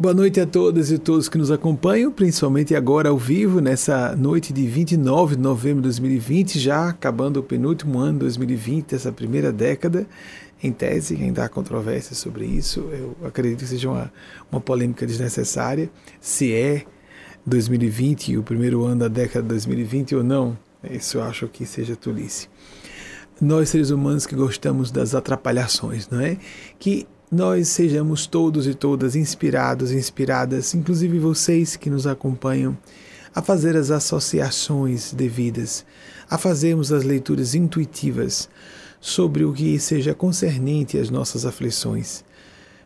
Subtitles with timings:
[0.00, 4.52] Boa noite a todas e todos que nos acompanham, principalmente agora ao vivo, nessa noite
[4.52, 9.50] de 29 de novembro de 2020, já acabando o penúltimo ano de 2020, essa primeira
[9.50, 10.06] década.
[10.62, 12.88] Em tese, ainda há controvérsia sobre isso.
[12.92, 14.12] Eu acredito que seja uma,
[14.52, 16.84] uma polêmica desnecessária, se é
[17.44, 20.56] 2020 o primeiro ano da década de 2020 ou não.
[20.88, 22.48] Isso eu acho que seja tolice.
[23.40, 26.36] Nós, seres humanos que gostamos das atrapalhações, não é?
[26.78, 32.76] Que nós sejamos todos e todas inspirados, inspiradas, inclusive vocês que nos acompanham,
[33.34, 35.84] a fazer as associações devidas,
[36.28, 38.48] a fazermos as leituras intuitivas
[39.00, 42.24] sobre o que seja concernente às nossas aflições,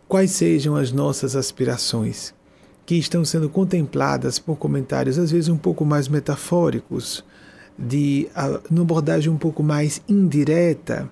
[0.09, 2.35] quais sejam as nossas aspirações,
[2.85, 7.25] que estão sendo contempladas por comentários às vezes um pouco mais metafóricos,
[7.79, 8.29] de
[8.69, 11.11] uma abordagem um pouco mais indireta,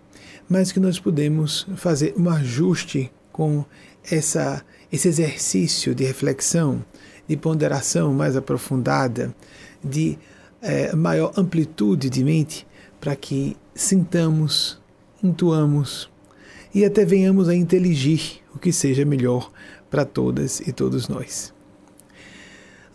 [0.48, 3.64] mas que nós podemos fazer um ajuste com
[4.10, 6.84] essa, esse exercício de reflexão,
[7.28, 9.34] de ponderação mais aprofundada,
[9.82, 10.18] de
[10.60, 12.66] é, maior amplitude de mente,
[13.00, 14.80] para que sintamos,
[15.22, 16.10] intuamos
[16.74, 19.50] e até venhamos a inteligir o que seja melhor
[19.90, 21.52] para todas e todos nós.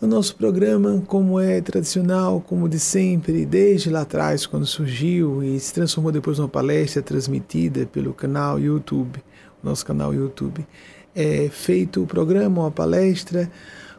[0.00, 5.58] O nosso programa, como é tradicional, como de sempre, desde lá atrás, quando surgiu e
[5.58, 9.22] se transformou depois numa palestra transmitida pelo canal YouTube
[9.66, 10.66] nosso canal YouTube.
[11.14, 13.50] É feito o programa, uma palestra,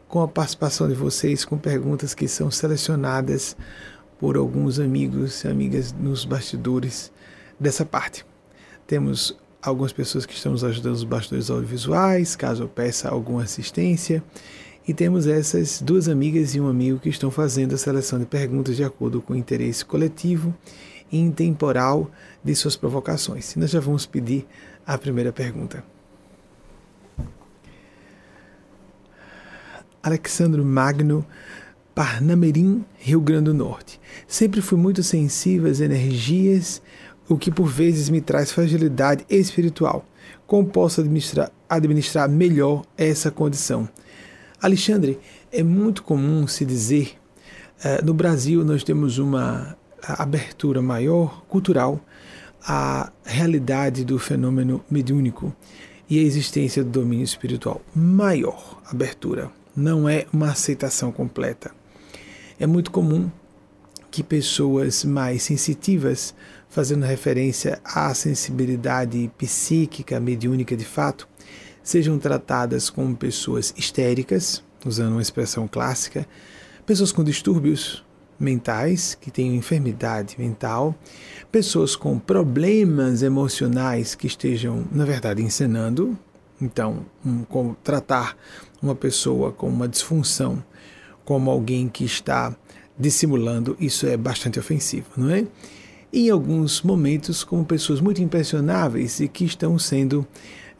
[0.07, 3.55] com a participação de vocês, com perguntas que são selecionadas
[4.19, 7.11] por alguns amigos e amigas nos bastidores
[7.59, 8.25] dessa parte.
[8.85, 14.23] Temos algumas pessoas que estão nos ajudando nos bastidores audiovisuais, caso eu peça alguma assistência.
[14.87, 18.77] E temos essas duas amigas e um amigo que estão fazendo a seleção de perguntas
[18.77, 20.55] de acordo com o interesse coletivo
[21.11, 22.09] e intemporal
[22.41, 23.53] de suas provocações.
[23.53, 24.47] E nós já vamos pedir
[24.87, 25.83] a primeira pergunta.
[30.01, 31.25] Alexandro Magno,
[31.93, 33.99] Parnamirim, Rio Grande do Norte.
[34.25, 36.81] Sempre fui muito sensível às energias,
[37.27, 40.05] o que por vezes me traz fragilidade espiritual.
[40.45, 43.89] Como posso administrar, administrar melhor essa condição?
[44.61, 45.19] Alexandre,
[45.51, 47.17] é muito comum se dizer,
[47.83, 51.99] uh, no Brasil nós temos uma abertura maior cultural
[52.69, 55.55] a realidade do fenômeno mediúnico
[56.09, 57.81] e a existência do domínio espiritual.
[57.95, 61.71] Maior abertura, não é uma aceitação completa.
[62.59, 63.31] É muito comum
[64.11, 66.35] que pessoas mais sensitivas,
[66.67, 71.25] fazendo referência à sensibilidade psíquica, mediúnica de fato,
[71.81, 76.27] sejam tratadas como pessoas histéricas, usando uma expressão clássica,
[76.85, 78.03] pessoas com distúrbios
[78.39, 80.95] mentais, que têm enfermidade mental,
[81.51, 86.17] pessoas com problemas emocionais que estejam, na verdade, encenando.
[86.61, 88.37] Então, um, como tratar
[88.81, 90.63] uma pessoa com uma disfunção
[91.25, 92.55] como alguém que está
[92.97, 95.45] dissimulando, isso é bastante ofensivo, não é?
[96.11, 100.25] Em alguns momentos, como pessoas muito impressionáveis e que estão sendo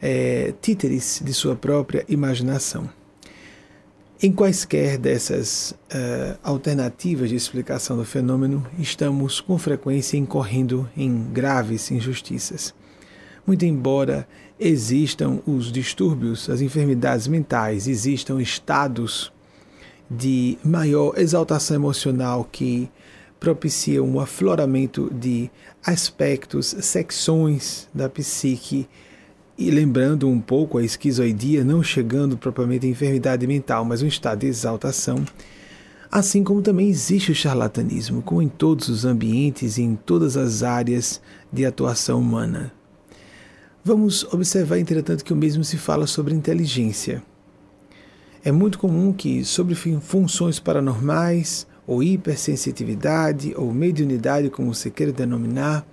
[0.00, 2.88] é, títeres de sua própria imaginação.
[4.20, 11.88] Em quaisquer dessas uh, alternativas de explicação do fenômeno, estamos com frequência incorrendo em graves
[11.92, 12.74] injustiças.
[13.46, 14.26] Muito embora
[14.58, 19.32] existam os distúrbios, as enfermidades mentais, existam estados
[20.10, 22.90] de maior exaltação emocional que
[23.38, 25.48] propiciam o afloramento de
[25.86, 28.88] aspectos, secções da psique
[29.58, 34.40] e lembrando um pouco a esquizoidia, não chegando propriamente à enfermidade mental, mas um estado
[34.40, 35.24] de exaltação,
[36.08, 40.62] assim como também existe o charlatanismo, como em todos os ambientes e em todas as
[40.62, 41.20] áreas
[41.52, 42.72] de atuação humana.
[43.84, 47.20] Vamos observar, entretanto, que o mesmo se fala sobre inteligência.
[48.44, 55.84] É muito comum que, sobre funções paranormais, ou hipersensitividade, ou mediunidade, como se queira denominar,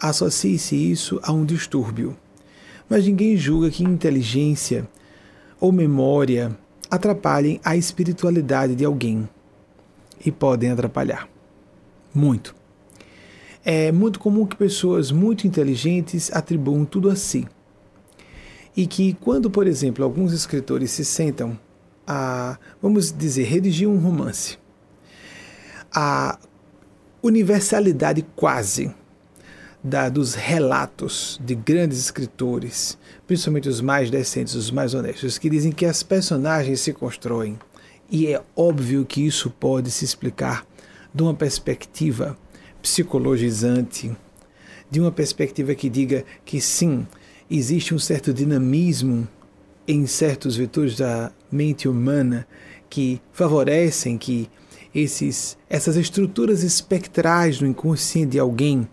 [0.00, 2.16] associe-se isso a um distúrbio
[2.88, 4.88] mas ninguém julga que inteligência
[5.60, 6.56] ou memória
[6.90, 9.28] atrapalhem a espiritualidade de alguém.
[10.24, 11.28] E podem atrapalhar.
[12.12, 12.54] Muito.
[13.64, 17.46] É muito comum que pessoas muito inteligentes atribuam tudo a si.
[18.76, 21.58] E que, quando, por exemplo, alguns escritores se sentam
[22.06, 24.58] a, vamos dizer, redigir um romance,
[25.92, 26.38] a
[27.22, 28.94] universalidade quase
[29.82, 35.72] da, dos relatos de grandes escritores, principalmente os mais decentes, os mais honestos, que dizem
[35.72, 37.58] que as personagens se constroem.
[38.10, 40.66] E é óbvio que isso pode se explicar
[41.14, 42.36] de uma perspectiva
[42.82, 44.16] psicologizante,
[44.90, 47.06] de uma perspectiva que diga que sim,
[47.50, 49.28] existe um certo dinamismo
[49.86, 52.46] em certos vetores da mente humana
[52.90, 54.48] que favorecem que
[54.94, 58.88] esses, essas estruturas espectrais no inconsciente de alguém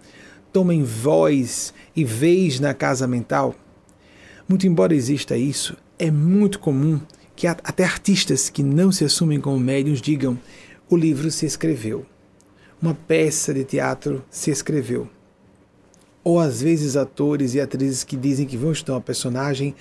[0.55, 3.53] tomem voz e vez na casa mental?
[4.47, 6.97] Muito embora exista isso, é muito comum
[7.35, 10.39] que até artistas que não se assumem como médiums digam:
[10.89, 12.05] o livro se escreveu,
[12.81, 15.09] uma peça de teatro se escreveu.
[16.23, 19.75] Ou às vezes atores e atrizes que dizem que vão estudar uma personagem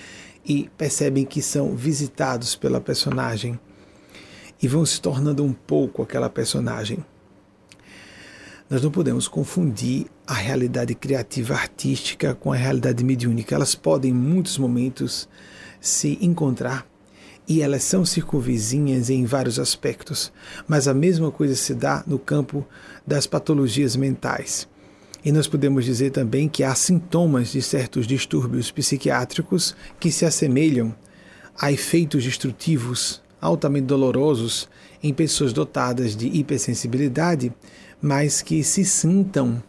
[0.44, 3.60] e percebem que são visitados pela personagem
[4.60, 6.98] e vão se tornando um pouco aquela personagem.
[8.68, 13.54] Nós não podemos confundir a realidade criativa artística com a realidade mediúnica.
[13.54, 15.28] Elas podem, em muitos momentos,
[15.78, 16.86] se encontrar
[17.46, 20.32] e elas são circunvizinhas em vários aspectos,
[20.66, 22.66] mas a mesma coisa se dá no campo
[23.06, 24.66] das patologias mentais.
[25.22, 30.94] E nós podemos dizer também que há sintomas de certos distúrbios psiquiátricos que se assemelham
[31.60, 34.70] a efeitos destrutivos altamente dolorosos
[35.02, 37.52] em pessoas dotadas de hipersensibilidade,
[38.04, 39.62] mas que se sintam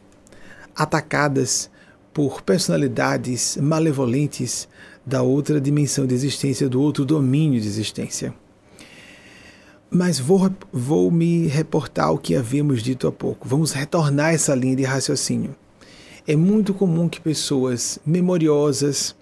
[0.76, 1.70] atacadas
[2.14, 4.68] por personalidades malevolentes
[5.06, 8.34] da outra dimensão de existência, do outro domínio de existência.
[9.90, 13.48] Mas vou, vou me reportar ao que havíamos dito há pouco.
[13.48, 15.56] Vamos retornar essa linha de raciocínio.
[16.28, 19.16] É muito comum que pessoas memoriosas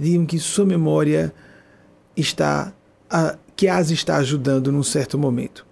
[0.00, 1.30] digam que sua memória
[2.16, 2.72] está
[3.10, 5.65] a, que as está ajudando num certo momento.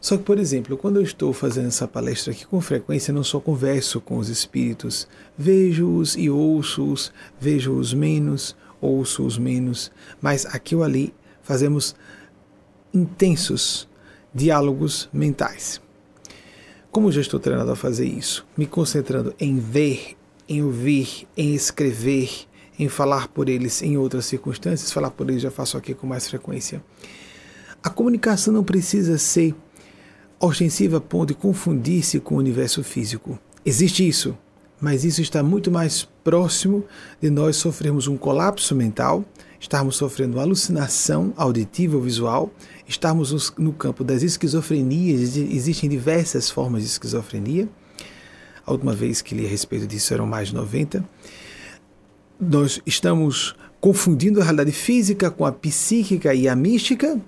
[0.00, 3.38] Só que, por exemplo, quando eu estou fazendo essa palestra aqui, com frequência não só
[3.38, 5.06] converso com os espíritos,
[5.36, 11.12] vejo-os e ouço-os, vejo-os menos, ouço-os menos, mas aqui ou ali
[11.42, 11.94] fazemos
[12.94, 13.86] intensos
[14.34, 15.80] diálogos mentais.
[16.90, 20.16] Como já estou treinado a fazer isso, me concentrando em ver,
[20.48, 22.30] em ouvir, em escrever,
[22.78, 26.26] em falar por eles em outras circunstâncias, falar por eles já faço aqui com mais
[26.26, 26.82] frequência.
[27.82, 29.54] A comunicação não precisa ser
[30.40, 33.38] ostensiva a ponto de confundir-se com o universo físico.
[33.64, 34.36] Existe isso,
[34.80, 36.84] mas isso está muito mais próximo
[37.20, 39.22] de nós sofrermos um colapso mental,
[39.60, 42.50] estarmos sofrendo alucinação auditiva ou visual,
[42.88, 47.68] estarmos no campo das esquizofrenias, existem diversas formas de esquizofrenia.
[48.64, 51.04] A última vez que li a respeito disso eram mais de 90.
[52.40, 57.20] Nós estamos confundindo a realidade física com a psíquica e a mística,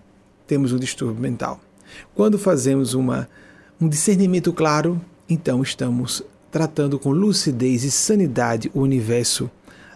[0.47, 1.61] temos um distúrbio mental.
[2.15, 3.29] Quando fazemos uma,
[3.81, 9.51] um discernimento claro, então estamos tratando com lucidez e sanidade o universo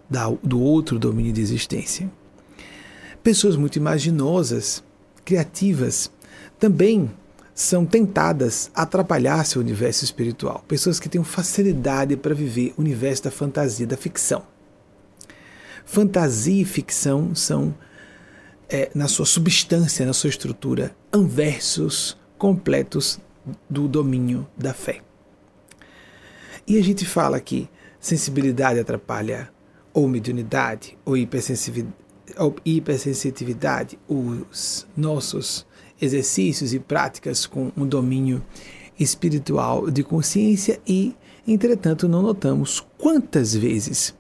[0.09, 2.11] da, do outro domínio de existência.
[3.23, 4.83] Pessoas muito imaginosas,
[5.25, 6.11] criativas,
[6.59, 7.11] também
[7.55, 10.63] são tentadas a atrapalhar seu universo espiritual.
[10.69, 14.43] Pessoas que têm facilidade para viver o universo da fantasia, da ficção.
[15.85, 17.75] Fantasia e ficção são,
[18.69, 23.21] é, na sua substância, na sua estrutura, anversos completos
[23.69, 25.01] do domínio da fé.
[26.67, 27.69] E a gente fala que
[28.01, 29.51] sensibilidade atrapalha
[29.93, 35.67] ou mediunidade, ou hipersensitividade, os nossos
[36.01, 38.45] exercícios e práticas com um domínio
[38.99, 41.15] espiritual de consciência e,
[41.47, 44.15] entretanto, não notamos quantas vezes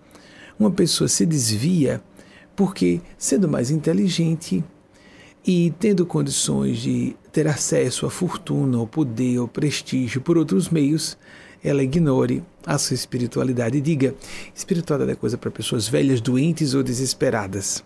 [0.58, 2.02] uma pessoa se desvia
[2.56, 4.64] porque, sendo mais inteligente
[5.46, 11.18] e tendo condições de ter acesso à fortuna, ao poder, ao prestígio por outros meios,
[11.62, 14.14] ela ignore a sua espiritualidade e diga:
[14.54, 17.84] espiritualidade é coisa para pessoas velhas, doentes ou desesperadas.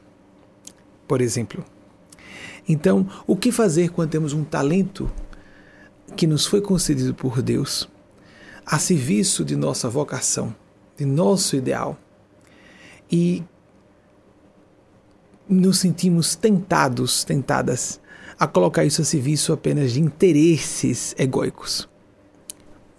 [1.07, 1.65] Por exemplo.
[2.69, 5.11] Então, o que fazer quando temos um talento
[6.17, 7.89] que nos foi concedido por Deus
[8.65, 10.55] a serviço de nossa vocação,
[10.97, 11.99] de nosso ideal
[13.11, 13.43] e
[15.50, 18.00] nos sentimos tentados, tentadas
[18.38, 21.90] a colocar isso a serviço apenas de interesses egóicos?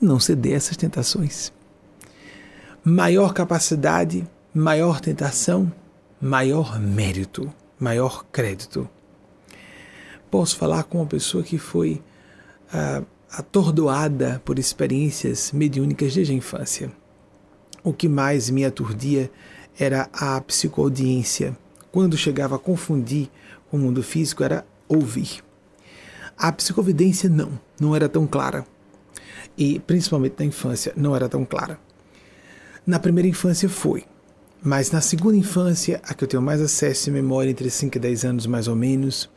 [0.01, 1.53] não ceder a essas tentações.
[2.83, 5.71] Maior capacidade, maior tentação,
[6.19, 8.89] maior mérito, maior crédito.
[10.31, 12.01] Posso falar com uma pessoa que foi
[12.73, 16.91] ah, atordoada por experiências mediúnicas desde a infância.
[17.83, 19.29] O que mais me aturdia
[19.79, 21.55] era a psicoaudiência.
[21.91, 23.29] Quando chegava a confundir
[23.71, 25.43] o mundo físico, era ouvir.
[26.37, 28.65] A psicovidência não, não era tão clara
[29.57, 31.79] e principalmente na infância não era tão clara.
[32.85, 34.05] Na primeira infância foi,
[34.63, 37.99] mas na segunda infância, a que eu tenho mais acesso e memória, entre 5 e
[37.99, 39.29] 10 anos mais ou menos,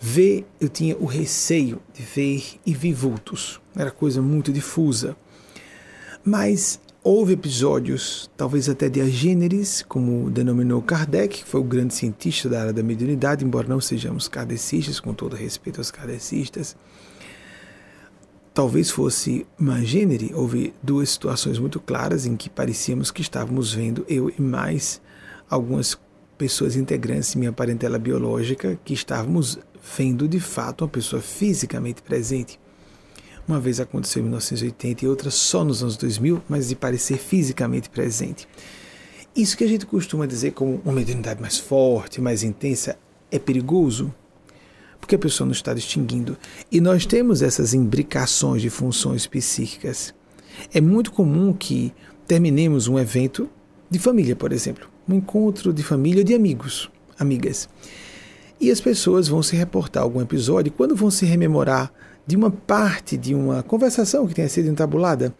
[0.00, 3.60] ver, eu tinha o receio de ver e ver vultos.
[3.76, 5.16] Era coisa muito difusa.
[6.24, 12.50] Mas houve episódios, talvez até de agêneres, como denominou Kardec, que foi o grande cientista
[12.50, 16.76] da área da mediunidade, embora não sejamos kardecistas, com todo respeito aos kardecistas.
[18.52, 24.04] Talvez fosse uma gênere, houve duas situações muito claras em que parecíamos que estávamos vendo
[24.06, 25.00] eu e mais
[25.48, 25.98] algumas
[26.36, 29.58] pessoas integrantes minha parentela biológica que estávamos
[29.96, 32.60] vendo de fato uma pessoa fisicamente presente.
[33.48, 37.88] Uma vez aconteceu em 1980 e outra só nos anos 2000, mas de parecer fisicamente
[37.88, 38.46] presente.
[39.34, 42.98] Isso que a gente costuma dizer como uma mediunidade mais forte, mais intensa,
[43.30, 44.12] é perigoso,
[45.00, 46.36] porque a pessoa não está distinguindo.
[46.70, 50.14] E nós temos essas imbricações de funções psíquicas.
[50.74, 51.94] É muito comum que
[52.26, 53.48] terminemos um evento
[53.88, 57.66] de família, por exemplo, um encontro de família ou de amigos, amigas.
[58.60, 61.90] E as pessoas vão se reportar algum episódio, e quando vão se rememorar
[62.28, 65.34] de uma parte de uma conversação que tenha sido entabulada.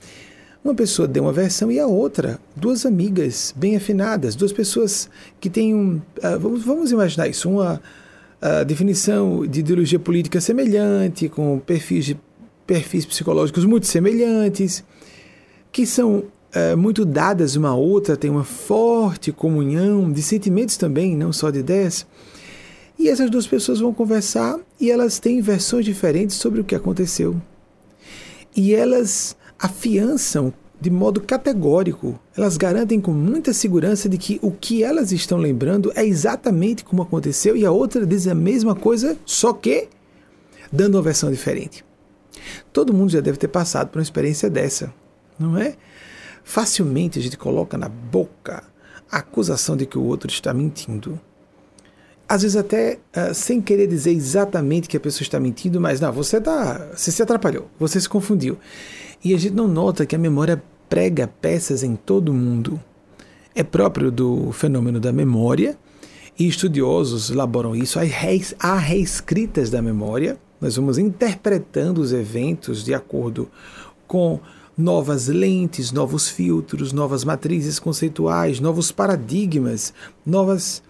[0.64, 5.50] Uma pessoa deu uma versão e a outra, duas amigas bem afinadas, duas pessoas que
[5.50, 5.96] têm um.
[6.16, 12.16] Uh, vamos, vamos imaginar isso, uma uh, definição de ideologia política semelhante, com perfis,
[12.66, 14.82] perfis psicológicos muito semelhantes,
[15.70, 21.14] que são uh, muito dadas uma à outra, têm uma forte comunhão de sentimentos também,
[21.14, 22.06] não só de ideias.
[22.98, 27.40] E essas duas pessoas vão conversar e elas têm versões diferentes sobre o que aconteceu.
[28.56, 34.84] E elas afiançam de modo categórico, elas garantem com muita segurança de que o que
[34.84, 39.52] elas estão lembrando é exatamente como aconteceu e a outra diz a mesma coisa, só
[39.52, 39.88] que
[40.72, 41.84] dando uma versão diferente.
[42.72, 44.92] Todo mundo já deve ter passado por uma experiência dessa,
[45.38, 45.76] não é?
[46.44, 48.62] Facilmente a gente coloca na boca
[49.10, 51.20] a acusação de que o outro está mentindo
[52.28, 56.12] às vezes até uh, sem querer dizer exatamente que a pessoa está mentindo, mas não,
[56.12, 58.58] você tá, você se atrapalhou, você se confundiu.
[59.24, 62.80] E a gente não nota que a memória prega peças em todo mundo.
[63.54, 65.76] É próprio do fenômeno da memória
[66.38, 67.98] e estudiosos elaboram isso.
[68.60, 70.38] Há reescritas da memória.
[70.60, 73.50] Nós vamos interpretando os eventos de acordo
[74.06, 74.38] com
[74.76, 79.92] novas lentes, novos filtros, novas matrizes conceituais, novos paradigmas,
[80.24, 80.82] novas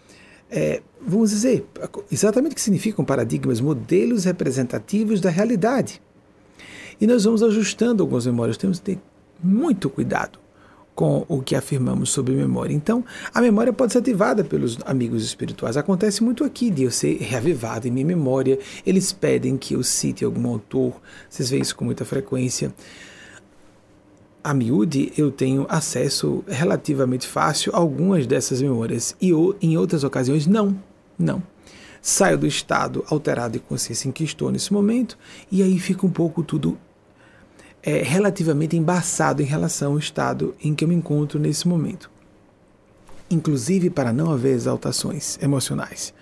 [0.50, 1.66] é, vamos dizer,
[2.10, 6.00] exatamente o que significam paradigmas, modelos representativos da realidade.
[7.00, 8.98] E nós vamos ajustando algumas memórias, temos que ter
[9.42, 10.38] muito cuidado
[10.98, 12.74] com o que afirmamos sobre memória.
[12.74, 15.76] Então, a memória pode ser ativada pelos amigos espirituais.
[15.76, 18.58] Acontece muito aqui de eu ser reavivado em minha memória.
[18.84, 21.00] Eles pedem que eu cite algum autor.
[21.30, 22.74] Vocês veem isso com muita frequência
[24.42, 29.30] a miúde eu tenho acesso relativamente fácil a algumas dessas memórias e
[29.60, 30.76] em outras ocasiões não,
[31.18, 31.42] não.
[32.00, 35.18] Saio do estado alterado de consciência em que estou nesse momento
[35.50, 36.78] e aí fica um pouco tudo
[37.82, 42.10] é, relativamente embaçado em relação ao estado em que eu me encontro nesse momento.
[43.30, 46.14] Inclusive para não haver exaltações emocionais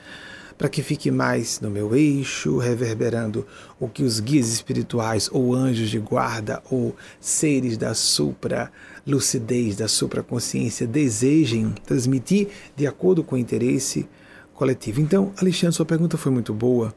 [0.56, 3.46] para que fique mais no meu eixo, reverberando
[3.78, 8.70] o que os guias espirituais ou anjos de guarda ou seres da supra
[9.06, 14.08] lucidez, da supra consciência desejem transmitir de acordo com o interesse
[14.54, 15.00] coletivo.
[15.00, 16.94] Então, Alexandre, sua pergunta foi muito boa,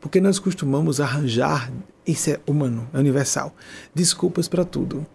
[0.00, 1.70] porque nós costumamos arranjar,
[2.06, 3.54] isso é humano, é universal,
[3.94, 5.06] desculpas para tudo.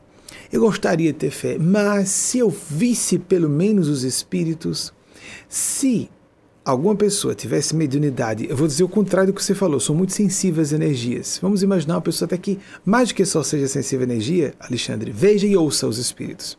[0.52, 4.94] Eu gostaria de ter fé, mas se eu visse pelo menos os espíritos,
[5.48, 6.10] se
[6.64, 10.14] alguma pessoa tivesse mediunidade, eu vou dizer o contrário do que você falou, sou muito
[10.14, 11.40] sensível às energias.
[11.42, 15.12] Vamos imaginar uma pessoa até que, mais do que só seja sensível à energia, Alexandre,
[15.12, 16.58] veja e ouça os espíritos.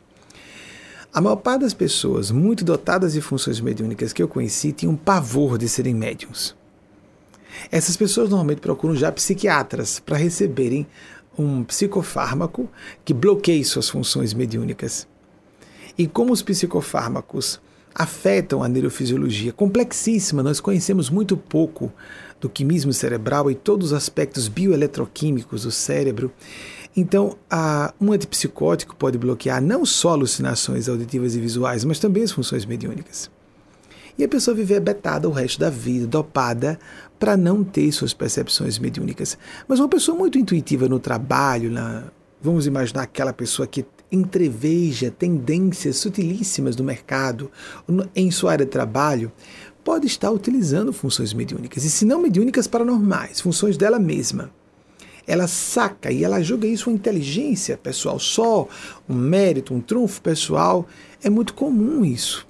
[1.13, 5.59] A maior parte das pessoas muito dotadas de funções mediúnicas que eu conheci tinham pavor
[5.59, 6.55] de serem médiums.
[7.71, 10.87] Essas pessoas normalmente procuram já psiquiatras para receberem
[11.37, 12.69] um psicofármaco
[13.05, 15.07] que bloqueie suas funções mediúnicas.
[15.99, 17.61] E como os psicofármacos
[17.95, 20.43] afetam a neurofisiologia complexíssima.
[20.43, 21.93] Nós conhecemos muito pouco
[22.41, 26.33] do quimismo cerebral e todos os aspectos bioeletroquímicos do cérebro.
[26.97, 32.33] Então, a, um antipsicótico pode bloquear não só alucinações auditivas e visuais, mas também as
[32.33, 33.31] funções mediúnicas.
[34.19, 36.79] E a pessoa viver betada o resto da vida, dopada,
[37.19, 39.39] para não ter suas percepções mediúnicas.
[39.69, 42.05] Mas uma pessoa muito intuitiva no trabalho, na,
[42.43, 47.51] vamos imaginar aquela pessoa que entreveja tendências sutilíssimas do mercado
[48.15, 49.33] em sua área de trabalho,
[49.85, 54.51] pode estar utilizando funções mediúnicas, e se não mediúnicas paranormais, funções dela mesma.
[55.27, 58.67] Ela saca e ela julga isso uma inteligência pessoal só,
[59.09, 60.89] um mérito, um trunfo pessoal.
[61.23, 62.47] É muito comum isso.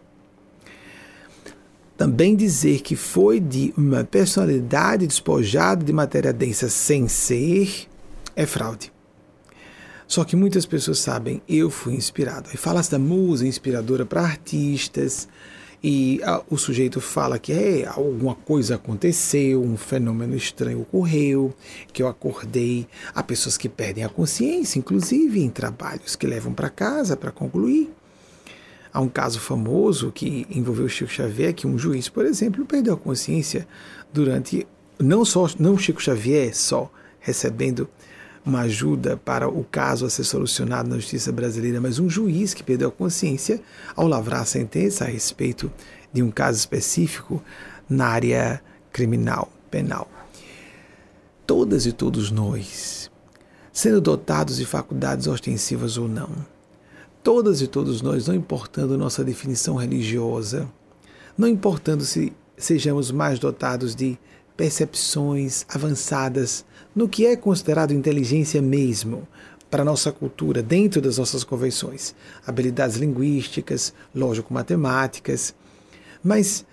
[1.97, 7.87] Também dizer que foi de uma personalidade despojada de matéria densa sem ser
[8.35, 8.91] é fraude.
[10.11, 12.51] Só que muitas pessoas sabem, eu fui inspirado.
[12.53, 15.29] E fala-se da musa inspiradora para artistas,
[15.81, 21.55] e ah, o sujeito fala que é, alguma coisa aconteceu, um fenômeno estranho ocorreu,
[21.93, 22.89] que eu acordei.
[23.15, 27.89] Há pessoas que perdem a consciência, inclusive em trabalhos que levam para casa para concluir.
[28.93, 32.97] Há um caso famoso que envolveu Chico Xavier, que um juiz, por exemplo, perdeu a
[32.97, 33.65] consciência
[34.13, 34.67] durante
[34.99, 36.91] não só não Chico Xavier só
[37.21, 37.89] recebendo
[38.51, 42.63] uma ajuda para o caso a ser solucionado na justiça brasileira, mas um juiz que
[42.63, 43.61] perdeu a consciência
[43.97, 45.73] ao lavrar a sentença a respeito
[46.13, 47.43] de um caso específico
[47.89, 50.11] na área criminal, penal.
[51.47, 53.11] Todas e todos nós,
[53.73, 56.31] sendo dotados de faculdades ostensivas ou não,
[57.23, 60.69] todas e todos nós, não importando nossa definição religiosa,
[61.39, 64.19] não importando se sejamos mais dotados de
[64.57, 69.27] percepções avançadas no que é considerado inteligência mesmo
[69.71, 72.15] para nossa cultura, dentro das nossas convenções.
[72.45, 75.55] Habilidades linguísticas, lógico-matemáticas,
[76.23, 76.67] mas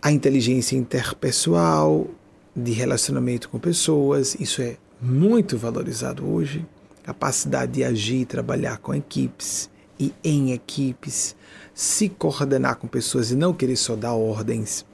[0.00, 2.06] a inteligência interpessoal,
[2.54, 6.64] de relacionamento com pessoas, isso é muito valorizado hoje.
[7.02, 9.68] Capacidade de agir, trabalhar com equipes
[9.98, 11.36] e em equipes,
[11.74, 14.84] se coordenar com pessoas e não querer só dar ordens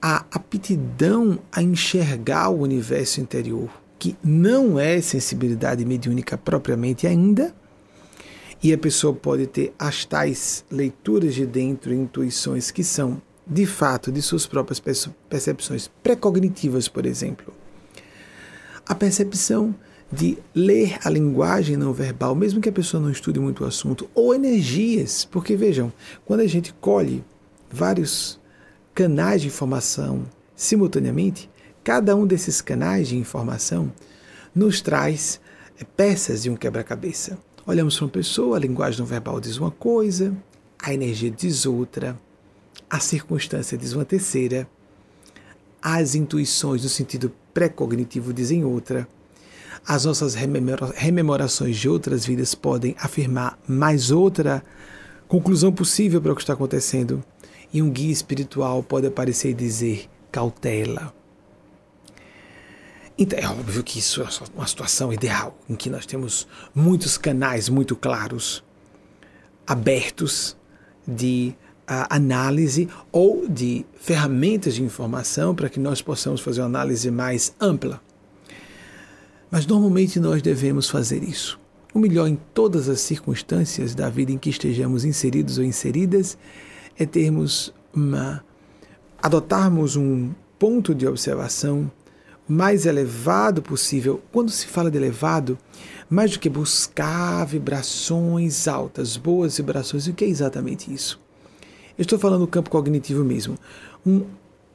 [0.00, 7.54] a aptidão a enxergar o universo interior, que não é sensibilidade mediúnica propriamente ainda,
[8.62, 14.10] e a pessoa pode ter as tais leituras de dentro, intuições que são, de fato,
[14.10, 14.80] de suas próprias
[15.28, 17.52] percepções precognitivas, por exemplo.
[18.86, 19.74] A percepção
[20.12, 24.10] de ler a linguagem não verbal, mesmo que a pessoa não estude muito o assunto,
[24.14, 25.92] ou energias, porque vejam,
[26.24, 27.24] quando a gente colhe
[27.70, 28.39] vários
[29.00, 31.48] canais de informação simultaneamente,
[31.82, 33.90] cada um desses canais de informação
[34.54, 35.40] nos traz
[35.80, 37.38] eh, peças de um quebra-cabeça.
[37.64, 40.36] Olhamos para uma pessoa, a linguagem não verbal diz uma coisa,
[40.82, 42.14] a energia diz outra,
[42.90, 44.68] a circunstância diz uma terceira,
[45.80, 49.08] as intuições no sentido pré-cognitivo dizem outra,
[49.88, 54.62] as nossas rememorações de outras vidas podem afirmar mais outra
[55.26, 57.24] conclusão possível para o que está acontecendo
[57.72, 61.12] e um guia espiritual pode aparecer e dizer cautela.
[63.18, 67.68] Então, é óbvio que isso é uma situação ideal, em que nós temos muitos canais
[67.68, 68.64] muito claros,
[69.66, 70.56] abertos
[71.06, 77.10] de uh, análise ou de ferramentas de informação para que nós possamos fazer uma análise
[77.10, 78.00] mais ampla.
[79.50, 81.60] Mas normalmente nós devemos fazer isso.
[81.92, 86.38] O melhor em todas as circunstâncias da vida em que estejamos inseridos ou inseridas
[86.98, 88.44] é termos uma
[89.22, 91.90] adotarmos um ponto de observação
[92.48, 94.20] mais elevado possível.
[94.32, 95.56] Quando se fala de elevado,
[96.08, 101.20] mais do que buscar vibrações altas, boas vibrações, o que é exatamente isso?
[101.96, 103.56] Eu estou falando do campo cognitivo mesmo.
[104.04, 104.24] Um,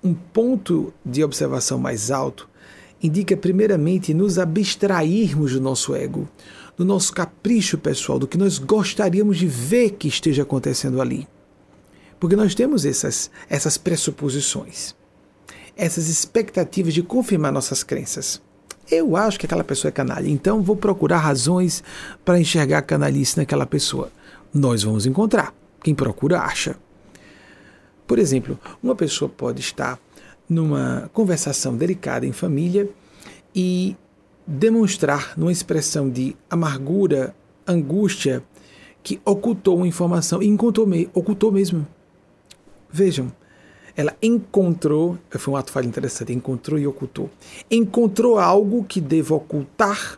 [0.04, 2.48] um ponto de observação mais alto
[3.02, 6.30] indica, primeiramente, nos abstrairmos do nosso ego,
[6.78, 11.28] do nosso capricho pessoal, do que nós gostaríamos de ver que esteja acontecendo ali.
[12.20, 14.96] Porque nós temos essas, essas pressuposições,
[15.76, 18.42] essas expectativas de confirmar nossas crenças.
[18.90, 21.84] Eu acho que aquela pessoa é canalha, então vou procurar razões
[22.24, 24.12] para enxergar canalice naquela pessoa.
[24.54, 25.54] Nós vamos encontrar.
[25.84, 26.76] Quem procura, acha.
[28.08, 30.00] Por exemplo, uma pessoa pode estar
[30.48, 32.88] numa conversação delicada em família
[33.54, 33.96] e
[34.46, 37.36] demonstrar numa expressão de amargura,
[37.68, 38.44] angústia,
[39.02, 41.88] que ocultou uma informação e encontrou, ocultou mesmo.
[42.96, 43.30] Vejam,
[43.94, 47.30] ela encontrou, foi um ato falho interessante, encontrou e ocultou.
[47.70, 50.18] Encontrou algo que deva ocultar.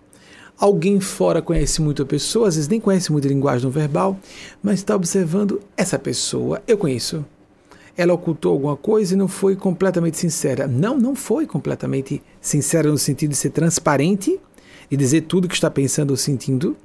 [0.55, 4.15] Alguém fora conhece muito a pessoa, às vezes nem conhece muito a linguagem não verbal,
[4.61, 7.25] mas está observando essa pessoa, eu conheço.
[7.97, 10.67] Ela ocultou alguma coisa e não foi completamente sincera.
[10.67, 14.39] Não, não foi completamente sincera no sentido de ser transparente
[14.91, 16.77] e dizer tudo que está pensando ou sentindo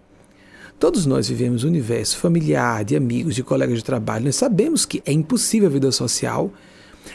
[0.78, 4.24] Todos nós vivemos um universo familiar, de amigos, de colegas de trabalho.
[4.24, 6.52] Nós sabemos que é impossível a vida social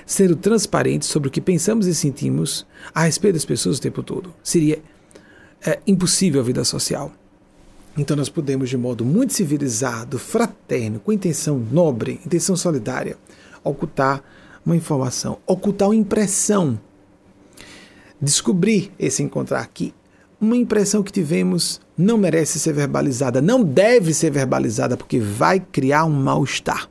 [0.05, 4.33] sendo transparente sobre o que pensamos e sentimos a respeito das pessoas o tempo todo.
[4.43, 4.81] Seria
[5.65, 7.11] é, impossível a vida social.
[7.97, 13.17] Então nós podemos, de modo muito civilizado, fraterno, com intenção nobre, intenção solidária,
[13.63, 14.23] ocultar
[14.65, 16.79] uma informação, ocultar uma impressão,
[18.21, 19.93] descobrir esse encontrar aqui
[20.39, 26.05] uma impressão que tivemos não merece ser verbalizada, não deve ser verbalizada, porque vai criar
[26.05, 26.87] um mal-estar.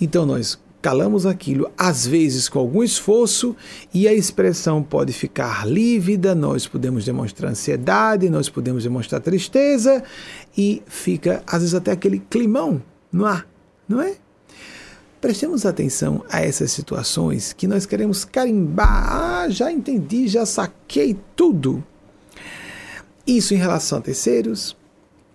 [0.00, 3.54] Então nós calamos aquilo, às vezes com algum esforço,
[3.92, 10.02] e a expressão pode ficar lívida, nós podemos demonstrar ansiedade, nós podemos demonstrar tristeza,
[10.56, 12.80] e fica, às vezes, até aquele climão
[13.12, 13.46] no ar,
[13.88, 14.16] não é?
[15.20, 19.12] Prestemos atenção a essas situações que nós queremos carimbar.
[19.12, 21.82] Ah, já entendi, já saquei tudo.
[23.28, 24.74] Isso em relação a terceiros,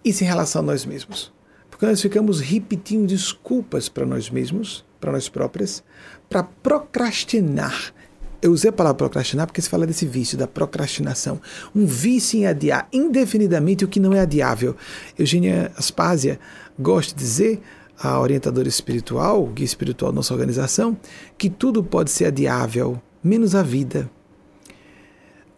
[0.04, 1.32] isso em relação a nós mesmos.
[1.70, 5.84] Porque nós ficamos repetindo desculpas para nós mesmos, para nós próprias,
[6.28, 7.94] para procrastinar.
[8.42, 11.40] Eu usei a palavra procrastinar porque se fala desse vício, da procrastinação.
[11.76, 14.76] Um vício em adiar indefinidamente o que não é adiável.
[15.18, 16.40] Eugênia Aspásia
[16.80, 17.62] gosta de dizer
[17.96, 20.98] a orientadora espiritual, guia espiritual da nossa organização,
[21.38, 24.10] que tudo pode ser adiável, menos a vida.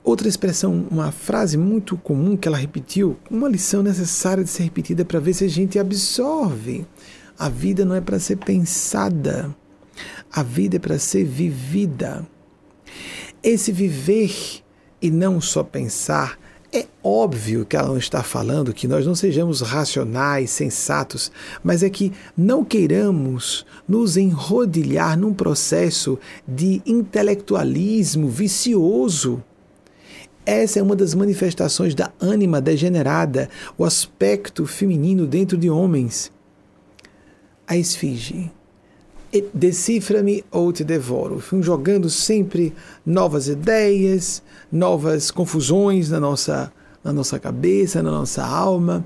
[0.05, 5.03] Outra expressão, uma frase muito comum que ela repetiu, uma lição necessária de ser repetida
[5.03, 6.85] para ver se a gente absorve.
[7.39, 9.53] A vida não é para ser pensada,
[10.31, 12.23] a vida é para ser vivida.
[13.41, 14.31] Esse viver
[15.01, 16.37] e não só pensar
[16.71, 21.31] é óbvio que ela não está falando que nós não sejamos racionais, sensatos,
[21.63, 29.43] mas é que não queiramos nos enrodilhar num processo de intelectualismo vicioso.
[30.45, 36.31] Essa é uma das manifestações da ânima degenerada, o aspecto feminino dentro de homens.
[37.67, 38.51] A esfinge
[39.53, 41.39] decifra-me ou te devoro.
[41.39, 42.73] Fui jogando sempre
[43.05, 46.71] novas ideias, novas confusões na nossa,
[47.03, 49.03] na nossa cabeça, na nossa alma.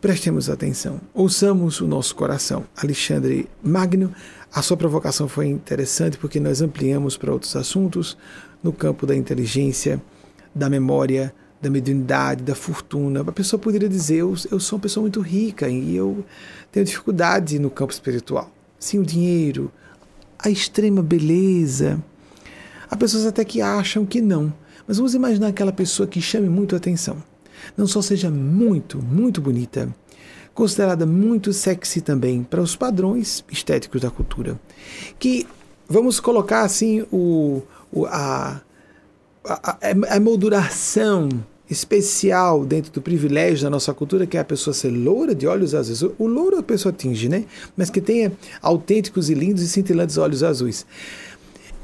[0.00, 2.64] Prestemos atenção, ouçamos o nosso coração.
[2.76, 4.12] Alexandre Magno,
[4.52, 8.18] a sua provocação foi interessante porque nós ampliamos para outros assuntos
[8.62, 10.02] no campo da inteligência,
[10.54, 13.20] da memória, da mediunidade, da fortuna.
[13.20, 16.24] A pessoa poderia dizer: eu, eu sou uma pessoa muito rica e eu
[16.70, 18.50] tenho dificuldade no campo espiritual
[18.82, 19.70] sim o dinheiro,
[20.38, 22.02] a extrema beleza.
[22.90, 24.52] Há pessoas até que acham que não,
[24.86, 27.22] mas vamos imaginar aquela pessoa que chame muito a atenção.
[27.76, 29.94] Não só seja muito, muito bonita,
[30.52, 34.60] considerada muito sexy também para os padrões estéticos da cultura.
[35.18, 35.46] Que
[35.88, 38.60] vamos colocar assim o, o a,
[39.44, 41.28] a, a, a molduração
[41.68, 45.74] especial dentro do privilégio da nossa cultura, que é a pessoa ser loura de olhos
[45.74, 46.02] azuis.
[46.02, 47.46] O louro a pessoa atinge, né?
[47.76, 50.86] Mas que tenha autênticos e lindos e cintilantes olhos azuis.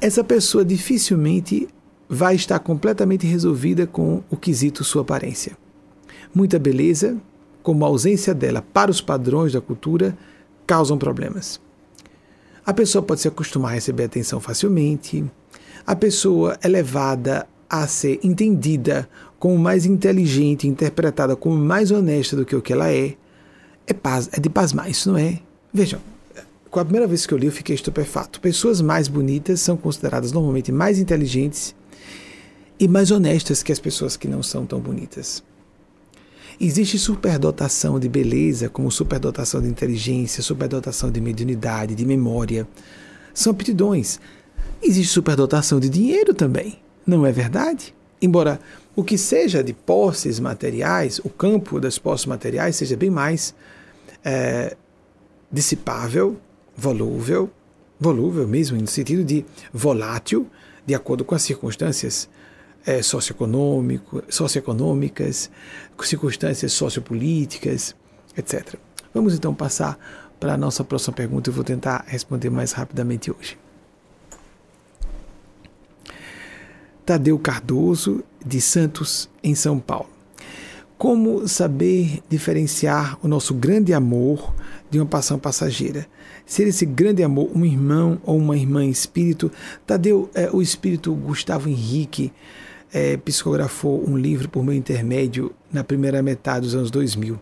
[0.01, 1.69] Essa pessoa dificilmente
[2.09, 5.57] vai estar completamente resolvida com o quesito sua aparência.
[6.35, 7.17] Muita beleza,
[7.63, 10.17] como a ausência dela para os padrões da cultura,
[10.67, 11.61] causam problemas.
[12.65, 15.25] A pessoa pode se acostumar a receber atenção facilmente,
[15.89, 22.45] a pessoa é levada a ser entendida como mais inteligente, interpretada como mais honesta do
[22.45, 23.17] que o que ela é,
[23.87, 23.95] é,
[24.33, 25.39] é de pasmar, isso não é?
[25.73, 25.99] Vejam,
[26.71, 28.39] com a primeira vez que eu li eu fiquei estupefato.
[28.39, 31.75] Pessoas mais bonitas são consideradas normalmente mais inteligentes
[32.79, 35.43] e mais honestas que as pessoas que não são tão bonitas.
[36.61, 42.69] Existe superdotação de beleza, como superdotação de inteligência, superdotação de mediunidade, de memória.
[43.33, 44.21] São aptidões.
[44.83, 47.95] Existe superdotação de dinheiro também, não é verdade?
[48.23, 48.61] Embora
[48.95, 53.55] o que seja de posses materiais, o campo das posses materiais seja bem mais
[54.25, 54.77] é,
[55.51, 56.37] dissipável,
[56.77, 57.51] volúvel,
[57.99, 60.47] volúvel mesmo, no sentido de volátil,
[60.87, 62.29] de acordo com as circunstâncias
[62.87, 65.51] é, socioeconômicas,
[66.03, 67.97] circunstâncias sociopolíticas,
[68.37, 68.77] etc.
[69.13, 69.99] Vamos então passar
[70.39, 71.51] para a nossa próxima pergunta.
[71.51, 73.59] Eu vou tentar responder mais rapidamente hoje.
[77.09, 80.11] Tadeu Cardoso, de Santos, em São Paulo.
[80.99, 84.55] Como saber diferenciar o nosso grande amor
[84.91, 86.07] de uma paixão passageira?
[86.45, 89.51] Ser esse grande amor um irmão ou uma irmã espírito?
[89.87, 92.31] Tadeu, é, o espírito Gustavo Henrique
[92.93, 97.41] é, psicografou um livro por meu intermédio na primeira metade dos anos 2000.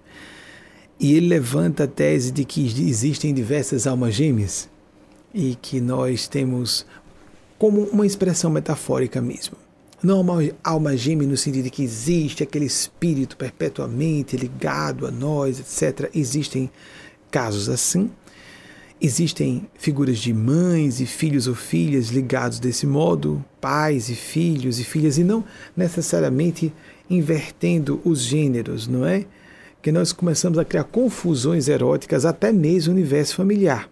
[1.01, 4.71] E ele levanta a tese de que existem diversas almas gêmeas
[5.35, 6.87] e que nós temos
[7.59, 9.57] como uma expressão metafórica mesmo.
[10.03, 15.59] Não uma alma gêmea no sentido de que existe aquele espírito perpetuamente ligado a nós,
[15.59, 16.11] etc.
[16.14, 16.71] Existem
[17.31, 18.11] casos assim.
[19.01, 24.85] Existem figuras de mães e filhos ou filhas ligados desse modo, pais e filhos e
[24.85, 25.45] filhas, e não
[25.77, 26.73] necessariamente
[27.09, 29.27] invertendo os gêneros, não é?
[29.83, 33.88] Que nós começamos a criar confusões eróticas até mesmo no universo familiar.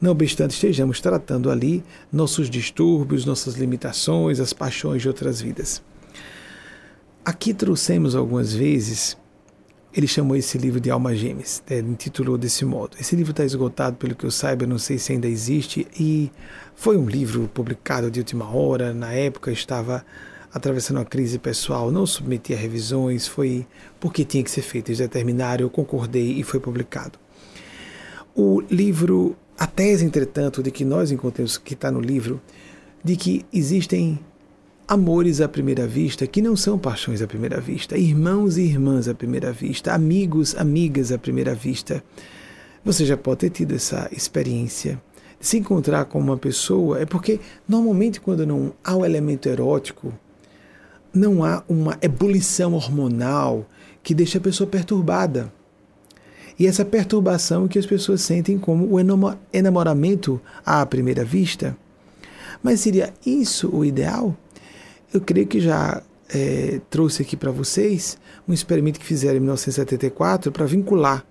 [0.00, 1.82] Não obstante, estejamos tratando ali
[2.12, 5.82] nossos distúrbios, nossas limitações, as paixões de outras vidas.
[7.24, 9.16] Aqui trouxemos algumas vezes
[9.92, 12.96] ele chamou esse livro de Alma Gêmeas, né, intitulou desse modo.
[13.00, 16.30] Esse livro está esgotado, pelo que eu saiba, não sei se ainda existe, e
[16.74, 20.04] foi um livro publicado de última hora, na época estava
[20.52, 23.66] atravessando uma crise pessoal, não submeti a revisões, foi
[23.98, 27.18] porque tinha que ser feito, eles determinaram, eu concordei e foi publicado.
[28.34, 32.40] O livro, a tese, entretanto, de que nós encontramos, que está no livro,
[33.02, 34.18] de que existem
[34.86, 39.14] amores à primeira vista que não são paixões à primeira vista, irmãos e irmãs à
[39.14, 42.02] primeira vista, amigos, amigas à primeira vista.
[42.84, 45.00] Você já pode ter tido essa experiência
[45.40, 50.12] se encontrar com uma pessoa, é porque normalmente quando não há o elemento erótico,
[51.12, 53.66] não há uma ebulição hormonal
[54.02, 55.52] que deixa a pessoa perturbada.
[56.58, 58.98] E essa perturbação que as pessoas sentem como o
[59.52, 61.76] enamoramento à primeira vista.
[62.62, 64.36] Mas seria isso o ideal?
[65.12, 70.50] Eu creio que já é, trouxe aqui para vocês um experimento que fizeram em 1974
[70.50, 71.24] para vincular,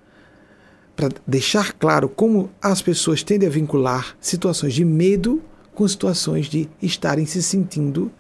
[0.96, 5.42] para deixar claro como as pessoas tendem a vincular situações de medo
[5.76, 8.12] com situações de estarem se sentindo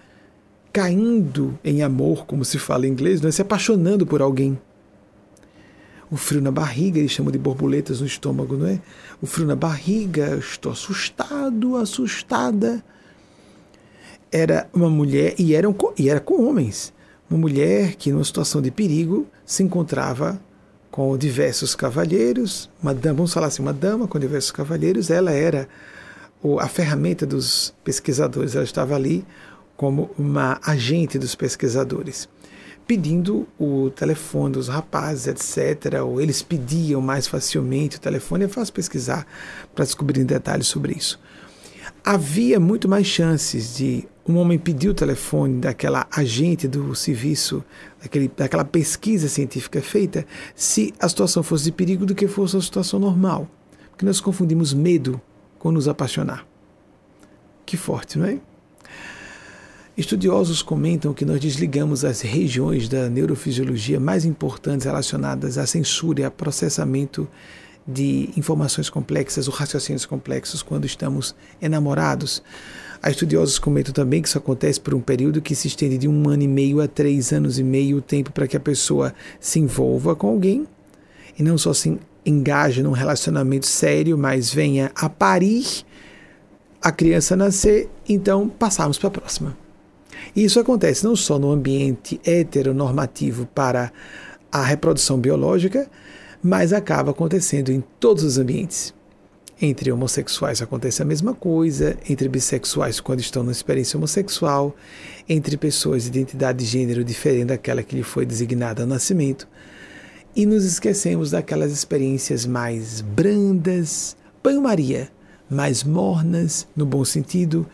[0.71, 3.31] caindo em amor, como se fala em inglês, não é?
[3.31, 4.59] se apaixonando por alguém.
[6.09, 8.79] O frio na barriga, eles chamam de borboletas no estômago, não é?
[9.21, 12.83] O frio na barriga, estou assustado, assustada.
[14.31, 16.93] Era uma mulher, e, eram, e era com homens,
[17.29, 20.39] uma mulher que, numa situação de perigo, se encontrava
[20.89, 25.67] com diversos cavalheiros, uma dama, vamos falar assim, uma dama com diversos cavalheiros, ela era
[26.59, 29.25] a ferramenta dos pesquisadores, ela estava ali
[29.75, 32.27] como uma agente dos pesquisadores,
[32.87, 36.01] pedindo o telefone dos rapazes, etc.
[36.01, 39.27] Ou eles pediam mais facilmente o telefone, é fácil pesquisar
[39.75, 41.19] para descobrir detalhes sobre isso.
[42.03, 47.63] Havia muito mais chances de um homem pedir o telefone daquela agente do serviço,
[48.01, 52.61] daquele, daquela pesquisa científica feita, se a situação fosse de perigo do que fosse a
[52.61, 53.47] situação normal.
[53.89, 55.19] Porque nós confundimos medo
[55.59, 56.45] com nos apaixonar.
[57.65, 58.39] Que forte, não é?
[59.97, 66.23] Estudiosos comentam que nós desligamos as regiões da neurofisiologia mais importantes relacionadas à censura e
[66.23, 67.27] a processamento
[67.87, 72.43] de informações complexas ou raciocínios complexos quando estamos enamorados.
[73.01, 76.29] Há estudiosos comentam também que isso acontece por um período que se estende de um
[76.29, 79.59] ano e meio a três anos e meio, o tempo para que a pessoa se
[79.59, 80.67] envolva com alguém
[81.39, 85.65] e não só se engaje num relacionamento sério, mas venha a parir
[86.79, 89.66] a criança nascer, então passarmos para a próxima.
[90.35, 93.91] E isso acontece não só no ambiente heteronormativo para
[94.51, 95.89] a reprodução biológica,
[96.41, 98.93] mas acaba acontecendo em todos os ambientes.
[99.59, 104.75] Entre homossexuais acontece a mesma coisa, entre bissexuais quando estão na experiência homossexual,
[105.27, 109.47] entre pessoas de identidade de gênero diferente daquela que lhe foi designada ao nascimento.
[110.35, 115.09] E nos esquecemos daquelas experiências mais brandas, banho-maria,
[115.49, 117.65] mais mornas, no bom sentido,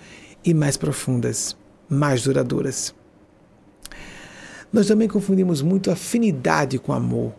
[0.45, 1.55] e mais profundas,
[1.93, 2.93] mais duradouras.
[4.71, 7.33] Nós também confundimos muito afinidade com amor.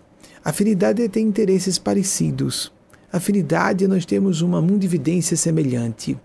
[0.44, 2.72] Afinidade é ter interesses parecidos.
[3.12, 6.16] Afinidade, nós temos uma mundividência semelhante.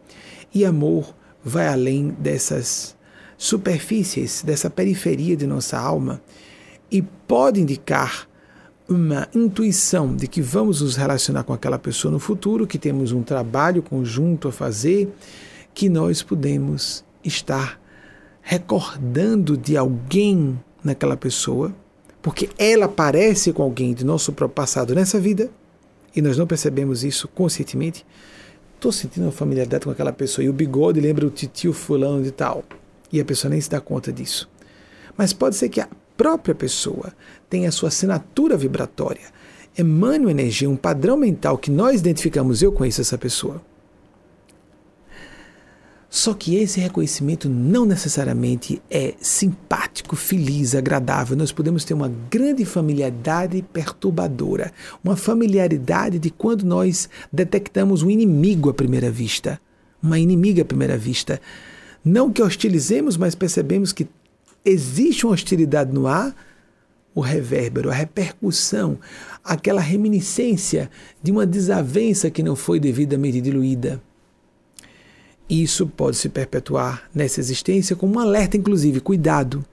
[0.54, 2.96] E amor vai além dessas
[3.38, 6.22] superfícies, dessa periferia de nossa alma
[6.92, 8.28] e pode indicar
[8.88, 13.22] uma intuição de que vamos nos relacionar com aquela pessoa no futuro, que temos um
[13.22, 15.14] trabalho conjunto a fazer,
[15.74, 17.80] que nós podemos estar
[18.50, 21.72] recordando de alguém naquela pessoa,
[22.20, 25.52] porque ela parece com alguém de nosso próprio passado nessa vida
[26.16, 28.04] e nós não percebemos isso conscientemente,
[28.74, 32.32] estou sentindo uma familiaridade com aquela pessoa e o bigode lembra o titio fulano de
[32.32, 32.64] tal.
[33.14, 34.50] E a pessoa nem se dá conta disso.
[35.16, 37.14] Mas pode ser que a própria pessoa
[37.48, 39.28] tenha a sua assinatura vibratória,
[39.78, 43.62] emane uma energia, um padrão mental que nós identificamos, eu conheço essa pessoa.
[46.10, 51.38] Só que esse reconhecimento não necessariamente é simpático, feliz, agradável.
[51.38, 58.70] Nós podemos ter uma grande familiaridade perturbadora, uma familiaridade de quando nós detectamos um inimigo
[58.70, 59.62] à primeira vista,
[60.02, 61.40] uma inimiga à primeira vista.
[62.04, 64.08] Não que hostilizemos, mas percebemos que
[64.66, 66.36] existe uma hostilidade no ar,
[67.14, 68.98] o revérbero, a repercussão,
[69.44, 70.90] aquela reminiscência
[71.22, 74.02] de uma desavença que não foi devidamente diluída.
[75.50, 79.66] Isso pode se perpetuar nessa existência como um alerta, inclusive, cuidado.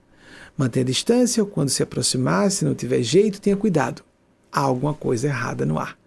[0.57, 4.03] Mantenha a distância, quando se aproximar, se não tiver jeito, tenha cuidado.
[4.51, 5.99] Há alguma coisa errada no ar.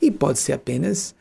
[0.00, 1.14] E pode ser apenas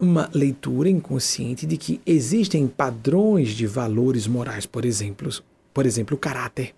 [0.00, 5.30] uma leitura inconsciente de que existem padrões de valores morais, por exemplo,
[5.74, 6.74] por exemplo, o caráter.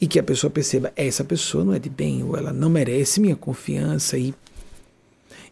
[0.00, 3.20] e que a pessoa perceba essa pessoa não é de bem ou ela não merece
[3.20, 4.34] minha confiança e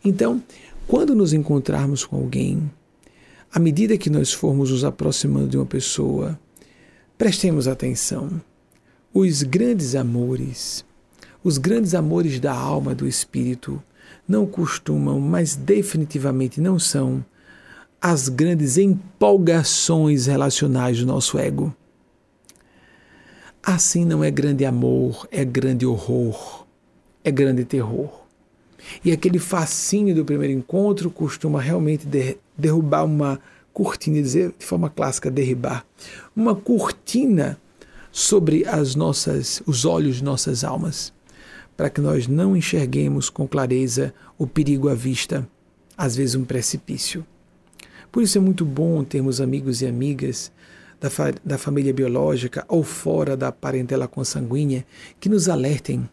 [0.05, 0.43] então
[0.87, 2.71] quando nos encontrarmos com alguém
[3.55, 6.39] à medida que nós formos nos aproximando de uma pessoa
[7.17, 8.41] prestemos atenção
[9.13, 10.85] os grandes amores
[11.43, 13.83] os grandes amores da alma do espírito
[14.27, 17.25] não costumam mas definitivamente não são
[18.01, 21.75] as grandes empolgações relacionais do nosso ego
[23.67, 26.67] Assim não é grande amor, é grande horror,
[27.25, 28.11] é grande terror.
[29.03, 33.41] E aquele fascínio do primeiro encontro costuma realmente de, derrubar uma
[33.73, 35.85] cortina, dizer de forma clássica, derribar,
[36.35, 37.59] uma cortina
[38.13, 41.13] sobre as nossas, os olhos de nossas almas,
[41.77, 45.47] para que nós não enxerguemos com clareza o perigo à vista,
[45.99, 47.27] às vezes um precipício.
[48.13, 50.53] Por isso é muito bom termos amigos e amigas
[51.01, 54.87] da, fa da família biológica ou fora da parentela consanguínea
[55.19, 56.09] que nos alertem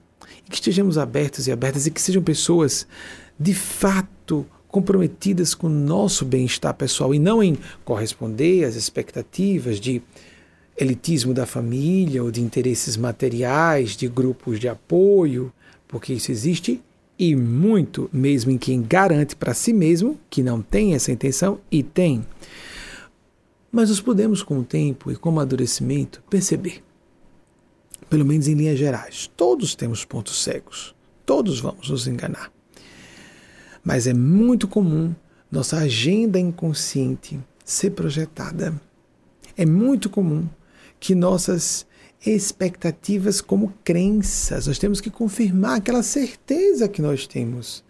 [0.45, 2.87] e que estejamos abertos e abertas e que sejam pessoas
[3.39, 10.01] de fato comprometidas com o nosso bem-estar pessoal e não em corresponder às expectativas de
[10.77, 15.51] elitismo da família ou de interesses materiais, de grupos de apoio,
[15.87, 16.81] porque isso existe
[17.19, 21.83] e muito mesmo em quem garante para si mesmo que não tem essa intenção e
[21.83, 22.25] tem.
[23.71, 26.83] Mas nós podemos, com o tempo e com o amadurecimento, perceber,
[28.09, 32.51] pelo menos em linhas gerais, todos temos pontos cegos, todos vamos nos enganar.
[33.83, 35.13] Mas é muito comum
[35.51, 38.79] nossa agenda inconsciente ser projetada.
[39.57, 40.47] É muito comum
[40.99, 41.85] que nossas
[42.25, 47.83] expectativas como crenças, nós temos que confirmar aquela certeza que nós temos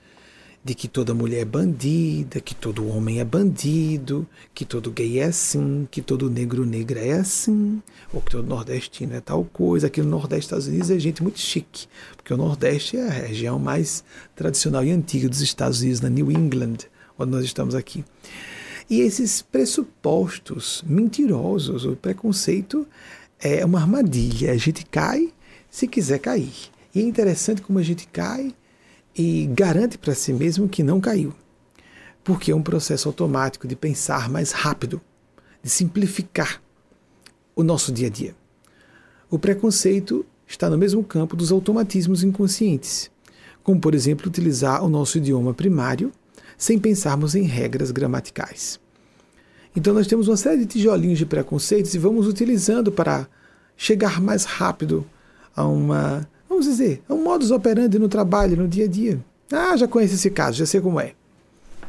[0.64, 5.26] de que toda mulher é bandida, que todo homem é bandido, que todo gay é
[5.26, 7.82] assim, que todo negro negra é assim,
[8.14, 9.88] ou que todo nordestino é tal coisa.
[9.88, 13.12] Aqui no Nordeste dos Estados Unidos é gente muito chique, porque o Nordeste é a
[13.12, 14.04] região mais
[14.36, 16.78] tradicional e antiga dos Estados Unidos, na New England,
[17.18, 18.06] onde nós estamos aqui.
[18.88, 22.86] E esses pressupostos mentirosos, o preconceito
[23.40, 24.52] é uma armadilha.
[24.52, 25.34] A gente cai
[25.72, 26.54] se quiser cair.
[26.94, 28.54] E é interessante como a gente cai
[29.16, 31.34] e garante para si mesmo que não caiu.
[32.24, 35.02] Porque é um processo automático de pensar mais rápido,
[35.62, 36.62] de simplificar
[37.56, 38.36] o nosso dia a dia.
[39.30, 43.10] O preconceito está no mesmo campo dos automatismos inconscientes,
[43.64, 46.12] como, por exemplo, utilizar o nosso idioma primário
[46.58, 48.80] sem pensarmos em regras gramaticais.
[49.76, 53.28] Então, nós temos uma série de tijolinhos de preconceitos e vamos utilizando para
[53.78, 55.06] chegar mais rápido
[55.56, 56.28] a uma
[56.62, 59.20] vamos dizer, é um modus operandi no trabalho, no dia a dia.
[59.52, 61.14] Ah, já conheço esse caso, já sei como é.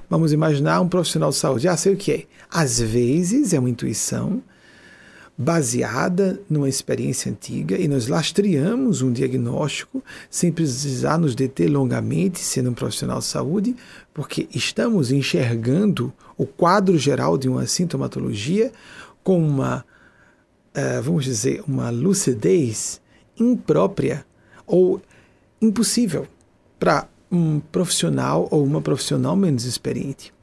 [0.08, 2.24] Vamos imaginar um profissional de saúde, já sei o que é.
[2.50, 4.42] Às vezes é uma intuição
[5.36, 12.70] baseada numa experiência antiga e nós lastreamos um diagnóstico sem precisar nos deter longamente sendo
[12.70, 13.76] um profissional de saúde,
[14.12, 18.72] porque estamos enxergando o quadro geral de uma sintomatologia
[19.22, 19.84] com uma,
[20.76, 23.00] uh, vamos dizer, uma lucidez
[23.38, 24.24] imprópria
[24.66, 25.00] ou
[25.60, 26.26] impossível
[26.78, 30.34] para um profissional ou uma profissional menos experiente.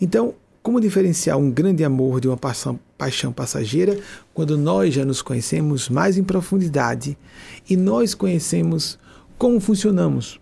[0.00, 3.98] Então, como diferenciar um grande amor de uma paixão, paixão passageira
[4.32, 7.18] quando nós já nos conhecemos mais em profundidade
[7.68, 8.98] e nós conhecemos
[9.36, 10.40] como funcionamos,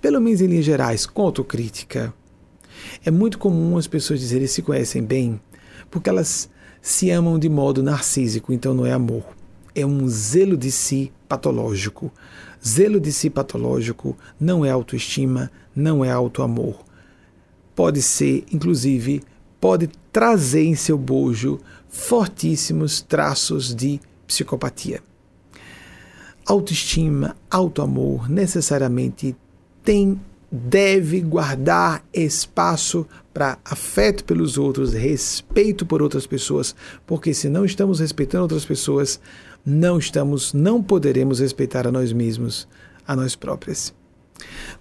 [0.00, 2.12] pelo menos em linhas gerais, com autocrítica?
[3.04, 5.40] É muito comum as pessoas dizerem que se conhecem bem
[5.90, 9.24] porque elas se amam de modo narcísico, então não é amor
[9.74, 12.12] é um zelo de si patológico.
[12.66, 16.84] Zelo de si patológico não é autoestima, não é autoamor.
[17.74, 19.22] Pode ser, inclusive,
[19.60, 21.58] pode trazer em seu bojo
[21.88, 25.02] fortíssimos traços de psicopatia.
[26.46, 29.36] Autoestima, autoamor necessariamente
[29.82, 30.20] tem
[30.52, 38.00] deve guardar espaço para afeto pelos outros, respeito por outras pessoas, porque se não estamos
[38.00, 39.18] respeitando outras pessoas,
[39.64, 42.66] não estamos, não poderemos respeitar a nós mesmos,
[43.06, 43.94] a nós próprios.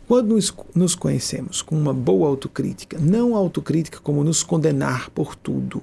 [0.08, 0.38] Quando
[0.76, 5.82] nos, conhecemos com uma boa autocrítica, não autocrítica como nos condenar por tudo,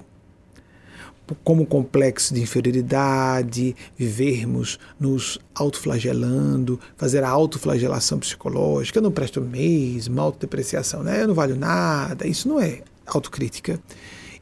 [1.43, 10.19] como complexo de inferioridade, vivermos nos autoflagelando, fazer a autoflagelação psicológica, eu não presto mesmo,
[10.19, 11.23] autodepreciação, né?
[11.23, 13.79] eu não valho nada, isso não é autocrítica,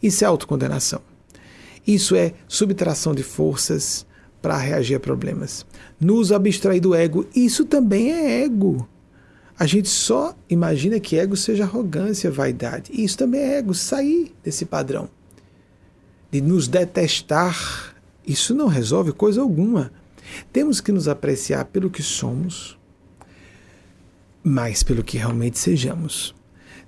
[0.01, 1.01] isso é autocondenação.
[1.85, 4.05] Isso é subtração de forças,
[4.41, 5.65] para reagir a problemas.
[5.99, 8.87] Nos abstrair do ego, isso também é ego.
[9.59, 12.91] A gente só imagina que ego seja arrogância, vaidade.
[12.93, 15.09] Isso também é ego, sair desse padrão.
[16.29, 19.91] De nos detestar, isso não resolve coisa alguma.
[20.53, 22.77] Temos que nos apreciar pelo que somos,
[24.43, 26.35] mais pelo que realmente sejamos.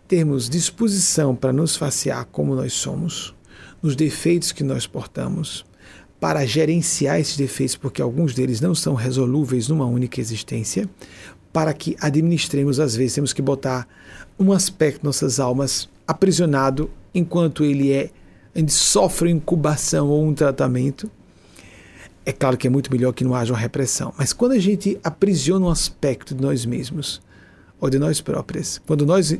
[0.07, 3.33] Termos disposição para nos facear como nós somos,
[3.81, 5.65] nos defeitos que nós portamos,
[6.19, 10.89] para gerenciar esses defeitos, porque alguns deles não são resolúveis numa única existência,
[11.51, 13.87] para que administremos, às vezes, temos que botar
[14.37, 18.09] um aspecto de nossas almas aprisionado enquanto ele é,
[18.53, 21.09] ele sofre incubação ou um tratamento.
[22.25, 24.99] É claro que é muito melhor que não haja uma repressão, mas quando a gente
[25.03, 27.21] aprisiona um aspecto de nós mesmos,
[27.81, 29.37] ou de nós próprias, quando nós uh,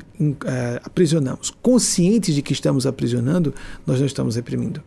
[0.84, 3.54] aprisionamos, conscientes de que estamos aprisionando,
[3.86, 4.82] nós não estamos reprimindo.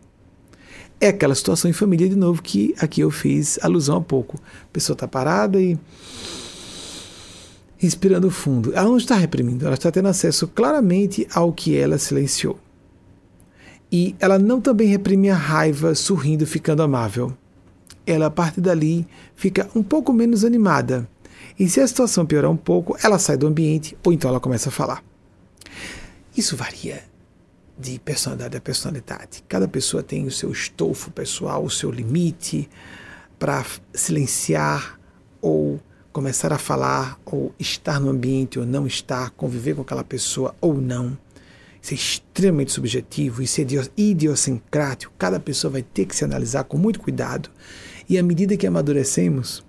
[1.03, 4.37] É aquela situação em família, de novo, que aqui eu fiz alusão há pouco.
[4.37, 5.77] A pessoa está parada e
[7.77, 8.71] respirando fundo.
[8.73, 12.57] Ela não está reprimindo, ela está tendo acesso claramente ao que ela silenciou.
[13.91, 17.33] E ela não também reprime a raiva sorrindo, ficando amável.
[18.07, 21.05] Ela, a partir dali, fica um pouco menos animada.
[21.59, 24.69] E se a situação piorar um pouco, ela sai do ambiente ou então ela começa
[24.69, 25.03] a falar.
[26.37, 27.03] Isso varia
[27.77, 29.43] de personalidade a personalidade.
[29.47, 32.69] Cada pessoa tem o seu estofo pessoal, o seu limite
[33.39, 34.99] para silenciar
[35.41, 35.79] ou
[36.11, 40.79] começar a falar ou estar no ambiente ou não estar, conviver com aquela pessoa ou
[40.79, 41.17] não.
[41.81, 43.65] Isso é extremamente subjetivo, isso é
[43.97, 45.13] idiosincrático.
[45.17, 47.49] Cada pessoa vai ter que se analisar com muito cuidado.
[48.07, 49.65] E à medida que amadurecemos,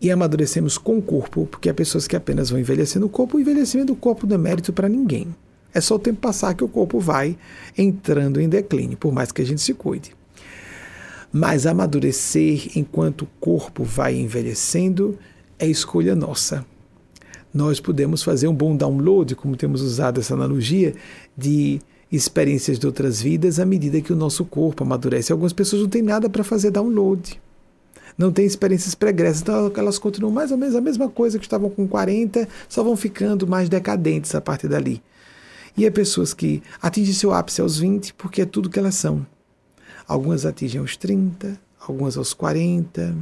[0.00, 3.40] e amadurecemos com o corpo, porque há pessoas que apenas vão envelhecendo o corpo, o
[3.40, 5.34] envelhecimento do corpo não é mérito para ninguém.
[5.74, 7.36] É só o tempo passar que o corpo vai
[7.76, 10.14] entrando em declínio, por mais que a gente se cuide.
[11.32, 15.18] Mas amadurecer enquanto o corpo vai envelhecendo
[15.58, 16.64] é escolha nossa.
[17.52, 20.94] Nós podemos fazer um bom download, como temos usado essa analogia,
[21.36, 25.32] de experiências de outras vidas à medida que o nosso corpo amadurece.
[25.32, 27.40] Algumas pessoas não têm nada para fazer download.
[28.16, 31.68] Não têm experiências pregressas, então elas continuam mais ou menos a mesma coisa que estavam
[31.68, 35.02] com 40, só vão ficando mais decadentes a partir dali.
[35.76, 39.26] E há pessoas que atingem seu ápice aos 20 porque é tudo que elas são.
[40.06, 43.16] Algumas atingem aos 30, algumas aos 40,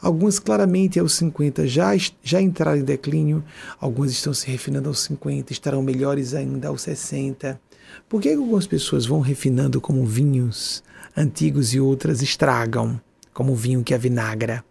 [0.00, 1.92] algumas claramente aos 50 já,
[2.22, 3.44] já entraram em declínio,
[3.78, 7.60] algumas estão se refinando aos 50, estarão melhores ainda aos 60.
[8.08, 10.82] Por que algumas pessoas vão refinando como vinhos
[11.16, 13.00] antigos e outras estragam,
[13.32, 14.64] como vinho que avinagra?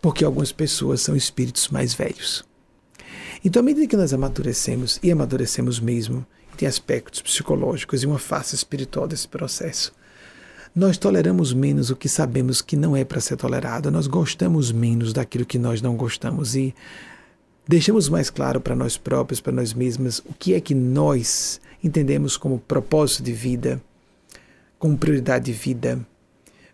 [0.00, 2.44] Porque algumas pessoas são espíritos mais velhos.
[3.44, 6.26] Então, à medida que nós amadurecemos, e amadurecemos mesmo,
[6.56, 9.92] tem aspectos psicológicos e uma face espiritual desse processo,
[10.74, 15.12] nós toleramos menos o que sabemos que não é para ser tolerado, nós gostamos menos
[15.12, 16.74] daquilo que nós não gostamos e
[17.66, 22.36] deixamos mais claro para nós próprios, para nós mesmos, o que é que nós entendemos
[22.36, 23.82] como propósito de vida,
[24.78, 25.98] como prioridade de vida,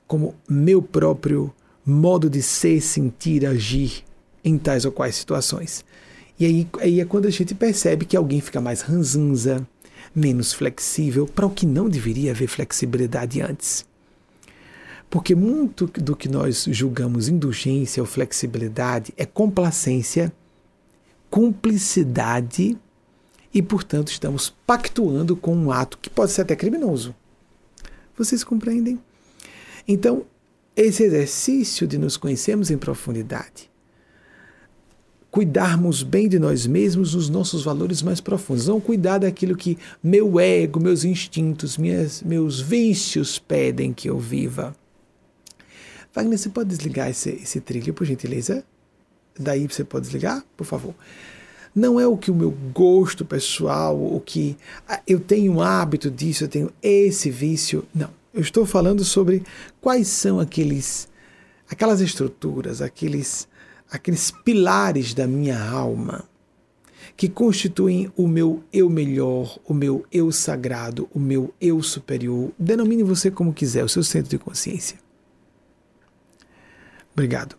[0.07, 1.55] como meu próprio
[1.85, 4.05] modo de ser, sentir, agir
[4.45, 5.85] em tais ou quais situações.
[6.39, 9.67] E aí, aí é quando a gente percebe que alguém fica mais ranzinza,
[10.15, 13.87] menos flexível, para o que não deveria haver flexibilidade antes.
[15.09, 20.33] Porque muito do que nós julgamos indulgência ou flexibilidade é complacência,
[21.31, 22.77] cumplicidade
[23.55, 27.15] e, portanto, estamos pactuando com um ato que pode ser até criminoso.
[28.17, 29.01] Vocês compreendem?
[29.89, 30.25] Então,
[30.75, 33.71] esse exercício de nos conhecermos em profundidade
[35.37, 38.69] cuidarmos bem de nós mesmos, os nossos valores mais profundos.
[38.69, 44.75] Não cuidar daquilo que meu ego, meus instintos, minhas, meus vícios pedem que eu viva.
[46.15, 48.65] Wagner, você pode desligar esse, esse trilho, por gentileza?
[49.39, 50.95] Daí você pode desligar, por favor.
[51.75, 54.57] Não é o que o meu gosto pessoal, o que
[54.89, 57.85] ah, eu tenho um hábito disso, eu tenho esse vício.
[57.95, 58.09] Não.
[58.33, 59.43] Eu estou falando sobre
[59.83, 61.07] quais são aqueles,
[61.69, 63.47] aquelas estruturas, aqueles
[63.91, 66.25] aqueles pilares da minha alma
[67.17, 72.53] que constituem o meu eu melhor, o meu eu sagrado, o meu eu superior.
[72.59, 74.99] Denomine você como quiser, o seu centro de consciência.
[77.15, 77.57] Obrigado.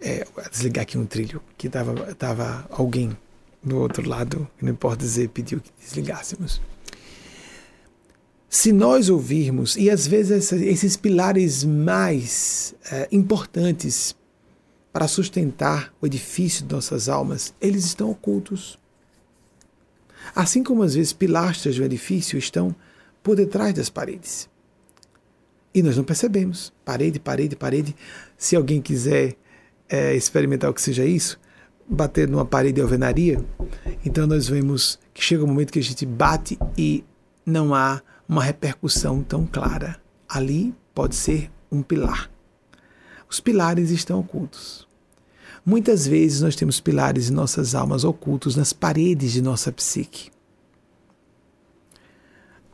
[0.00, 3.16] É, vou desligar aqui um trilho, que estava tava alguém
[3.62, 6.60] do outro lado, não importa dizer, pediu que desligássemos.
[8.48, 14.16] Se nós ouvirmos, e às vezes esses pilares mais é, importantes
[14.92, 18.78] para sustentar o edifício de nossas almas, eles estão ocultos.
[20.34, 22.74] Assim como às vezes pilastras do edifício estão
[23.22, 24.48] por detrás das paredes.
[25.74, 26.72] E nós não percebemos.
[26.84, 27.96] Parede, parede, parede.
[28.36, 29.34] Se alguém quiser
[29.88, 31.40] é, experimentar o que seja isso,
[31.88, 33.42] bater numa parede de alvenaria,
[34.04, 37.04] então nós vemos que chega um momento que a gente bate e
[37.44, 40.00] não há uma repercussão tão clara.
[40.28, 42.31] Ali pode ser um pilar.
[43.32, 44.86] Os pilares estão ocultos.
[45.64, 50.30] Muitas vezes nós temos pilares em nossas almas ocultos nas paredes de nossa psique.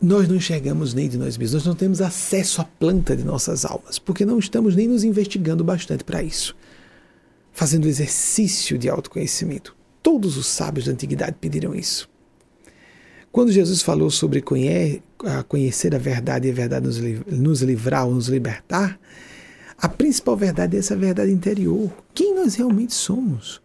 [0.02, 3.64] Nós não enxergamos nem de nós mesmos, nós não temos acesso à planta de nossas
[3.64, 6.56] almas, porque não estamos nem nos investigando bastante para isso,
[7.52, 9.76] fazendo exercício de autoconhecimento.
[10.02, 12.10] Todos os sábios da antiguidade pediram isso.
[13.30, 16.84] Quando Jesus falou sobre conhecer a verdade e a verdade
[17.30, 18.98] nos livrar ou nos libertar,
[19.80, 21.90] a principal verdade é essa verdade interior.
[22.12, 23.60] Quem nós realmente somos?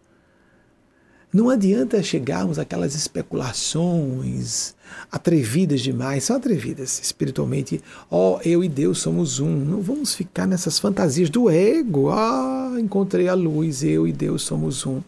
[1.32, 4.72] Não adianta chegarmos àquelas especulações
[5.10, 7.82] atrevidas demais, são atrevidas espiritualmente.
[8.08, 9.50] Ó, oh, eu e Deus somos um.
[9.50, 12.10] Não vamos ficar nessas fantasias do ego.
[12.10, 15.02] Ah, encontrei a luz, eu e Deus somos um.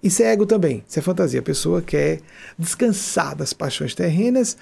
[0.00, 1.40] Isso é ego também, isso é fantasia.
[1.40, 2.20] A pessoa quer
[2.56, 4.56] descansar das paixões terrenas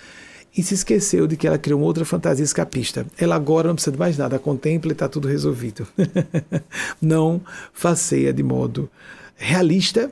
[0.56, 3.06] e se esqueceu de que ela criou uma outra fantasia escapista.
[3.18, 5.86] Ela agora não precisa de mais nada, contempla e está tudo resolvido.
[7.00, 7.40] não
[7.72, 8.90] faceia de modo
[9.36, 10.10] realista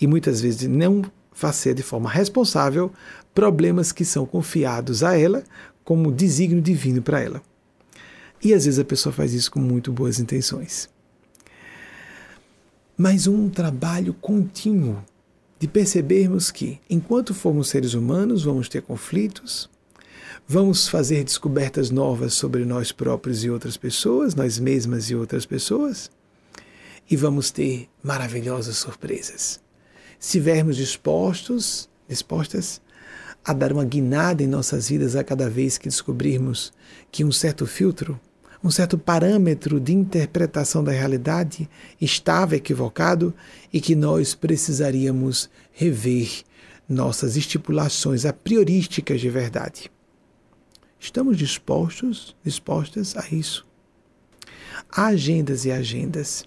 [0.00, 1.02] e muitas vezes não
[1.32, 2.90] faceia de forma responsável
[3.34, 5.42] problemas que são confiados a ela
[5.84, 7.42] como desígnio divino para ela.
[8.42, 10.88] E às vezes a pessoa faz isso com muito boas intenções.
[12.96, 15.02] Mas um trabalho contínuo
[15.64, 19.70] de percebermos que, enquanto formos seres humanos, vamos ter conflitos,
[20.46, 26.10] vamos fazer descobertas novas sobre nós próprios e outras pessoas, nós mesmas e outras pessoas,
[27.10, 29.58] e vamos ter maravilhosas surpresas.
[30.20, 32.78] Estivermos dispostos, dispostas
[33.42, 36.74] a dar uma guinada em nossas vidas a cada vez que descobrirmos
[37.10, 38.20] que um certo filtro
[38.64, 41.68] um certo parâmetro de interpretação da realidade
[42.00, 43.34] estava equivocado
[43.70, 46.42] e que nós precisaríamos rever
[46.88, 49.92] nossas estipulações a priorísticas de verdade.
[50.98, 53.66] Estamos dispostos, dispostas a isso?
[54.90, 56.44] Há agendas e agendas.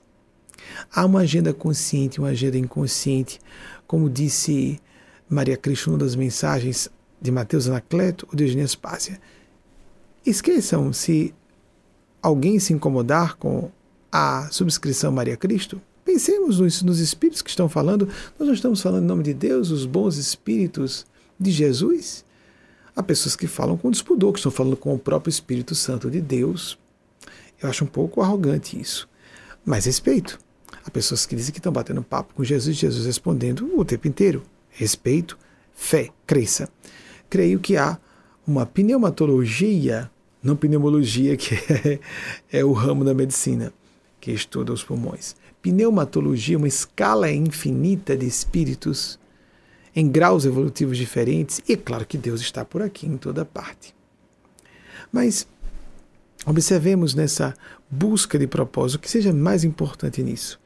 [0.91, 3.39] Há uma agenda consciente uma agenda inconsciente,
[3.86, 4.82] como disse
[5.30, 6.89] Maria Cristo numa das mensagens
[7.22, 9.22] de Mateus Anacleto ou de Eugênia Spásia.
[10.26, 11.34] Esqueçam se
[12.22, 13.72] alguém se incomodar com
[14.11, 15.82] a subscrição Maria Cristo?
[16.03, 18.07] Pensemos nos, nos espíritos que estão falando.
[18.39, 21.05] Nós não estamos falando em nome de Deus, os bons espíritos
[21.39, 22.24] de Jesus.
[22.95, 26.22] Há pessoas que falam com despudor, que estão falando com o próprio Espírito Santo de
[26.22, 26.80] Deus.
[27.61, 29.07] Eu acho um pouco arrogante isso.
[29.65, 30.39] Mas respeito.
[30.86, 34.41] Há pessoas que dizem que estão batendo papo com Jesus, Jesus respondendo o tempo inteiro.
[34.70, 35.38] Respeito,
[35.76, 36.70] fé, cresça.
[37.30, 37.99] Creio que há
[38.47, 40.09] uma pneumatologia
[40.42, 42.00] não pneumologia, que é,
[42.60, 43.74] é o ramo da medicina
[44.20, 45.36] que estuda os pulmões.
[45.62, 49.20] Pneumatologia, uma escala infinita de espíritos
[49.96, 53.96] em graus evolutivos diferentes, e é claro que Deus está por aqui em toda parte.
[55.12, 55.48] Mas
[56.46, 57.54] observemos nessa
[57.90, 60.60] busca de propósito o que seja mais importante nisso.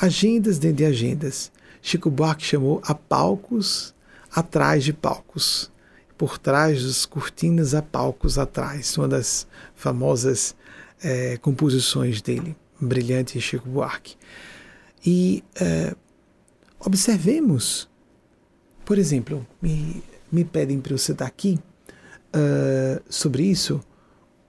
[0.00, 1.52] Agendas dentro de agendas.
[1.80, 3.94] Chico Buarque chamou a palcos
[4.30, 5.71] atrás de palcos
[6.16, 10.54] por trás das cortinas há palcos atrás, uma das famosas
[11.02, 14.16] é, composições dele, brilhante Chico Buarque.
[15.04, 15.94] E é,
[16.78, 17.88] observemos,
[18.84, 21.58] por exemplo, me, me pedem para eu citar aqui
[22.34, 23.80] uh, sobre isso,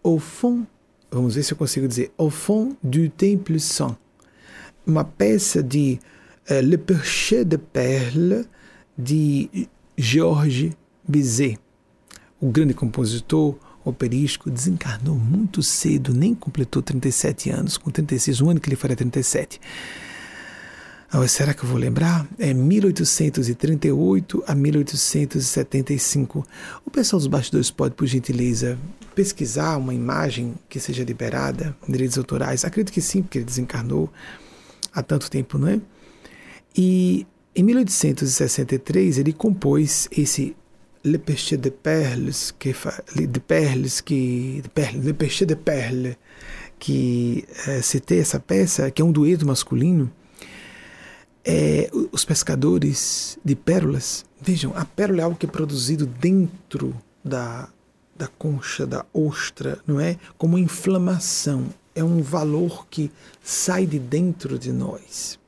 [0.03, 0.65] au fond,
[1.11, 3.97] vamos ver se eu consigo dizer, au fond du Temple Saint,
[4.85, 5.99] uma peça de
[6.49, 8.45] uh, Le Perché de Perle
[8.97, 10.73] de Georges
[11.07, 11.59] Bizet
[12.43, 18.59] o grande compositor operístico, desencarnou muito cedo, nem completou 37 anos, com 36, um ano
[18.59, 19.61] que ele faria 37.
[21.09, 22.27] Ah, será que eu vou lembrar?
[22.37, 26.45] É 1838 a 1875.
[26.85, 28.77] O pessoal dos bastidores pode, por gentileza,
[29.15, 32.65] pesquisar uma imagem que seja liberada, direitos autorais?
[32.65, 34.11] Acredito que sim, porque ele desencarnou
[34.93, 35.79] há tanto tempo, não é?
[36.75, 37.25] E
[37.55, 40.55] em 1863 ele compôs esse
[41.03, 42.73] Le Péché de Perles, que,
[43.27, 46.15] de Perles, que, de Perles, Le Péché de Perles,
[46.79, 50.11] que é, citei essa peça, que é um dueto masculino,
[51.45, 57.67] é, os pescadores de pérolas, vejam, a pérola é algo que é produzido dentro da,
[58.15, 60.17] da concha, da ostra, não é?
[60.37, 63.11] Como inflamação, é um valor que
[63.43, 65.39] sai de dentro de nós.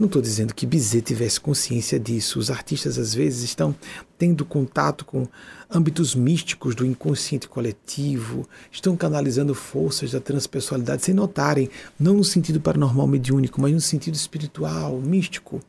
[0.00, 2.38] Não estou dizendo que Bizet tivesse consciência disso.
[2.38, 3.76] Os artistas, às vezes, estão
[4.16, 5.28] tendo contato com
[5.68, 12.62] âmbitos místicos do inconsciente coletivo, estão canalizando forças da transpessoalidade sem notarem, não no sentido
[12.62, 15.60] paranormal mediúnico, mas no sentido espiritual, místico.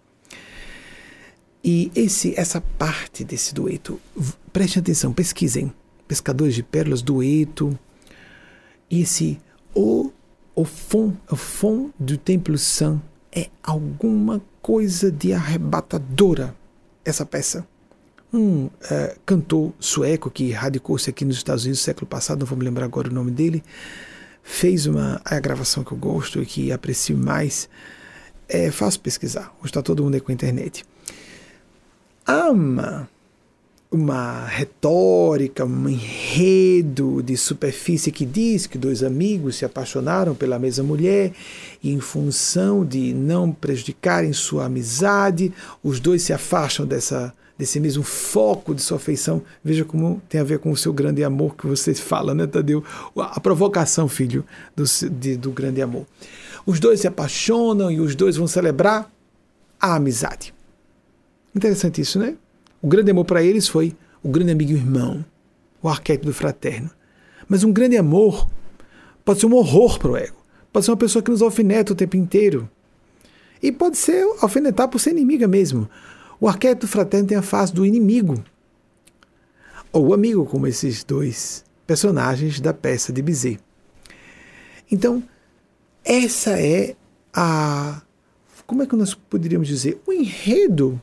[1.62, 4.00] E esse, essa parte desse dueto,
[4.54, 5.74] prestem atenção, pesquisem.
[6.08, 7.78] Pescadores de pérolas, dueto.
[8.90, 9.38] E esse
[9.76, 10.10] O
[10.54, 13.02] o fond, o fond do Templo Saint
[13.32, 16.56] é alguma coisa de arrebatadora,
[17.04, 17.66] essa peça.
[18.34, 18.72] Um uh,
[19.26, 22.86] cantor sueco que radicou-se aqui nos Estados Unidos no século passado, não vou me lembrar
[22.86, 23.64] agora o nome dele,
[24.42, 27.70] fez uma a gravação que eu gosto e que aprecio mais.
[28.48, 30.86] É fácil pesquisar, hoje está todo mundo aí com a internet.
[32.26, 33.10] Ama
[33.92, 40.86] uma retórica, um enredo de superfície que diz que dois amigos se apaixonaram pela mesma
[40.86, 41.34] mulher
[41.84, 48.02] e, em função de não prejudicarem sua amizade, os dois se afastam dessa, desse mesmo
[48.02, 49.42] foco de sua afeição.
[49.62, 52.82] Veja como tem a ver com o seu grande amor que você fala, né, Tadeu?
[53.18, 56.06] A provocação, filho, do, de, do grande amor.
[56.66, 59.12] Os dois se apaixonam e os dois vão celebrar
[59.78, 60.54] a amizade.
[61.54, 62.38] Interessante isso, né?
[62.82, 65.24] O grande amor para eles foi o grande amigo e irmão,
[65.82, 66.90] o arquétipo do fraterno.
[67.48, 68.50] Mas um grande amor
[69.24, 70.38] pode ser um horror para o ego.
[70.72, 72.70] Pode ser uma pessoa que nos alfineta o tempo inteiro.
[73.62, 75.88] E pode ser alfinetar por ser inimiga mesmo.
[76.40, 78.44] O arquétipo fraterno tem a face do inimigo.
[79.92, 83.60] Ou amigo, como esses dois personagens da peça de Bizet.
[84.92, 85.22] Então,
[86.04, 86.96] essa é
[87.34, 88.02] a.
[88.66, 90.02] Como é que nós poderíamos dizer?
[90.08, 91.00] O enredo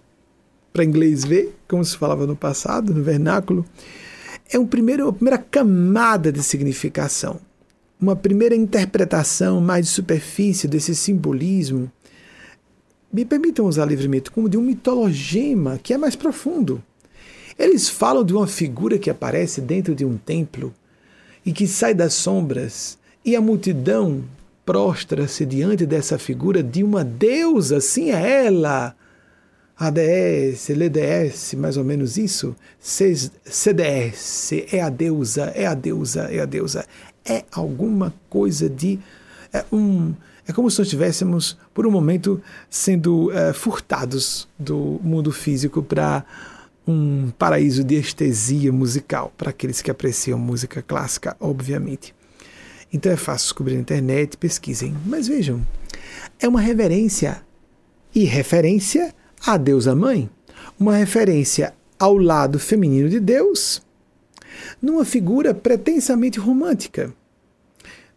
[0.72, 3.64] para inglês ver, como se falava no passado, no vernáculo,
[4.50, 7.40] é um primeiro, uma primeira camada de significação,
[8.00, 11.90] uma primeira interpretação mais de superfície desse simbolismo.
[13.12, 16.82] Me permitam usar livremente como de um mitologema que é mais profundo.
[17.58, 20.72] Eles falam de uma figura que aparece dentro de um templo
[21.44, 24.22] e que sai das sombras, e a multidão
[24.64, 28.94] prostra-se diante dessa figura de uma deusa, sim, é ela,
[29.78, 32.56] ADS, LDS, mais ou menos isso.
[32.80, 36.84] CDS, é a deusa, é a deusa, é a deusa.
[37.24, 38.98] É alguma coisa de.
[39.52, 40.14] É, um,
[40.46, 46.24] é como se nós estivéssemos, por um momento, sendo é, furtados do mundo físico para
[46.86, 52.14] um paraíso de estesia musical, para aqueles que apreciam música clássica, obviamente.
[52.92, 54.96] Então é fácil descobrir na internet, pesquisem.
[55.04, 55.64] Mas vejam,
[56.40, 57.42] é uma reverência
[58.14, 59.14] e referência
[59.44, 60.28] a deusa mãe,
[60.78, 63.82] uma referência ao lado feminino de Deus,
[64.80, 67.12] numa figura pretensamente romântica,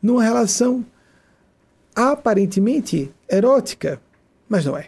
[0.01, 0.85] numa relação
[1.95, 4.01] aparentemente erótica,
[4.47, 4.87] mas não é.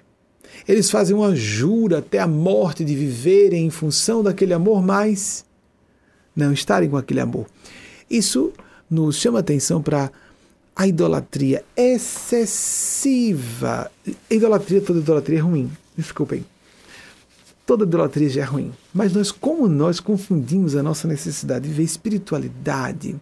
[0.68, 5.46] Eles fazem uma jura até a morte de viverem em função daquele amor, mas
[6.36, 7.46] não estarem com aquele amor.
[8.10, 8.52] Isso
[8.90, 10.12] nos chama atenção para
[10.76, 12.62] a idolatria excessiva.
[14.30, 15.72] Idolatria, toda idolatria é ruim.
[15.98, 16.46] Desculpem.
[17.66, 18.74] Toda idolatria já é ruim.
[18.94, 23.16] Mas nós, como nós confundimos a nossa necessidade de viver espiritualidade,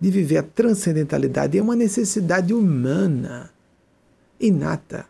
[0.00, 3.50] de viver a transcendentalidade, é uma necessidade humana,
[4.40, 5.06] inata.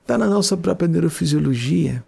[0.00, 2.02] Está na nossa própria neurofisiologia.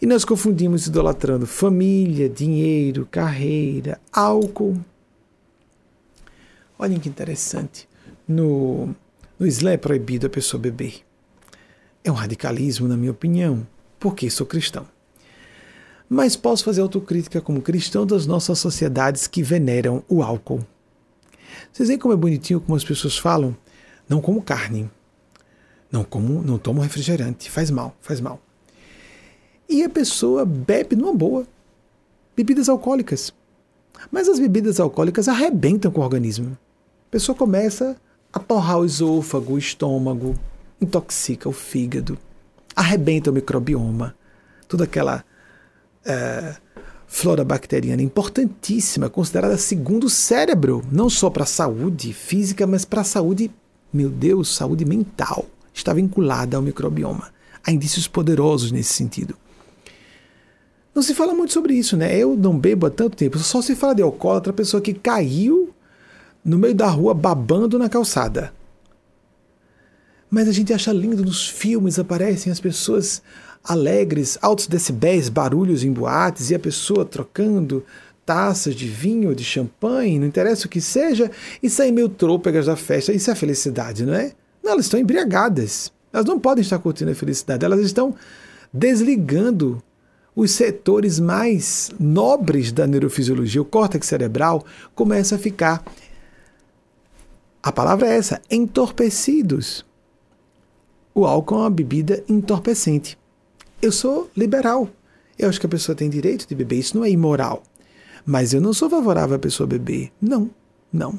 [0.00, 4.78] E nós confundimos idolatrando família, dinheiro, carreira, álcool.
[6.78, 7.88] Olhem que interessante.
[8.28, 8.94] No,
[9.36, 11.07] no Islã é proibido a pessoa beber.
[12.04, 13.66] É um radicalismo, na minha opinião,
[13.98, 14.86] porque sou cristão.
[16.08, 20.64] Mas posso fazer autocrítica como cristão das nossas sociedades que veneram o álcool.
[21.72, 23.56] Vocês veem como é bonitinho como as pessoas falam?
[24.08, 24.90] Não como carne.
[25.90, 28.40] Não como, não tomo refrigerante, faz mal, faz mal.
[29.68, 31.46] E a pessoa bebe numa boa.
[32.34, 33.32] Bebidas alcoólicas.
[34.10, 36.56] Mas as bebidas alcoólicas arrebentam com o organismo.
[37.08, 37.96] A pessoa começa
[38.32, 40.34] a torrar o esôfago, o estômago,
[40.80, 42.18] intoxica o fígado,
[42.74, 44.14] arrebenta o microbioma,
[44.68, 45.24] toda aquela
[46.04, 46.56] é,
[47.06, 53.04] flora bacteriana importantíssima, considerada segundo cérebro, não só para a saúde física, mas para a
[53.04, 53.50] saúde,
[53.92, 57.32] meu Deus, saúde mental, está vinculada ao microbioma.
[57.64, 59.36] Há indícios poderosos nesse sentido.
[60.94, 62.16] Não se fala muito sobre isso, né?
[62.16, 65.72] Eu não bebo há tanto tempo, só se fala de alcoólatra, pessoa que caiu
[66.44, 68.52] no meio da rua babando na calçada.
[70.30, 73.22] Mas a gente acha lindo nos filmes, aparecem as pessoas
[73.64, 77.84] alegres, altos decibéis, barulhos em boates, e a pessoa trocando
[78.24, 81.30] taças de vinho, de champanhe, não interessa o que seja,
[81.62, 83.12] e saem meio trôpegas da festa.
[83.12, 84.32] Isso é felicidade, não é?
[84.62, 85.90] Não, elas estão embriagadas.
[86.12, 88.14] Elas não podem estar curtindo a felicidade, elas estão
[88.72, 89.82] desligando
[90.36, 94.64] os setores mais nobres da neurofisiologia, o córtex cerebral,
[94.94, 95.82] começa a ficar.
[97.62, 99.87] A palavra é essa, entorpecidos
[101.20, 103.18] o álcool é uma bebida entorpecente.
[103.80, 104.88] Eu sou liberal.
[105.38, 106.78] Eu acho que a pessoa tem direito de beber.
[106.78, 107.62] Isso não é imoral.
[108.24, 110.10] Mas eu não sou favorável à pessoa beber.
[110.20, 110.50] Não,
[110.92, 111.18] não.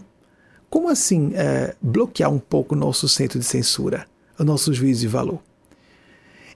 [0.70, 4.06] como assim é, bloquear um pouco o nosso centro de censura,
[4.38, 5.40] o nosso juízo de valor?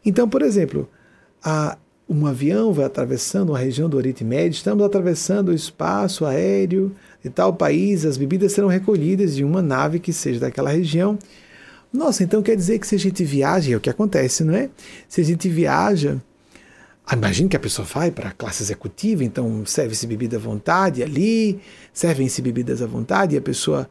[0.05, 0.89] Então, por exemplo,
[1.43, 1.77] a,
[2.07, 7.29] um avião vai atravessando uma região do Oriente Médio, estamos atravessando o espaço aéreo de
[7.29, 11.17] tal país, as bebidas serão recolhidas de uma nave que seja daquela região.
[11.93, 14.71] Nossa, então quer dizer que se a gente viaja, é o que acontece, não é?
[15.07, 16.19] Se a gente viaja,
[17.05, 21.03] ah, imagine que a pessoa vai para a classe executiva, então serve-se bebida à vontade
[21.03, 21.59] ali,
[21.93, 23.87] servem-se bebidas à vontade, e a pessoa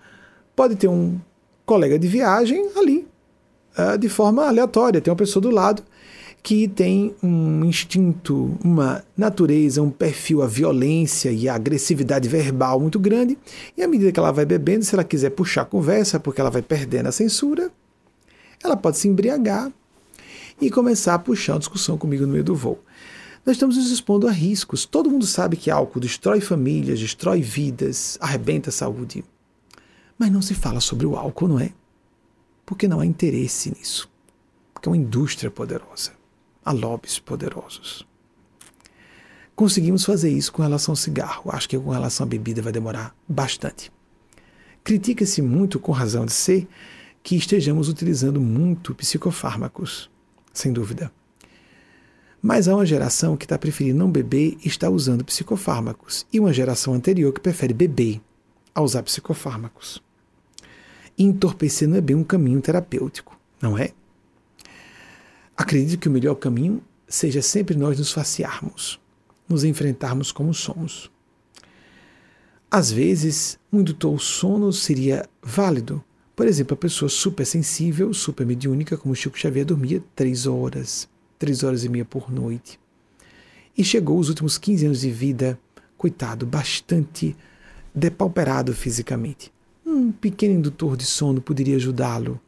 [0.57, 1.17] pode ter um
[1.65, 3.07] colega de viagem ali,
[3.77, 5.85] ah, de forma aleatória, tem uma pessoa do lado
[6.43, 12.99] que tem um instinto, uma natureza, um perfil, a violência e a agressividade verbal muito
[12.99, 13.39] grande.
[13.77, 16.51] E à medida que ela vai bebendo, se ela quiser puxar a conversa, porque ela
[16.51, 17.71] vai perdendo a censura,
[18.63, 19.73] ela pode se embriagar
[20.61, 22.83] e começar a puxar uma discussão comigo no meio do voo.
[23.45, 24.87] Nós estamos nos expondo a riscos.
[24.87, 29.25] Todo mundo sabe que álcool destrói famílias, destrói vidas, arrebenta a saúde.
[30.17, 31.73] Mas não se fala sobre o álcool, não é?
[32.65, 34.09] Porque não há interesse nisso.
[34.73, 36.13] Porque é uma indústria poderosa
[36.65, 38.07] a lobbies poderosos.
[39.55, 41.51] Conseguimos fazer isso com relação ao cigarro.
[41.53, 43.93] Acho que com relação à bebida vai demorar bastante.
[44.85, 46.69] Critica-se muito, com razão de ser,
[47.23, 50.11] que estejamos utilizando muito psicofármacos,
[50.53, 51.13] sem dúvida.
[52.41, 56.53] Mas há uma geração que está preferindo não beber e está usando psicofármacos, e uma
[56.53, 58.21] geração anterior que prefere beber
[58.75, 60.03] a usar psicofármacos.
[61.17, 63.93] Entorpecer não é bem um caminho terapêutico, não é?
[65.57, 68.99] Acredito que o melhor caminho seja sempre nós nos facearmos,
[69.49, 71.11] nos enfrentarmos como somos.
[72.71, 76.03] Às vezes, um indutor sono seria válido.
[76.35, 81.09] Por exemplo, a pessoa super sensível, super mediúnica, como Chico Xavier, dormia três horas,
[81.39, 82.81] três horas e meia por noite.
[83.77, 85.59] E chegou os últimos 15 anos de vida,
[85.97, 87.37] coitado, bastante
[87.95, 89.53] depauperado fisicamente.
[89.85, 92.41] Um pequeno indutor de sono poderia ajudá-lo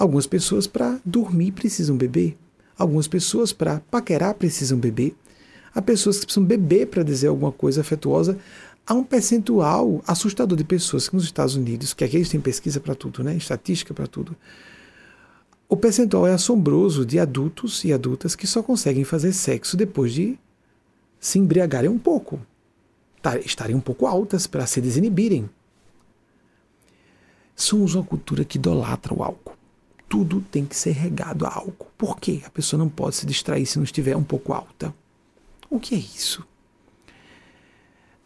[0.00, 2.34] Algumas pessoas para dormir precisam beber.
[2.78, 5.14] Algumas pessoas para paquerar precisam beber.
[5.74, 8.38] Há pessoas que precisam beber para dizer alguma coisa afetuosa.
[8.90, 12.80] Há um percentual assustador de pessoas que nos Estados Unidos, que aqui eles têm pesquisa
[12.80, 13.36] para tudo, né?
[13.36, 14.34] estatística para tudo.
[15.68, 20.36] O percentual é assombroso de adultos e adultas que só conseguem fazer sexo depois de
[21.20, 22.40] se embriagarem um pouco,
[23.22, 25.48] tá, estarem um pouco altas para se desinibirem.
[27.54, 29.56] Somos uma cultura que idolatra o álcool
[30.08, 31.86] tudo tem que ser regado a álcool.
[31.96, 32.42] Por quê?
[32.44, 34.92] A pessoa não pode se distrair se não estiver um pouco alta.
[35.70, 36.44] O que é isso?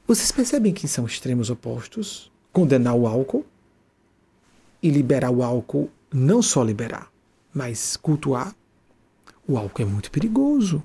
[0.07, 2.31] Vocês percebem que são extremos opostos?
[2.53, 3.43] Condenar o álcool
[4.83, 7.11] e liberar o álcool, não só liberar,
[7.55, 8.55] mas cultuar.
[9.49, 10.83] O álcool é muito perigoso.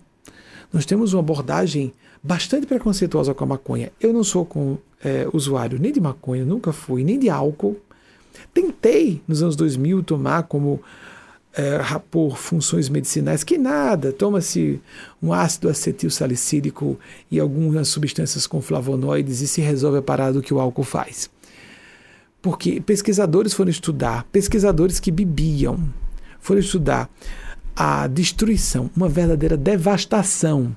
[0.72, 1.93] Nós temos uma abordagem
[2.24, 3.91] bastante preconceituosa com a maconha.
[3.99, 7.78] Eu não sou com, é, usuário nem de maconha, nunca fui, nem de álcool.
[8.53, 10.82] Tentei, nos anos 2000, tomar como
[11.54, 11.80] é,
[12.12, 14.80] por funções medicinais, que nada, toma-se
[15.22, 20.54] um ácido acetil salicílico e algumas substâncias com flavonoides e se resolve a parada que
[20.54, 21.30] o álcool faz.
[22.41, 25.89] Porque pesquisadores foram estudar, pesquisadores que bebiam,
[26.39, 27.10] foram estudar
[27.76, 30.76] a destruição, uma verdadeira devastação,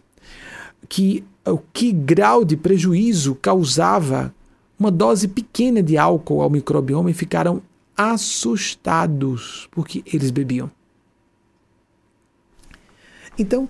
[0.88, 4.34] que o que grau de prejuízo causava
[4.78, 7.62] uma dose pequena de álcool ao microbioma e ficaram
[7.96, 10.70] assustados porque eles bebiam.
[13.38, 13.68] Então,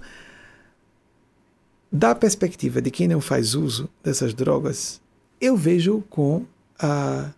[1.90, 5.00] da perspectiva de quem não faz uso dessas drogas,
[5.40, 6.46] eu vejo com,
[6.78, 7.30] a,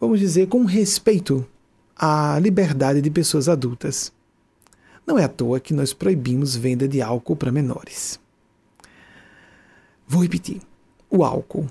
[0.00, 1.46] vamos dizer, com respeito
[1.96, 4.12] à liberdade de pessoas adultas.
[5.06, 8.20] Não é à toa que nós proibimos venda de álcool para menores.
[10.06, 10.60] Vou repetir:
[11.08, 11.68] o álcool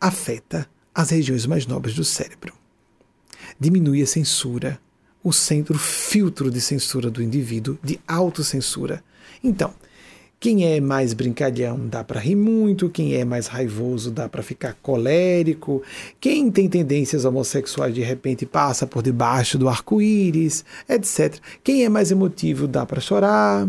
[0.00, 2.52] afeta as regiões mais nobres do cérebro.
[3.58, 4.78] Diminui a censura,
[5.22, 9.02] o centro filtro de censura do indivíduo, de autocensura.
[9.42, 9.72] Então,
[10.38, 14.74] quem é mais brincalhão dá para rir muito, quem é mais raivoso dá para ficar
[14.82, 15.82] colérico,
[16.20, 21.40] quem tem tendências homossexuais de repente passa por debaixo do arco-íris, etc.
[21.64, 23.66] Quem é mais emotivo dá para chorar.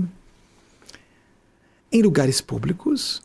[1.89, 3.23] Em lugares públicos,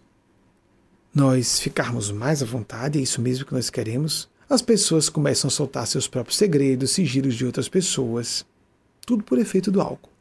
[1.13, 5.51] nós ficarmos mais à vontade, é isso mesmo que nós queremos, as pessoas começam a
[5.51, 8.45] soltar seus próprios segredos, sigilos de outras pessoas.
[9.07, 10.13] Tudo por efeito do álcool.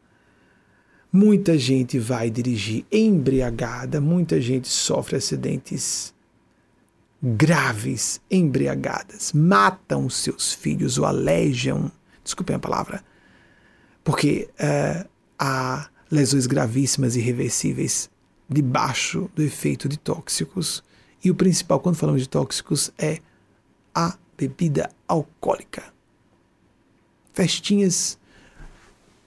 [1.12, 6.14] Muita gente vai dirigir embriagada, muita gente sofre acidentes
[7.22, 11.92] graves embriagadas, matam seus filhos ou alejam,
[12.24, 13.04] desculpem a palavra,
[14.04, 15.08] porque uh,
[15.38, 18.10] há lesões gravíssimas e irreversíveis
[18.48, 20.82] debaixo do efeito de tóxicos.
[21.22, 23.20] E o principal, quando falamos de tóxicos, é
[24.48, 25.84] bebida alcoólica.
[27.34, 28.18] Festinhas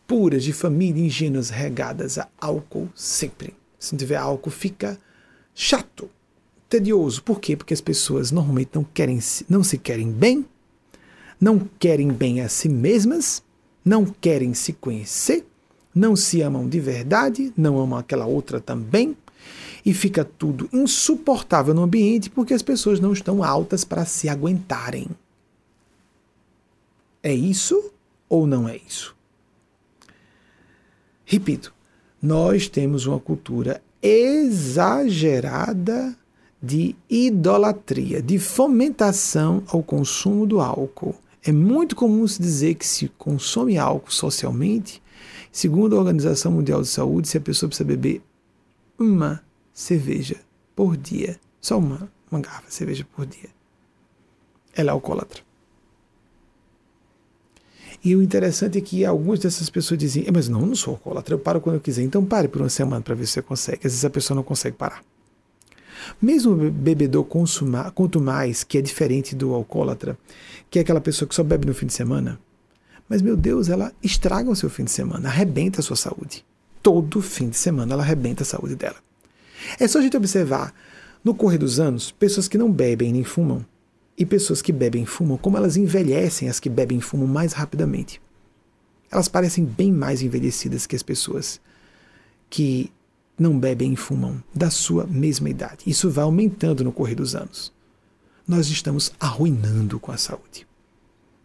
[0.06, 3.54] puras de família ingênuas regadas a álcool sempre.
[3.78, 4.98] Se não tiver álcool, fica
[5.54, 6.10] chato,
[6.68, 7.22] tedioso.
[7.22, 7.56] Por quê?
[7.56, 10.44] Porque as pessoas normalmente não querem não se querem bem,
[11.40, 13.42] não querem bem a si mesmas,
[13.84, 15.46] não querem se conhecer,
[15.94, 19.16] não se amam de verdade, não amam aquela outra também,
[19.84, 25.08] e fica tudo insuportável no ambiente porque as pessoas não estão altas para se aguentarem.
[27.22, 27.92] É isso
[28.28, 29.14] ou não é isso?
[31.24, 31.74] Repito,
[32.20, 35.34] nós temos uma cultura exagerada
[36.62, 41.14] de idolatria, de fomentação ao consumo do álcool.
[41.42, 45.02] É muito comum se dizer que se consome álcool socialmente,
[45.52, 48.22] segundo a Organização Mundial de Saúde, se a pessoa precisa beber
[48.98, 49.42] uma
[49.74, 50.36] cerveja
[50.74, 53.50] por dia, só uma, uma garrafa de cerveja por dia,
[54.74, 55.42] ela é alcoólatra.
[58.04, 61.34] E o interessante é que algumas dessas pessoas dizem, é, mas não, não sou alcoólatra,
[61.34, 62.02] eu paro quando eu quiser.
[62.02, 63.78] Então pare por uma semana para ver se você consegue.
[63.78, 65.02] Às vezes a pessoa não consegue parar.
[66.20, 70.18] Mesmo o bebedor consumar, quanto mais, que é diferente do alcoólatra,
[70.70, 72.38] que é aquela pessoa que só bebe no fim de semana,
[73.08, 76.44] mas meu Deus, ela estraga o seu fim de semana, arrebenta a sua saúde.
[76.82, 78.96] Todo fim de semana ela arrebenta a saúde dela.
[79.78, 80.74] É só a gente observar,
[81.22, 83.64] no correr dos anos, pessoas que não bebem nem fumam
[84.16, 87.52] e pessoas que bebem e fumam, como elas envelhecem as que bebem e fumam mais
[87.52, 88.20] rapidamente.
[89.10, 91.60] Elas parecem bem mais envelhecidas que as pessoas
[92.50, 92.92] que
[93.38, 95.84] não bebem e fumam da sua mesma idade.
[95.86, 97.72] Isso vai aumentando no correr dos anos.
[98.46, 100.66] Nós estamos arruinando com a saúde,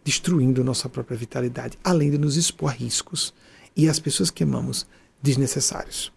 [0.03, 3.33] destruindo nossa própria vitalidade, além de nos expor a riscos
[3.75, 4.85] e as pessoas que amamos
[5.21, 6.11] desnecessários.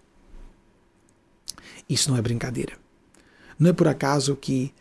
[1.93, 2.73] Isso não é brincadeira.
[3.59, 4.73] Não é por acaso que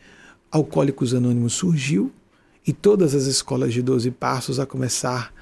[0.49, 2.11] Alcoólicos Anônimos surgiu
[2.65, 5.33] e todas as escolas de 12 passos, a começar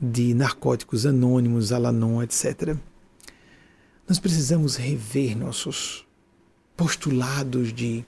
[0.00, 2.76] de narcóticos anônimos, Alanon, etc.
[4.06, 6.06] Nós precisamos rever nossos
[6.76, 8.04] postulados de.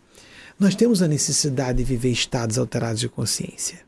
[0.59, 3.81] Nós temos a necessidade de viver estados alterados de consciência,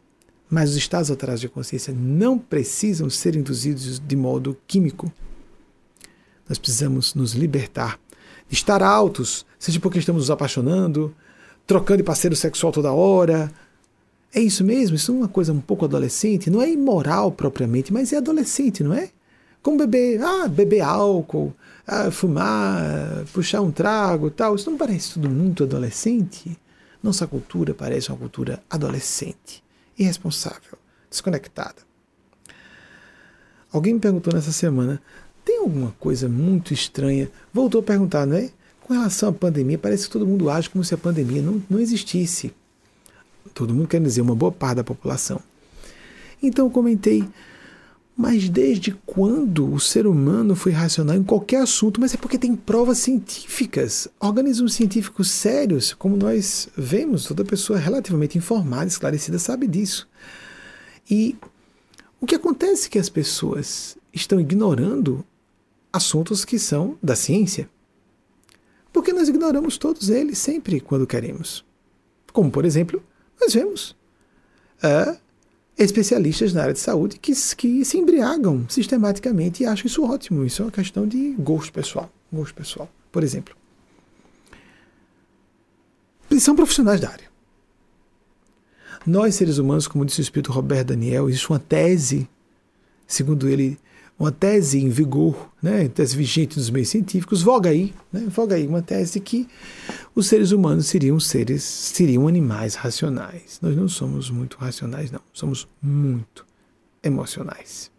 [0.48, 5.12] mas os estados alterados de consciência não precisam ser induzidos de modo químico.
[6.48, 8.00] Nós precisamos nos libertar
[8.48, 11.14] de estar altos, seja porque estamos nos apaixonando,
[11.66, 13.52] trocando de parceiro sexual toda hora.
[14.34, 14.96] É isso mesmo?
[14.96, 16.50] Isso é uma coisa um pouco adolescente?
[16.50, 19.10] Não é imoral propriamente, mas é adolescente, não é?
[19.62, 21.54] Como beber, ah, beber álcool,
[21.86, 24.54] ah, fumar, puxar um trago tal.
[24.54, 26.58] Isso não parece tudo muito adolescente?
[27.02, 29.62] Nossa cultura parece uma cultura adolescente,
[29.98, 30.78] irresponsável,
[31.10, 31.88] desconectada.
[33.72, 35.00] Alguém me perguntou nessa semana:
[35.48, 37.30] tem alguma coisa muito estranha?
[37.54, 38.50] Voltou a perguntar, não é?
[38.82, 41.80] Com relação à pandemia, parece que todo mundo age como se a pandemia não, não
[41.80, 42.52] existisse.
[43.54, 45.40] Todo mundo quer dizer, uma boa parte da população.
[46.42, 47.24] Então eu comentei,
[48.14, 51.98] mas desde quando o ser humano foi racional em qualquer assunto?
[51.98, 54.06] Mas é porque tem provas científicas.
[54.20, 60.06] Organismos científicos sérios, como nós vemos, toda pessoa relativamente informada, esclarecida, sabe disso.
[61.10, 61.36] E
[62.20, 65.24] o que acontece é que as pessoas estão ignorando
[65.92, 67.68] assuntos que são da ciência.
[68.92, 71.64] Porque nós ignoramos todos eles sempre quando queremos.
[72.32, 73.02] Como, por exemplo,
[73.40, 73.90] nós vemos
[74.82, 75.16] uh,
[75.76, 80.44] especialistas na área de saúde que, que se embriagam sistematicamente e acham isso ótimo.
[80.44, 82.10] Isso é uma questão de gosto pessoal.
[82.32, 83.56] Gosto pessoal, por exemplo.
[86.30, 87.28] Eles são profissionais da área.
[89.06, 92.28] Nós, seres humanos, como disse o espírito Roberto Daniel, existe uma tese,
[93.06, 93.78] segundo ele,
[94.18, 98.66] uma tese em vigor, né, tese vigente dos meios científicos, voga aí, né, voga aí
[98.66, 99.48] uma tese que
[100.14, 103.60] os seres humanos seriam seres, seriam animais racionais.
[103.62, 106.44] Nós não somos muito racionais, não, somos muito
[107.02, 107.92] emocionais.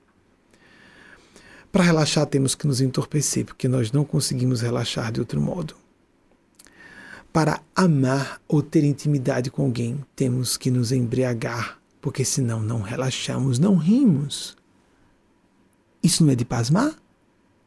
[1.72, 5.76] Para relaxar temos que nos entorpecer, porque nós não conseguimos relaxar de outro modo.
[7.32, 13.60] Para amar ou ter intimidade com alguém, temos que nos embriagar, porque senão não relaxamos,
[13.60, 14.58] não rimos.
[16.02, 16.96] Isso não é de pasmar?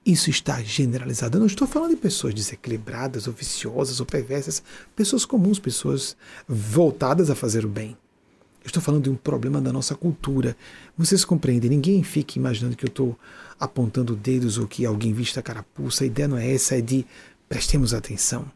[0.04, 1.36] Isso está generalizado.
[1.36, 4.62] Eu não estou falando de pessoas desequilibradas, ou viciosas, ou perversas.
[4.96, 6.16] Pessoas comuns, pessoas
[6.48, 7.96] voltadas a fazer o bem.
[8.64, 10.56] Eu estou falando de um problema da nossa cultura.
[10.96, 11.70] Vocês compreendem?
[11.70, 13.18] Ninguém fique imaginando que eu estou
[13.58, 16.04] apontando dedos ou que alguém vista a carapuça.
[16.04, 17.06] A ideia não é essa, é de
[17.48, 18.50] prestemos atenção.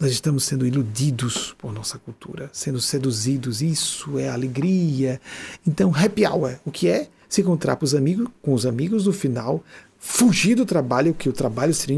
[0.00, 3.62] Nós estamos sendo iludidos por nossa cultura, sendo seduzidos.
[3.62, 5.20] Isso é alegria.
[5.66, 7.08] Então, happy hour, o que é?
[7.32, 9.64] Se encontrar com os amigos, com os amigos no final,
[9.98, 11.96] fugir do trabalho, que o trabalho seria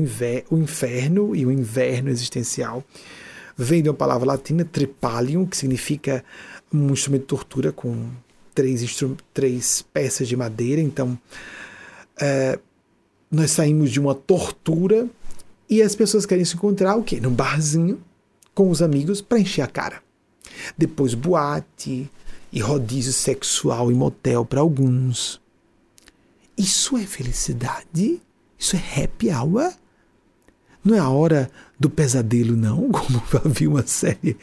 [0.48, 2.84] o inferno e o inverno existencial.
[3.56, 6.24] Vem de uma palavra latina, tripalium, que significa
[6.72, 8.10] um instrumento de tortura com
[8.54, 10.80] três, três peças de madeira.
[10.80, 11.18] Então,
[12.20, 12.56] é,
[13.28, 15.08] nós saímos de uma tortura
[15.68, 17.18] e as pessoas querem se encontrar o quê?
[17.20, 18.00] Num barzinho
[18.54, 20.00] com os amigos para encher a cara.
[20.78, 22.08] Depois boate
[22.54, 25.42] e rodízio sexual e motel para alguns.
[26.56, 28.22] Isso é felicidade?
[28.56, 29.74] Isso é happy hour?
[30.84, 34.36] Não é a hora do pesadelo, não, como havia uma série,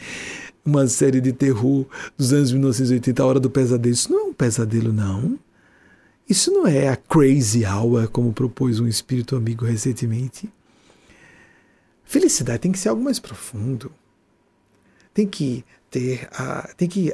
[0.65, 1.85] uma série de terror
[2.17, 3.93] dos anos 1980, a hora do pesadelo.
[3.93, 5.39] Isso não é um pesadelo, não.
[6.27, 10.51] Isso não é a crazy hour, como propôs um espírito amigo recentemente.
[12.03, 13.89] Felicidade tem que ser algo mais profundo.
[15.13, 17.13] Tem que ter, uh, tem que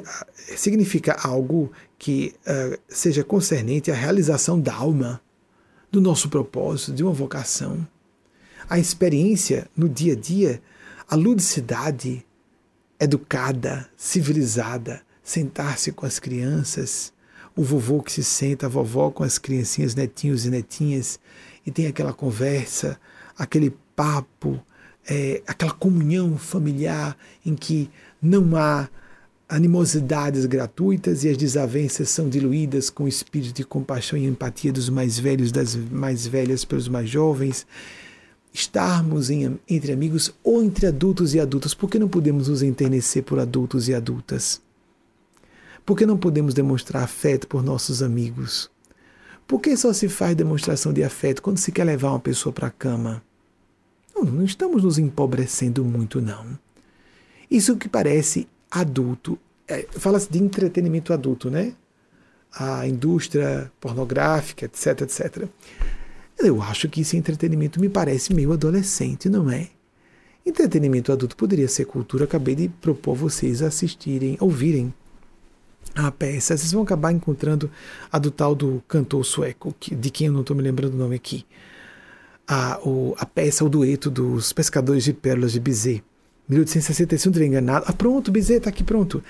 [0.56, 5.20] significar algo que uh, seja concernente à realização da alma,
[5.90, 7.86] do nosso propósito, de uma vocação.
[8.70, 10.62] A experiência no dia a dia,
[11.08, 12.24] a ludicidade
[13.00, 17.12] educada, civilizada, sentar-se com as crianças,
[17.56, 21.18] o vovô que se senta, a vovó com as criancinhas, netinhos e netinhas,
[21.66, 23.00] e tem aquela conversa,
[23.36, 24.62] aquele papo,
[25.08, 28.88] é, aquela comunhão familiar em que não há
[29.48, 34.90] animosidades gratuitas e as desavenças são diluídas com o espírito de compaixão e empatia dos
[34.90, 37.66] mais velhos, das mais velhas pelos mais jovens.
[38.52, 43.22] Estarmos em, entre amigos ou entre adultos e adultas, por que não podemos nos enternecer
[43.22, 44.60] por adultos e adultas?
[45.86, 48.70] Por que não podemos demonstrar afeto por nossos amigos?
[49.46, 52.66] Por que só se faz demonstração de afeto quando se quer levar uma pessoa para
[52.66, 53.22] a cama?
[54.14, 56.58] Não, não estamos nos empobrecendo muito, não.
[57.50, 59.38] Isso que parece adulto.
[59.66, 61.74] É, Fala-se de entretenimento adulto, né?
[62.52, 65.48] A indústria pornográfica, etc, etc.
[66.38, 69.68] Eu acho que esse entretenimento me parece meio adolescente, não é?
[70.46, 72.24] Entretenimento adulto poderia ser cultura.
[72.24, 74.94] Acabei de propor vocês assistirem, ouvirem
[75.94, 76.56] a peça.
[76.56, 77.70] Vocês vão acabar encontrando
[78.10, 81.16] a do tal do cantor sueco, de quem eu não estou me lembrando o nome
[81.16, 81.44] aqui.
[82.46, 86.02] A, o, a peça, o dueto dos Pescadores de Pérolas de Bizet.
[86.48, 87.84] 1865, não estiver enganado.
[87.88, 89.22] Ah, pronto, Bizet está aqui pronto.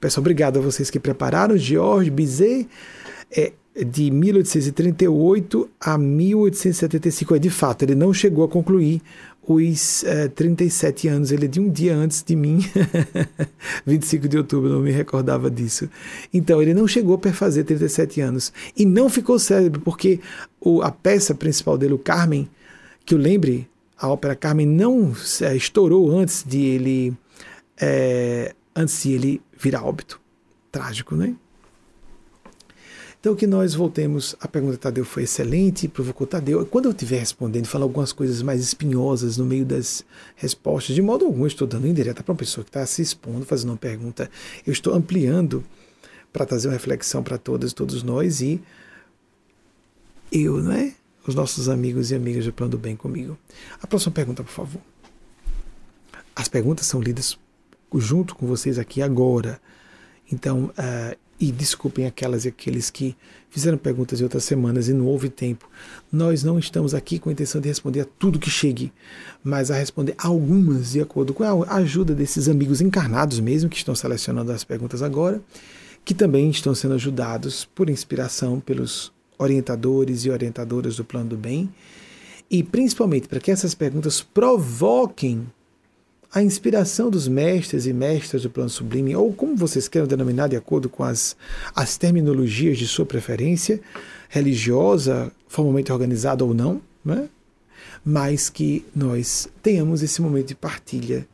[0.00, 1.56] Pessoal, obrigado a vocês que prepararam.
[1.56, 2.68] Georges Bizet,
[3.30, 3.52] é,
[3.84, 7.34] de 1838 a 1875.
[7.34, 9.02] É, de fato, ele não chegou a concluir
[9.46, 11.32] os é, 37 anos.
[11.32, 12.60] Ele é de um dia antes de mim,
[13.84, 15.88] 25 de outubro, não me recordava disso.
[16.32, 18.52] Então, ele não chegou a perfazer 37 anos.
[18.76, 20.20] E não ficou célebre, porque
[20.60, 22.48] o, a peça principal dele, o Carmen,
[23.04, 23.68] que eu lembre,
[24.02, 27.16] a ópera Carmen não é, estourou antes de ele
[27.80, 30.20] é, antes de ele virar óbito.
[30.72, 31.36] Trágico, né?
[33.20, 36.66] Então que nós voltemos, a pergunta de Tadeu foi excelente, provocou Tadeu.
[36.66, 41.24] Quando eu estiver respondendo, falar algumas coisas mais espinhosas no meio das respostas, de modo
[41.24, 44.28] algum estou dando indireta para uma pessoa que está se expondo, fazendo uma pergunta,
[44.66, 45.62] eu estou ampliando
[46.32, 48.60] para trazer uma reflexão para todas todos nós e
[50.32, 50.92] eu, não é?
[51.26, 53.38] Os nossos amigos e amigas do Plano do Bem comigo.
[53.80, 54.80] A próxima pergunta, por favor.
[56.34, 57.38] As perguntas são lidas
[57.94, 59.60] junto com vocês aqui agora.
[60.30, 63.16] Então, uh, e desculpem aquelas e aqueles que
[63.50, 65.68] fizeram perguntas em outras semanas e não houve tempo.
[66.10, 68.92] Nós não estamos aqui com a intenção de responder a tudo que chegue,
[69.42, 73.94] mas a responder algumas de acordo com a ajuda desses amigos encarnados mesmo, que estão
[73.94, 75.42] selecionando as perguntas agora,
[76.04, 79.12] que também estão sendo ajudados por inspiração pelos
[79.42, 81.68] orientadores e orientadoras do plano do bem,
[82.50, 85.46] e principalmente para que essas perguntas provoquem
[86.32, 90.56] a inspiração dos mestres e mestras do plano sublime, ou como vocês queiram denominar, de
[90.56, 91.36] acordo com as,
[91.74, 93.80] as terminologias de sua preferência,
[94.30, 97.28] religiosa, formalmente organizada ou não, né?
[98.02, 101.26] mas que nós tenhamos esse momento de partilha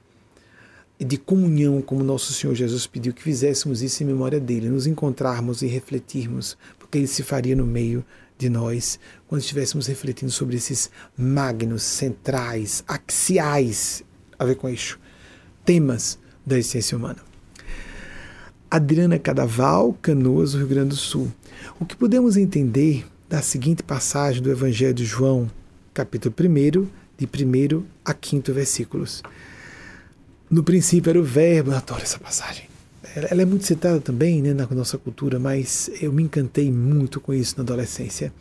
[1.01, 5.63] de comunhão, como nosso Senhor Jesus pediu que fizéssemos isso em memória dele, nos encontrarmos
[5.63, 6.59] e refletirmos,
[6.89, 8.03] porque ele se faria no meio
[8.39, 14.03] de nós quando estivéssemos refletindo sobre esses magnos, centrais, axiais,
[14.39, 14.99] a ver com eixo,
[15.67, 17.19] temas da essência humana.
[18.71, 21.31] Adriana Cadaval, Canoas, Rio Grande do Sul.
[21.79, 25.51] O que podemos entender da seguinte passagem do Evangelho de João,
[25.93, 26.87] capítulo 1,
[27.19, 29.23] de 1 a 5 versículos.
[30.49, 32.68] No princípio era o verbo, eu adoro essa passagem.
[33.31, 37.33] Ela é muito citada também né, na nossa cultura, mas eu me encantei muito com
[37.35, 38.33] isso na adolescência.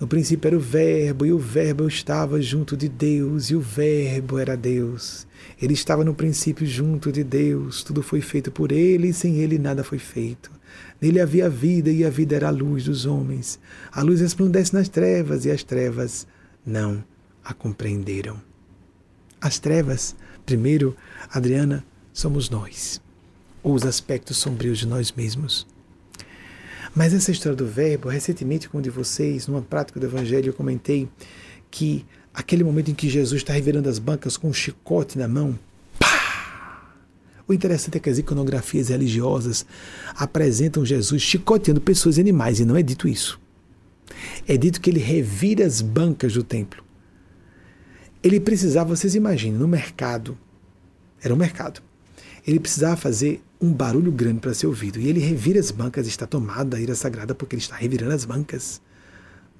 [0.00, 4.38] No princípio era o Verbo, e o Verbo estava junto de Deus, e o Verbo
[4.38, 5.26] era Deus.
[5.60, 9.58] Ele estava no princípio junto de Deus, tudo foi feito por ele, e sem ele
[9.58, 10.50] nada foi feito.
[11.00, 13.58] Nele havia vida, e a vida era a luz dos homens.
[13.92, 16.26] A luz resplandece nas trevas, e as trevas
[16.64, 17.02] não
[17.44, 18.40] a compreenderam.
[19.40, 20.16] As trevas
[20.46, 20.96] Primeiro,
[21.28, 23.02] Adriana, somos nós.
[23.66, 25.66] Ou os aspectos sombrios de nós mesmos.
[26.94, 30.54] Mas essa história do verbo, recentemente com um de vocês, numa prática do Evangelho, eu
[30.54, 31.08] comentei
[31.68, 35.58] que aquele momento em que Jesus está revirando as bancas com um chicote na mão,
[35.98, 36.94] pá!
[37.48, 39.66] O interessante é que as iconografias religiosas
[40.14, 43.40] apresentam Jesus chicoteando pessoas e animais, e não é dito isso.
[44.46, 46.84] É dito que ele revira as bancas do templo.
[48.22, 50.38] Ele precisava, vocês imaginem, no mercado,
[51.20, 51.82] era um mercado,
[52.46, 55.00] ele precisava fazer um barulho grande para ser ouvido.
[55.00, 58.24] E ele revira as bancas, está tomado da ira sagrada porque ele está revirando as
[58.24, 58.80] bancas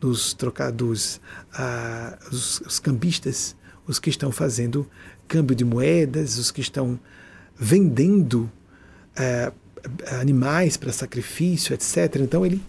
[0.01, 1.21] dos trocados,
[1.53, 4.87] ah, os, os cambistas, os que estão fazendo
[5.27, 6.99] câmbio de moedas, os que estão
[7.59, 8.51] vendendo
[9.17, 9.53] ah,
[10.21, 12.17] animais para sacrifício, etc.
[12.21, 12.63] Então ele,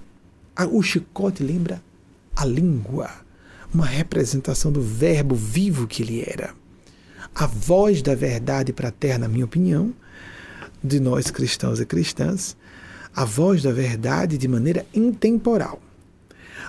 [0.71, 1.81] o chicote lembra
[2.35, 3.09] a língua,
[3.73, 6.53] uma representação do verbo vivo que ele era.
[7.35, 9.93] A voz da verdade para a terra, na minha opinião,
[10.87, 12.57] de nós cristãos e cristãs,
[13.15, 15.81] a voz da verdade de maneira intemporal.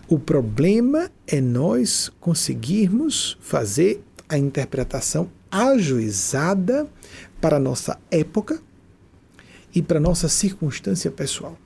[0.09, 6.87] O problema é nós conseguirmos fazer a interpretação ajuizada
[7.41, 8.61] para a nossa época
[9.75, 11.59] e para a nossa circunstância pessoal.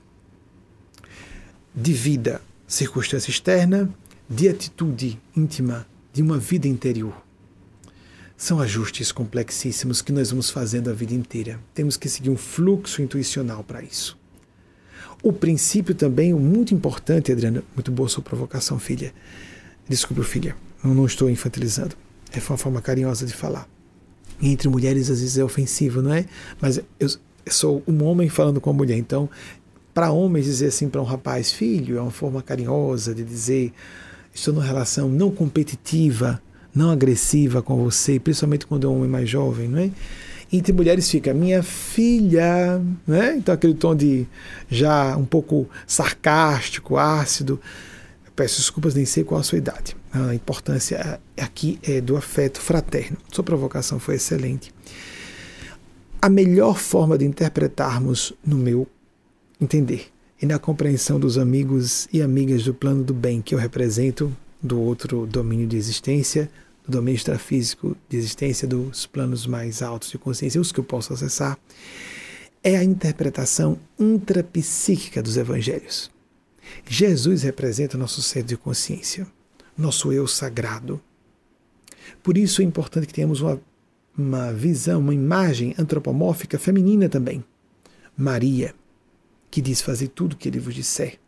[1.73, 3.89] De vida, circunstância externa,
[4.29, 7.22] de atitude íntima, de uma vida interior.
[8.35, 11.59] São ajustes complexíssimos que nós vamos fazendo a vida inteira.
[11.73, 14.17] Temos que seguir um fluxo intuicional para isso.
[15.21, 19.13] O princípio também, muito importante, Adriana, muito boa sua provocação, filha.
[19.87, 21.95] Desculpe, filha, eu não estou infantilizando.
[22.31, 23.69] É uma forma carinhosa de falar.
[24.41, 26.25] Entre mulheres, às vezes, é ofensivo, não é?
[26.59, 27.07] Mas eu
[27.47, 29.29] sou um homem falando com a mulher, então,
[29.93, 33.71] para homens, dizer assim para um rapaz, filho, é uma forma carinhosa de dizer,
[34.33, 36.41] estou numa relação não competitiva,
[36.73, 39.91] não agressiva com você, principalmente quando é um homem mais jovem, não é?
[40.51, 43.35] Entre mulheres fica minha filha, né?
[43.37, 44.27] Então aquele tom de
[44.69, 47.59] já um pouco sarcástico, ácido.
[48.35, 49.95] Peço desculpas, nem sei qual a sua idade.
[50.11, 53.17] A importância aqui é do afeto fraterno.
[53.31, 54.71] Sua provocação foi excelente.
[56.21, 58.87] A melhor forma de interpretarmos, no meu
[59.59, 60.07] entender,
[60.41, 64.79] e na compreensão dos amigos e amigas do plano do bem que eu represento, do
[64.79, 66.49] outro domínio de existência,
[66.85, 71.13] do domínio extrafísico de existência, dos planos mais altos de consciência, os que eu posso
[71.13, 71.57] acessar,
[72.63, 76.11] é a interpretação intrapsíquica dos evangelhos.
[76.87, 79.27] Jesus representa nosso ser de consciência,
[79.77, 81.01] nosso eu sagrado.
[82.21, 83.61] Por isso é importante que tenhamos uma,
[84.17, 87.43] uma visão, uma imagem antropomórfica feminina também.
[88.15, 88.73] Maria,
[89.49, 91.19] que diz fazer tudo o que ele vos disser.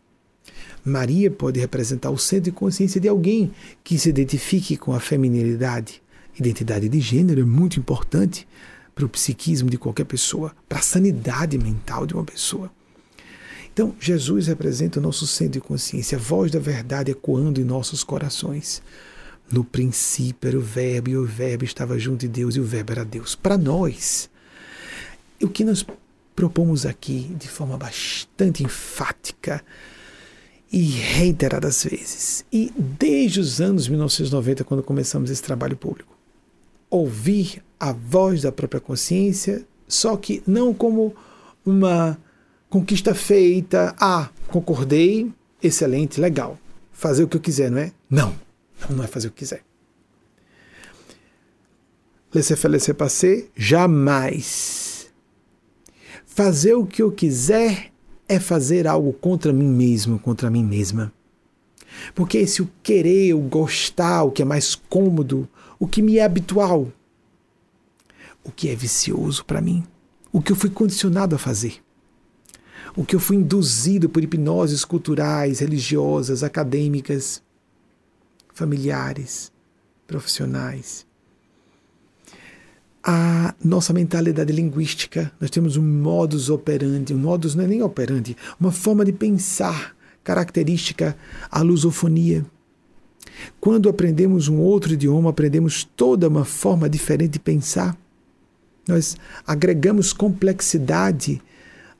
[0.85, 3.51] Maria pode representar o centro de consciência de alguém
[3.83, 6.01] que se identifique com a feminilidade.
[6.37, 8.47] Identidade de gênero é muito importante
[8.93, 12.71] para o psiquismo de qualquer pessoa, para a sanidade mental de uma pessoa.
[13.73, 18.03] Então, Jesus representa o nosso centro de consciência, a voz da verdade ecoando em nossos
[18.03, 18.81] corações.
[19.51, 22.93] No princípio era o Verbo, e o Verbo estava junto de Deus, e o Verbo
[22.93, 23.35] era Deus.
[23.35, 24.29] Para nós,
[25.41, 25.85] o que nós
[26.35, 29.63] propomos aqui de forma bastante enfática
[30.71, 32.45] e reiteradas vezes.
[32.51, 36.17] E desde os anos 1990, quando começamos esse trabalho público,
[36.89, 41.15] ouvir a voz da própria consciência, só que não como
[41.65, 42.17] uma
[42.69, 45.31] conquista feita, ah, concordei,
[45.61, 46.57] excelente, legal,
[46.91, 47.91] fazer o que eu quiser, não é?
[48.09, 48.35] Não,
[48.89, 49.63] não é fazer o que quiser.
[52.33, 55.09] Laissez-faire, laissez-passer, jamais.
[56.25, 57.93] Fazer o que eu quiser
[58.27, 61.13] é fazer algo contra mim mesmo, contra mim mesma.
[62.13, 65.47] Porque esse o querer, o gostar, o que é mais cômodo,
[65.79, 66.91] o que me é habitual,
[68.43, 69.83] o que é vicioso para mim,
[70.31, 71.81] o que eu fui condicionado a fazer,
[72.95, 77.41] o que eu fui induzido por hipnoses culturais, religiosas, acadêmicas,
[78.53, 79.51] familiares,
[80.07, 81.04] profissionais
[83.07, 85.31] a nossa mentalidade linguística.
[85.39, 89.95] Nós temos um modus operandi, um modus não é nem operandi, uma forma de pensar
[90.23, 91.15] característica
[91.51, 92.43] à lusofonia.
[93.61, 97.95] Quando aprendemos um outro idioma, aprendemos toda uma forma diferente de pensar.
[98.87, 99.15] Nós
[99.45, 101.39] agregamos complexidade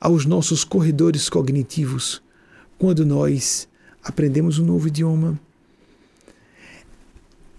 [0.00, 2.20] aos nossos corredores cognitivos
[2.78, 3.68] quando nós
[4.02, 5.38] aprendemos um novo idioma.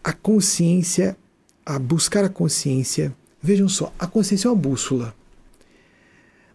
[0.04, 1.18] A consciência,
[1.66, 5.16] a buscar a consciência, Vejam só, a consciência é uma bússola.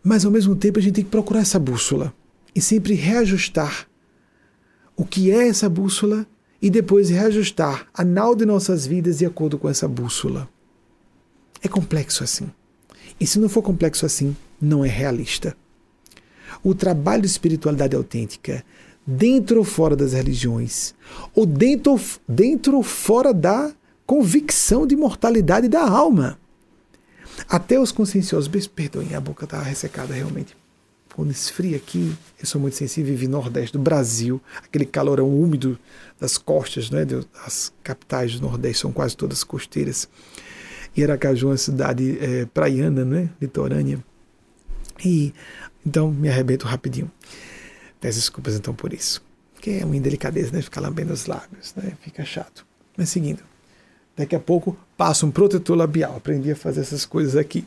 [0.03, 2.13] Mas ao mesmo tempo a gente tem que procurar essa bússola
[2.55, 3.87] e sempre reajustar
[4.97, 6.27] o que é essa bússola
[6.61, 10.49] e depois reajustar a nau de nossas vidas de acordo com essa bússola.
[11.63, 12.51] É complexo assim.
[13.19, 15.57] E se não for complexo assim, não é realista.
[16.63, 18.65] O trabalho de espiritualidade autêntica,
[19.07, 20.95] dentro ou fora das religiões,
[21.35, 23.73] ou dentro, dentro ou fora da
[24.07, 26.39] convicção de mortalidade da alma.
[27.49, 30.57] Até os conscienciosos, perdoem, a boca está ressecada realmente.
[31.15, 35.79] Quando esfria aqui, eu sou muito sensível, vivi nordeste do Brasil, aquele calorão úmido
[36.19, 37.07] das costas, né,
[37.45, 40.09] as capitais do Nordeste são quase todas costeiras.
[40.97, 44.03] E Aracaju é uma cidade é, praiana, né, litorânea.
[45.05, 45.35] E
[45.85, 47.11] então me arrebento rapidinho.
[48.01, 49.23] Peço desculpas então por isso.
[49.61, 52.65] Que é uma indelicadeza, né, ficar lambendo os lábios, né, fica chato.
[52.97, 53.43] Mas seguindo.
[54.17, 56.15] Daqui a pouco passo um protetor labial.
[56.17, 57.65] Aprendi a fazer essas coisas aqui.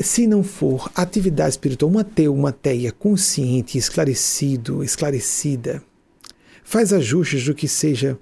[0.00, 5.82] se não for atividade espiritual, um ateu, uma teia consciente, esclarecido, esclarecida,
[6.62, 8.16] faz ajustes do que seja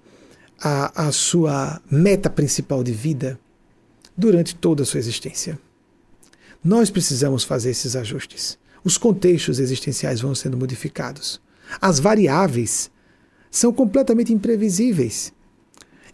[0.58, 3.38] a, a sua meta principal de vida
[4.16, 5.58] durante toda a sua existência.
[6.64, 8.58] Nós precisamos fazer esses ajustes.
[8.82, 11.38] Os contextos existenciais vão sendo modificados.
[11.82, 12.90] As variáveis
[13.50, 15.35] são completamente imprevisíveis.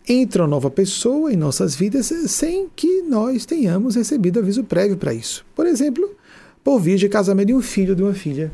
[0.08, 5.14] Entra uma nova pessoa em nossas vidas sem que nós tenhamos recebido aviso prévio para
[5.14, 5.44] isso.
[5.54, 6.16] Por exemplo,
[6.64, 8.52] por via de casamento de um filho de uma filha.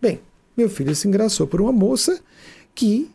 [0.00, 0.20] Bem,
[0.56, 2.20] meu filho se engraçou por uma moça
[2.74, 3.10] que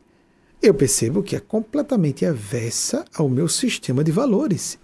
[0.62, 4.78] eu percebo que é completamente avessa ao meu sistema de valores.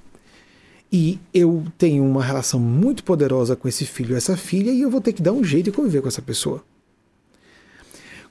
[0.91, 5.01] E eu tenho uma relação muito poderosa com esse filho, essa filha, e eu vou
[5.01, 6.63] ter que dar um jeito de conviver com essa pessoa.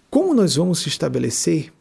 [0.09, 1.73] Como nós vamos estabelecer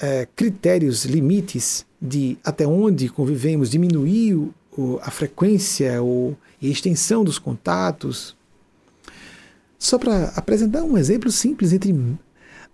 [0.00, 7.22] é, critérios, limites de até onde convivemos, diminuir o, a frequência ou, e a extensão
[7.22, 8.36] dos contatos.
[9.78, 11.94] Só para apresentar um exemplo simples entre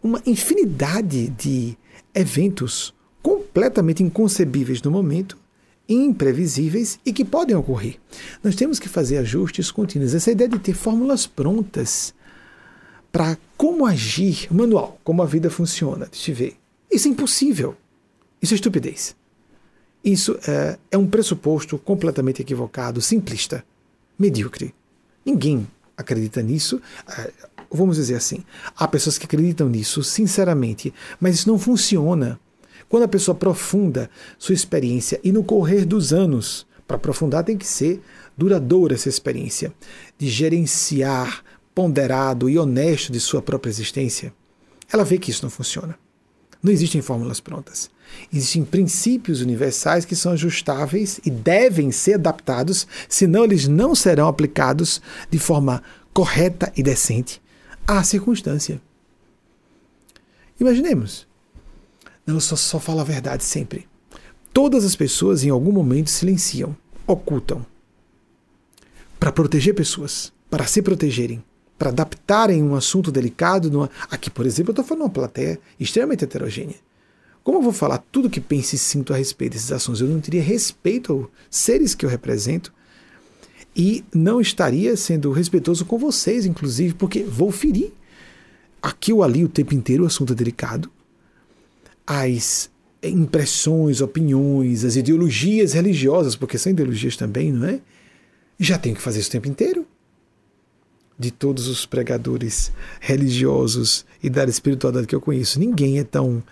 [0.02, 1.76] uma infinidade de
[2.14, 5.36] eventos completamente inconcebíveis no momento,
[5.88, 7.96] imprevisíveis e que podem ocorrer.
[8.42, 10.14] Nós temos que fazer ajustes contínuos.
[10.14, 12.14] Essa ideia de ter fórmulas prontas
[13.10, 16.06] para como agir, manual, como a vida funciona.
[16.10, 16.56] Deixa eu ver.
[16.90, 17.76] Isso é impossível.
[18.40, 19.16] Isso é estupidez.
[20.04, 23.64] Isso é, é um pressuposto completamente equivocado, simplista,
[24.18, 24.74] medíocre.
[25.24, 26.80] Ninguém acredita nisso.
[27.08, 27.32] É,
[27.70, 28.44] vamos dizer assim,
[28.76, 32.38] há pessoas que acreditam nisso, sinceramente, mas isso não funciona.
[32.88, 34.08] Quando a pessoa aprofunda
[34.38, 38.00] sua experiência e no correr dos anos, para aprofundar tem que ser
[38.36, 39.72] duradoura essa experiência,
[40.16, 41.42] de gerenciar
[41.74, 44.32] ponderado e honesto de sua própria existência,
[44.92, 45.98] ela vê que isso não funciona.
[46.66, 47.88] Não existem fórmulas prontas.
[48.34, 55.00] Existem princípios universais que são ajustáveis e devem ser adaptados, senão eles não serão aplicados
[55.30, 55.80] de forma
[56.12, 57.40] correta e decente
[57.86, 58.82] à circunstância.
[60.58, 61.24] Imaginemos.
[62.26, 63.86] Não, só, só falo a verdade sempre.
[64.52, 66.76] Todas as pessoas em algum momento silenciam,
[67.06, 67.64] ocultam.
[69.20, 71.44] Para proteger pessoas, para se protegerem
[71.78, 73.70] para adaptarem um assunto delicado.
[73.70, 73.90] Numa...
[74.10, 76.76] Aqui, por exemplo, eu estou falando uma plateia extremamente heterogênea.
[77.42, 80.00] Como eu vou falar tudo que penso e sinto a respeito desses assuntos?
[80.00, 82.72] Eu não teria respeito aos seres que eu represento
[83.74, 87.92] e não estaria sendo respeitoso com vocês, inclusive, porque vou ferir
[88.82, 90.90] aqui ou ali o tempo inteiro o assunto é delicado.
[92.06, 92.70] As
[93.02, 97.80] impressões, opiniões, as ideologias religiosas, porque são ideologias também, não é?
[98.58, 99.86] Já tenho que fazer isso o tempo inteiro
[101.18, 105.58] de todos os pregadores religiosos e da espiritualidade que eu conheço.
[105.58, 106.42] Ninguém é tão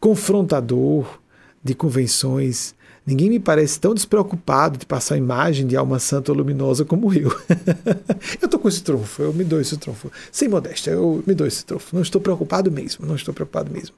[0.00, 1.20] confrontador
[1.62, 2.74] de convenções.
[3.06, 7.12] Ninguém me parece tão despreocupado de passar a imagem de alma santa ou luminosa como
[7.14, 7.30] eu.
[8.40, 10.10] eu estou com esse trunfo, eu me dou esse trunfo.
[10.30, 11.94] Sem modéstia, eu me dou esse trunfo.
[11.94, 13.94] Não estou preocupado mesmo, não estou preocupado mesmo.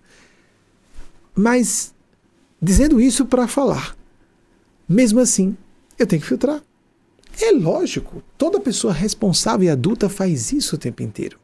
[1.34, 1.94] Mas,
[2.60, 3.97] dizendo isso para falar,
[4.88, 5.56] mesmo assim,
[5.98, 6.62] eu tenho que filtrar.
[7.40, 11.38] É lógico, toda pessoa responsável e adulta faz isso o tempo inteiro.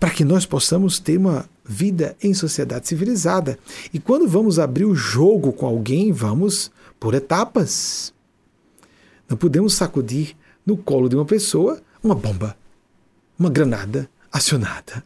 [0.00, 3.58] Para que nós possamos ter uma vida em sociedade civilizada.
[3.92, 8.14] E quando vamos abrir o jogo com alguém, vamos por etapas.
[9.28, 12.56] Não podemos sacudir no colo de uma pessoa uma bomba,
[13.38, 15.04] uma granada acionada.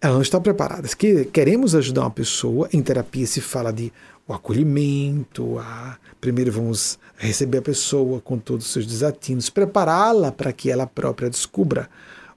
[0.00, 0.86] Ela não está preparada.
[0.86, 3.90] Se queremos ajudar uma pessoa, em terapia se fala de
[4.26, 5.98] o acolhimento, a...
[6.20, 11.28] primeiro vamos receber a pessoa com todos os seus desatinos, prepará-la para que ela própria
[11.28, 11.88] descubra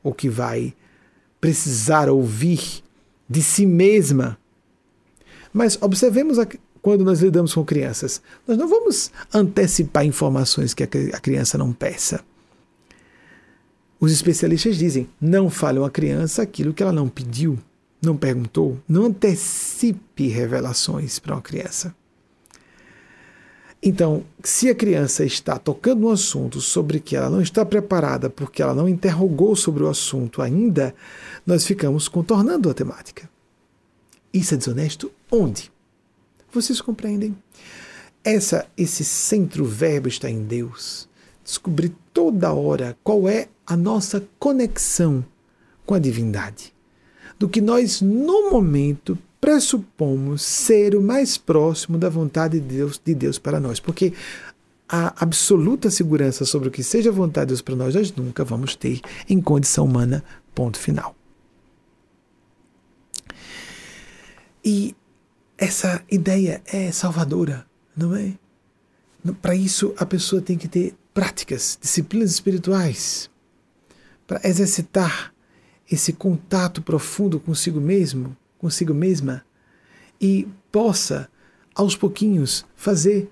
[0.03, 0.73] o que vai
[1.39, 2.83] precisar ouvir
[3.29, 4.37] de si mesma.
[5.53, 6.47] Mas observemos a...
[6.81, 12.23] quando nós lidamos com crianças, nós não vamos antecipar informações que a criança não peça.
[13.99, 17.57] Os especialistas dizem: não fale uma criança aquilo que ela não pediu
[18.01, 21.95] não perguntou, não antecipe revelações para uma criança.
[23.81, 28.61] Então, se a criança está tocando um assunto sobre que ela não está preparada porque
[28.61, 30.95] ela não interrogou sobre o assunto ainda,
[31.45, 33.29] nós ficamos contornando a temática.
[34.33, 35.71] Isso é desonesto onde?
[36.51, 37.37] Vocês compreendem?
[38.23, 41.07] Essa, esse centro verbo está em Deus.
[41.43, 45.23] Descobrir toda hora qual é a nossa conexão
[45.85, 46.73] com a divindade.
[47.39, 53.13] Do que nós, no momento, pressupomos ser o mais próximo da vontade de Deus, de
[53.13, 53.79] Deus para nós.
[53.79, 54.13] Porque
[54.89, 58.43] a absoluta segurança sobre o que seja a vontade de Deus para nós, nós nunca
[58.43, 60.23] vamos ter em condição humana,
[60.55, 61.15] ponto final.
[64.63, 64.95] E
[65.57, 67.65] essa ideia é salvadora,
[67.95, 68.33] não é?
[69.41, 73.29] Para isso, a pessoa tem que ter práticas, disciplinas espirituais,
[74.25, 75.33] para exercitar
[75.89, 79.43] esse contato profundo consigo mesmo, consigo mesma,
[80.19, 81.29] e possa,
[81.73, 83.29] aos pouquinhos, fazer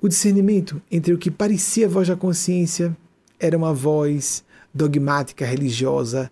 [0.00, 2.96] o discernimento entre o que parecia voz da consciência,
[3.38, 6.30] era uma voz dogmática, religiosa,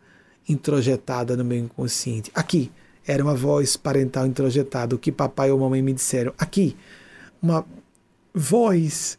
[0.48, 2.30] introjetada no meu inconsciente.
[2.34, 2.70] Aqui,
[3.06, 6.32] era uma voz parental introjetada, o que papai ou mamãe me disseram.
[6.38, 6.76] Aqui,
[7.40, 7.64] uma
[8.34, 9.16] voz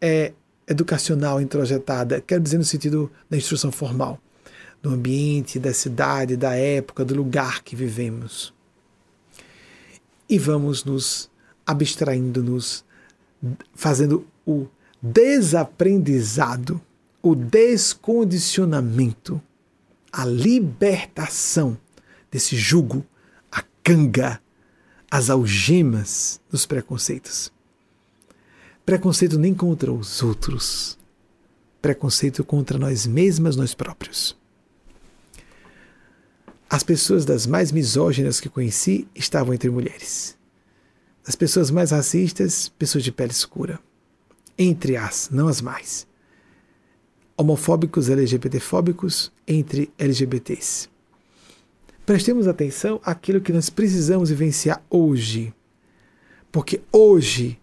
[0.00, 0.32] é,
[0.66, 4.18] educacional introjetada, quero dizer no sentido da instrução formal,
[4.84, 8.52] do ambiente, da cidade, da época, do lugar que vivemos.
[10.28, 11.30] E vamos nos
[11.64, 12.84] abstraindo-nos,
[13.74, 14.66] fazendo o
[15.00, 16.78] desaprendizado,
[17.22, 19.40] o descondicionamento,
[20.12, 21.78] a libertação
[22.30, 23.06] desse jugo,
[23.50, 24.38] a canga,
[25.10, 27.50] as algemas dos preconceitos.
[28.84, 30.98] Preconceito nem contra os outros,
[31.80, 34.36] preconceito contra nós mesmas, nós próprios.
[36.74, 40.36] As pessoas das mais misóginas que conheci estavam entre mulheres.
[41.24, 43.78] As pessoas mais racistas, pessoas de pele escura.
[44.58, 46.04] Entre as, não as mais.
[47.36, 50.88] Homofóbicos, LGBTfóbicos, entre LGBTs.
[52.04, 55.54] Prestemos atenção àquilo que nós precisamos vivenciar hoje.
[56.50, 57.56] Porque hoje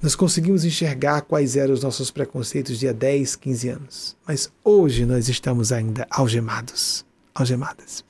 [0.00, 4.16] nós conseguimos enxergar quais eram os nossos preconceitos dia 10, 15 anos.
[4.24, 7.04] Mas hoje nós estamos ainda algemados,
[7.34, 8.06] algemadas.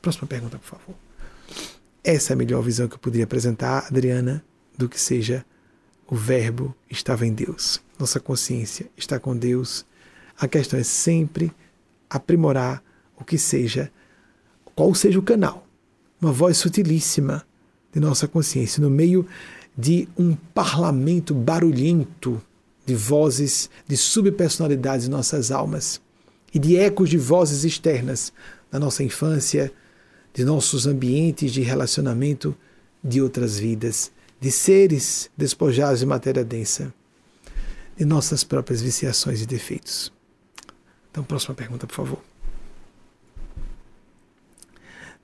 [0.00, 0.94] Próxima pergunta, por favor.
[2.02, 4.44] Essa é a melhor visão que eu poderia apresentar, Adriana,
[4.76, 5.44] do que seja
[6.08, 7.80] o verbo estava em Deus.
[7.98, 9.86] Nossa consciência está com Deus.
[10.38, 11.52] A questão é sempre
[12.08, 12.82] aprimorar
[13.16, 13.92] o que seja
[14.74, 15.66] qual seja o canal,
[16.20, 17.46] uma voz sutilíssima
[17.92, 19.26] de nossa consciência, no meio
[19.76, 22.42] de um parlamento barulhento
[22.86, 26.00] de vozes, de subpersonalidades em nossas almas
[26.52, 28.32] e de ecos de vozes externas
[28.70, 29.72] da nossa infância,
[30.32, 32.56] de nossos ambientes de relacionamento
[33.02, 36.92] de outras vidas, de seres despojados de matéria densa,
[37.96, 40.12] de nossas próprias viciações e defeitos.
[41.10, 42.22] Então, próxima pergunta, por favor.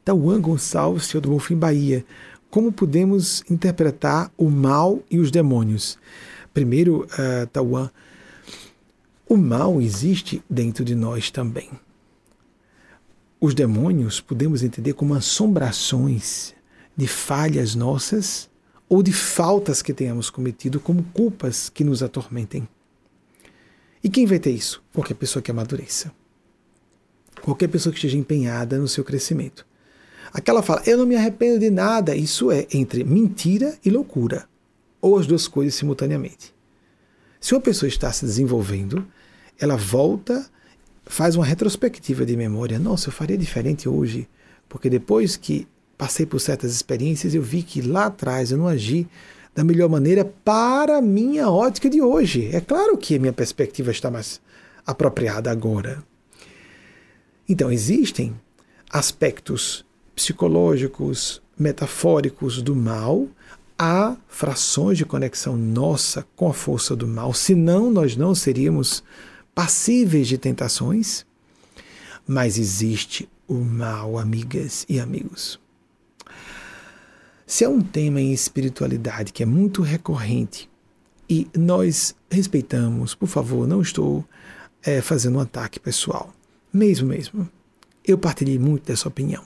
[0.04, 2.04] Tauan Gonçalves, Senhor do Bonfim, Bahia.
[2.50, 5.98] Como podemos interpretar o mal e os demônios?
[6.54, 7.90] Primeiro, uh, Tauan,
[9.28, 11.70] o mal existe dentro de nós também.
[13.46, 16.52] Os demônios podemos entender como assombrações
[16.96, 18.50] de falhas nossas
[18.88, 22.68] ou de faltas que tenhamos cometido como culpas que nos atormentem.
[24.02, 24.82] E quem vai ter isso?
[24.92, 26.10] Qualquer pessoa que amadureça.
[27.40, 29.64] Qualquer pessoa que esteja empenhada no seu crescimento.
[30.32, 34.48] Aquela fala, eu não me arrependo de nada, isso é entre mentira e loucura,
[35.00, 36.52] ou as duas coisas simultaneamente.
[37.40, 39.06] Se uma pessoa está se desenvolvendo,
[39.56, 40.50] ela volta,
[41.06, 42.78] faz uma retrospectiva de memória.
[42.78, 44.28] Nossa, eu faria diferente hoje,
[44.68, 45.66] porque depois que
[45.96, 49.08] passei por certas experiências, eu vi que lá atrás eu não agi
[49.54, 52.50] da melhor maneira para a minha ótica de hoje.
[52.52, 54.40] É claro que a minha perspectiva está mais
[54.84, 56.02] apropriada agora.
[57.48, 58.34] Então, existem
[58.90, 59.84] aspectos
[60.14, 63.28] psicológicos, metafóricos do mal,
[63.78, 69.02] há frações de conexão nossa com a força do mal, senão nós não seríamos
[69.56, 71.24] passíveis de tentações.
[72.28, 75.58] Mas existe o mal, amigas e amigos.
[77.46, 80.68] Se é um tema em espiritualidade que é muito recorrente
[81.30, 84.24] e nós respeitamos, por favor, não estou
[84.82, 86.34] é, fazendo um ataque pessoal,
[86.72, 87.48] mesmo mesmo.
[88.04, 89.42] Eu partilhei muito dessa opinião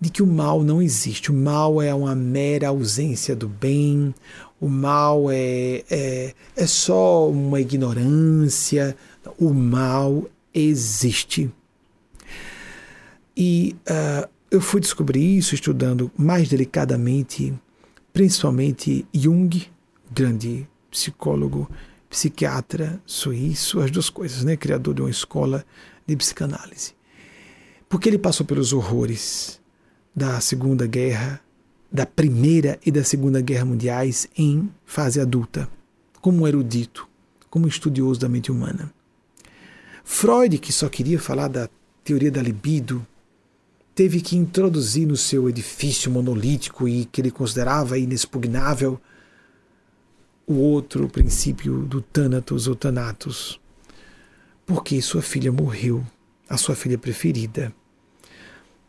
[0.00, 1.30] de que o mal não existe.
[1.30, 4.14] O mal é uma mera ausência do bem,
[4.60, 8.96] o mal é, é, é só uma ignorância.
[9.38, 11.50] O mal existe.
[13.36, 17.52] E uh, eu fui descobrir isso estudando mais delicadamente,
[18.12, 19.66] principalmente Jung,
[20.10, 21.70] grande psicólogo,
[22.08, 24.56] psiquiatra suíço, as duas coisas, né?
[24.56, 25.64] Criador de uma escola
[26.06, 26.94] de psicanálise.
[27.88, 29.60] Porque ele passou pelos horrores
[30.14, 31.40] da Segunda Guerra,
[31.92, 35.68] da Primeira e da Segunda Guerra Mundiais em fase adulta,
[36.20, 37.06] como um erudito,
[37.50, 38.92] como um estudioso da mente humana.
[40.08, 41.68] Freud, que só queria falar da
[42.04, 43.04] teoria da libido,
[43.92, 49.00] teve que introduzir no seu edifício monolítico e que ele considerava inexpugnável
[50.46, 53.60] o outro princípio do Thanatos ou Thanatos,
[54.64, 56.06] porque sua filha morreu,
[56.48, 57.74] a sua filha preferida,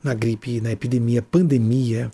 [0.03, 2.11] na gripe, na epidemia, pandemia,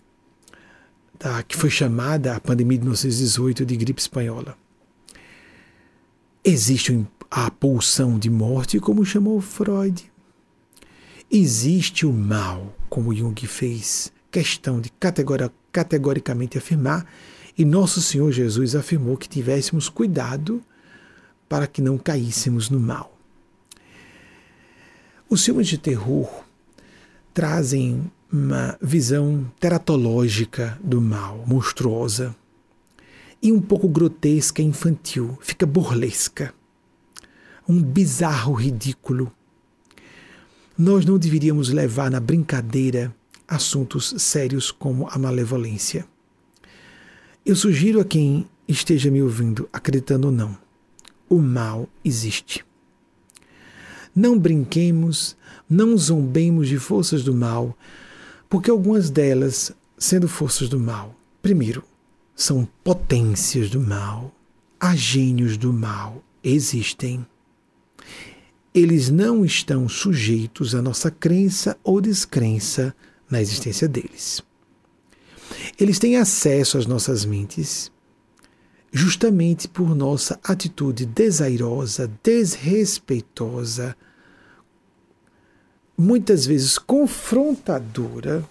[1.19, 4.57] da, que foi chamada a pandemia de 1918 de gripe espanhola.
[6.45, 6.91] Existe
[7.35, 10.11] a pulsão de morte, como chamou Freud.
[11.31, 14.91] Existe o mal, como Jung fez questão de
[15.72, 17.07] categoricamente afirmar,
[17.57, 20.61] e nosso Senhor Jesus afirmou que tivéssemos cuidado
[21.49, 23.18] para que não caíssemos no mal.
[25.27, 26.30] Os filmes de terror
[27.34, 32.35] trazem uma visão teratológica do mal, monstruosa,
[33.41, 36.53] e um pouco grotesca infantil, fica burlesca.
[37.68, 39.31] Um bizarro ridículo
[40.77, 43.15] nós não deveríamos levar na brincadeira
[43.48, 46.06] assuntos sérios como a malevolência.
[47.45, 50.57] Eu sugiro a quem esteja me ouvindo, acreditando ou não,
[51.30, 52.65] o mal existe.
[54.15, 55.38] Não brinquemos,
[55.69, 57.77] não zombemos de forças do mal,
[58.49, 61.84] porque algumas delas, sendo forças do mal, primeiro,
[62.35, 64.34] são potências do mal,
[64.80, 67.26] agênios do mal, existem
[68.73, 72.95] eles não estão sujeitos à nossa crença ou descrença
[73.29, 74.41] na existência deles.
[75.79, 77.91] Eles têm acesso às nossas mentes
[78.93, 83.97] justamente por nossa atitude desairosa, desrespeitosa,
[85.97, 88.47] muitas vezes confrontadora,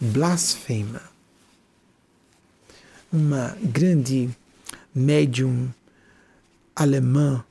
[0.00, 1.02] blasfema.
[3.12, 4.30] Uma grande
[4.94, 5.70] médium
[6.74, 7.44] alemã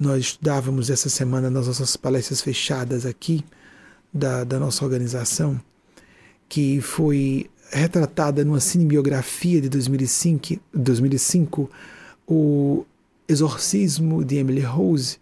[0.00, 3.44] nós estudávamos essa semana nas nossas palestras fechadas aqui
[4.10, 5.60] da, da nossa organização,
[6.48, 11.70] que foi retratada numa cinebiografia de 2005, 2005
[12.26, 12.86] o
[13.28, 15.18] Exorcismo de Emily Rose,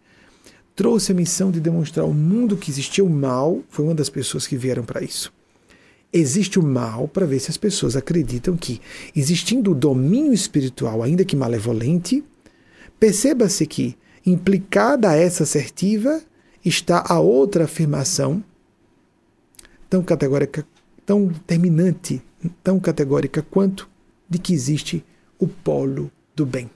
[0.77, 4.47] trouxe a missão de demonstrar ao mundo que existia o mal, foi uma das pessoas
[4.47, 5.33] que vieram para isso.
[6.13, 8.81] Existe o mal para ver se as pessoas acreditam que,
[9.15, 12.23] existindo o domínio espiritual, ainda que malevolente,
[12.99, 13.97] perceba-se que
[14.29, 16.23] Implicada a essa assertiva
[16.63, 18.45] está a outra afirmação
[19.89, 20.67] tão categórica,
[21.07, 22.23] tão terminante,
[22.63, 23.89] tão categórica quanto
[24.29, 25.03] de que existe
[25.39, 26.69] o polo do bem,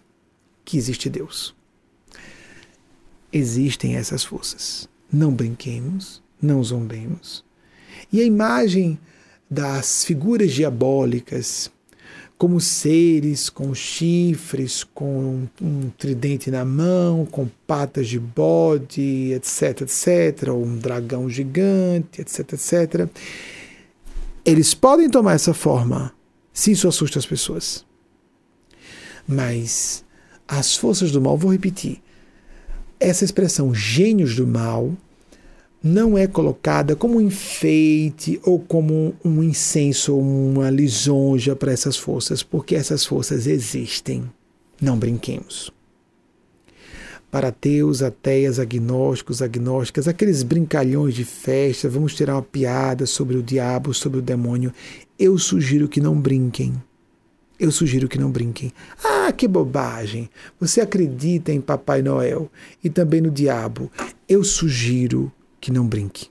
[0.65, 1.55] que existe Deus.
[3.31, 4.89] Existem essas forças.
[5.13, 7.45] Não brinquemos, não zombemos.
[8.11, 8.99] E a imagem
[9.51, 11.71] das figuras diabólicas
[12.43, 20.49] como seres com chifres, com um tridente na mão, com patas de bode, etc, etc,
[20.49, 23.09] ou um dragão gigante, etc, etc.
[24.45, 26.13] Eles podem tomar essa forma
[26.53, 27.87] se isso assusta as pessoas.
[29.25, 30.05] Mas
[30.49, 32.03] as forças do mal, vou repetir,
[32.99, 34.93] essa expressão gênios do mal
[35.83, 41.97] não é colocada como um enfeite ou como um incenso ou uma lisonja para essas
[41.97, 44.23] forças, porque essas forças existem.
[44.81, 45.73] Não brinquemos.
[47.31, 53.43] Para ateus, ateias, agnósticos, agnósticas, aqueles brincalhões de festa, vamos tirar uma piada sobre o
[53.43, 54.73] diabo, sobre o demônio.
[55.19, 56.75] Eu sugiro que não brinquem.
[57.59, 58.73] Eu sugiro que não brinquem.
[59.03, 60.29] Ah, que bobagem!
[60.61, 62.51] Você acredita em Papai Noel
[62.85, 63.91] e também no diabo.
[64.29, 65.33] Eu sugiro
[65.63, 66.29] que não brinque.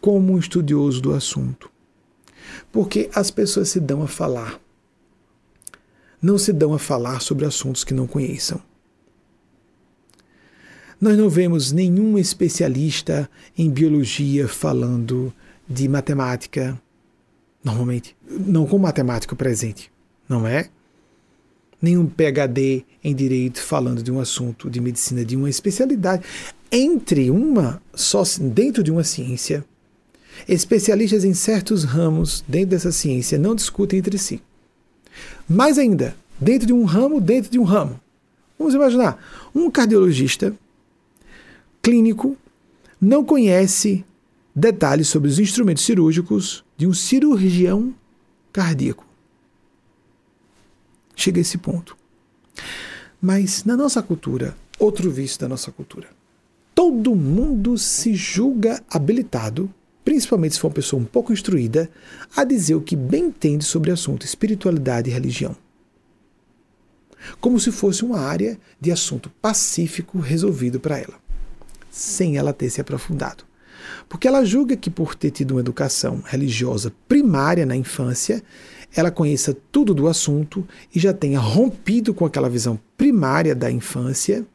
[0.00, 1.68] Como um estudioso do assunto.
[2.70, 4.58] Porque as pessoas se dão a falar.
[6.22, 8.62] Não se dão a falar sobre assuntos que não conheçam.
[11.00, 13.28] Nós não vemos nenhum especialista
[13.58, 15.32] em biologia falando
[15.68, 16.80] de matemática,
[17.64, 19.90] normalmente, não com matemático presente,
[20.28, 20.70] não é?
[21.80, 26.24] Nenhum PhD em direito falando de um assunto de medicina, de uma especialidade
[26.72, 29.62] entre uma só dentro de uma ciência,
[30.48, 34.40] especialistas em certos ramos dentro dessa ciência não discutem entre si.
[35.46, 38.00] Mais ainda, dentro de um ramo, dentro de um ramo.
[38.58, 39.22] Vamos imaginar,
[39.54, 40.54] um cardiologista
[41.82, 42.38] clínico
[42.98, 44.02] não conhece
[44.54, 47.94] detalhes sobre os instrumentos cirúrgicos de um cirurgião
[48.50, 49.04] cardíaco.
[51.14, 51.96] Chega a esse ponto.
[53.20, 56.08] Mas na nossa cultura, outro vício da nossa cultura,
[56.74, 59.72] todo mundo se julga habilitado,
[60.04, 61.90] principalmente se for uma pessoa um pouco instruída,
[62.34, 65.56] a dizer o que bem entende sobre assunto espiritualidade e religião.
[67.40, 71.14] Como se fosse uma área de assunto pacífico resolvido para ela,
[71.90, 73.44] sem ela ter se aprofundado.
[74.08, 78.42] Porque ela julga que, por ter tido uma educação religiosa primária na infância,
[78.94, 84.46] ela conheça tudo do assunto e já tenha rompido com aquela visão primária da infância,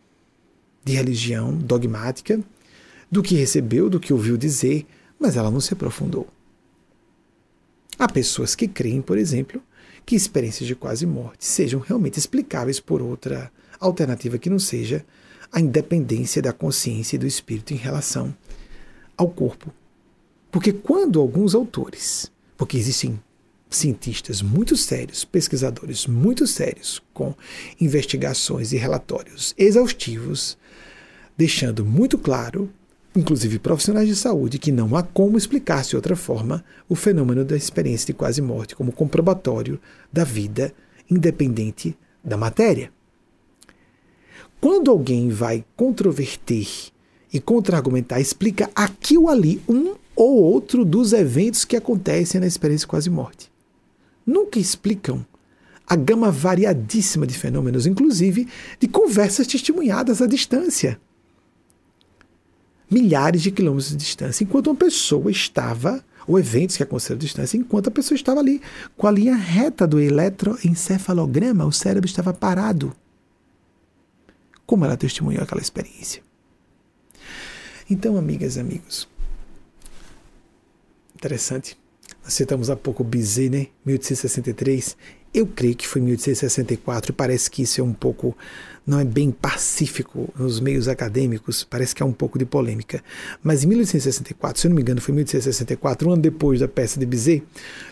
[0.87, 2.41] de religião dogmática,
[3.11, 4.85] do que recebeu, do que ouviu dizer,
[5.19, 6.27] mas ela não se aprofundou.
[7.99, 9.61] Há pessoas que creem, por exemplo,
[10.05, 15.05] que experiências de quase morte sejam realmente explicáveis por outra alternativa que não seja
[15.51, 18.33] a independência da consciência e do espírito em relação
[19.17, 19.73] ao corpo.
[20.49, 23.19] Porque quando alguns autores, porque existem
[23.69, 27.35] cientistas muito sérios, pesquisadores muito sérios, com
[27.81, 30.57] investigações e relatórios exaustivos,
[31.37, 32.69] deixando muito claro,
[33.15, 37.55] inclusive profissionais de saúde, que não há como explicar-se de outra forma o fenômeno da
[37.55, 39.79] experiência de quase morte como comprobatório
[40.11, 40.73] da vida
[41.09, 42.91] independente da matéria.
[44.59, 46.67] Quando alguém vai controverter
[47.31, 52.87] e contra-argumentar, explica aqui ou ali um ou outro dos eventos que acontecem na experiência
[52.87, 53.51] quase-morte.
[54.25, 55.25] Nunca explicam
[55.87, 58.47] a gama variadíssima de fenômenos, inclusive
[58.79, 60.99] de conversas testemunhadas à distância.
[62.89, 67.57] Milhares de quilômetros de distância, enquanto uma pessoa estava, ou eventos que aconteceram à distância,
[67.57, 68.61] enquanto a pessoa estava ali
[68.95, 72.95] com a linha reta do eletroencefalograma, o cérebro estava parado.
[74.65, 76.21] Como ela testemunhou aquela experiência?
[77.89, 79.07] Então, amigas e amigos,
[81.15, 81.77] interessante.
[82.23, 83.67] Nós citamos há pouco Bizet, né?
[83.85, 84.97] 1863.
[85.37, 88.35] Eu creio que foi 1864 e parece que isso é um pouco,
[88.87, 93.03] não é bem pacífico nos meios acadêmicos, parece que há um pouco de polêmica.
[93.43, 96.99] Mas em 1864, se eu não me engano, foi 1864, um ano depois da peça
[96.99, 97.43] de Bizet,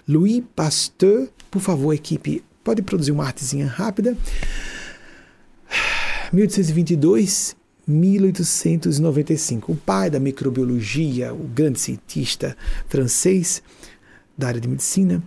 [0.08, 4.18] Louis Pasteur, por favor, equipe, pode produzir uma artezinha rápida.
[6.34, 7.56] 1822,
[7.88, 9.72] 1895.
[9.72, 12.58] O pai da microbiologia, o grande cientista
[12.90, 13.62] francês
[14.36, 15.22] da área de medicina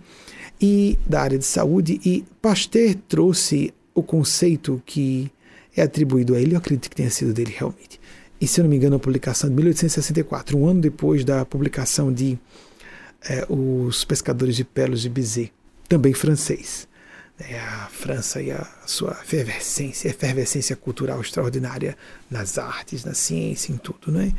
[0.61, 5.31] e da área de saúde, e Pasteur trouxe o conceito que
[5.75, 7.99] é atribuído a ele, eu acredito que tenha sido dele realmente.
[8.41, 12.11] E se eu não me engano, a publicação de 1864, um ano depois da publicação
[12.11, 12.37] de
[13.29, 15.51] é, Os Pescadores de Pérolas de Bizet,
[15.87, 16.89] também francês
[17.39, 21.97] é a França e a sua efervescência, efervescência cultural extraordinária
[22.29, 24.33] nas artes, na ciência, em tudo, não é?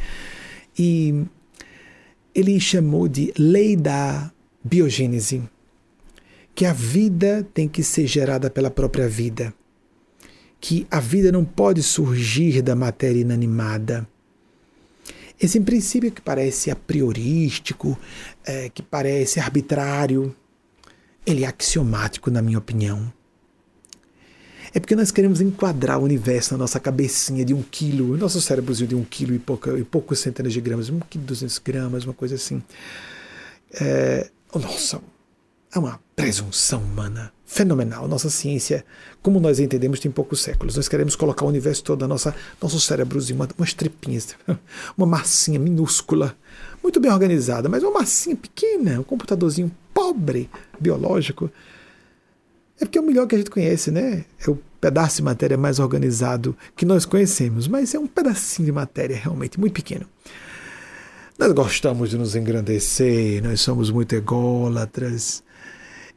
[0.78, 1.24] E
[2.34, 4.30] ele chamou de lei da
[4.62, 5.42] biogênese,
[6.55, 9.52] que a vida tem que ser gerada pela própria vida,
[10.60, 14.06] que a vida não pode surgir da matéria inanimada.
[15.40, 17.98] Esse princípio que parece a priorístico,
[18.44, 20.36] é, que parece arbitrário,
[21.24, 23.10] ele é axiomático, na minha opinião.
[24.72, 28.89] É porque nós queremos enquadrar o universo na nossa cabecinha de um quilo, nosso cérebrozinho
[28.89, 32.14] de um quilo e, pouca, e poucos centenas de gramas, um quilo duzentos gramas, uma
[32.14, 32.62] coisa assim.
[33.81, 35.01] É, nossa,
[35.72, 38.06] é uma presunção humana fenomenal.
[38.09, 38.84] Nossa ciência,
[39.22, 40.76] como nós entendemos, tem poucos séculos.
[40.76, 44.36] Nós queremos colocar o universo todo nossa nosso cérebrozinho, uma, umas tripinhas,
[44.97, 46.36] uma massinha minúscula,
[46.82, 51.51] muito bem organizada, mas uma massinha pequena, um computadorzinho pobre biológico.
[52.80, 54.24] É porque é o melhor que a gente conhece, né?
[54.44, 58.72] É o pedaço de matéria mais organizado que nós conhecemos, mas é um pedacinho de
[58.72, 60.06] matéria realmente muito pequeno.
[61.38, 65.42] Nós gostamos de nos engrandecer, nós somos muito ególatras,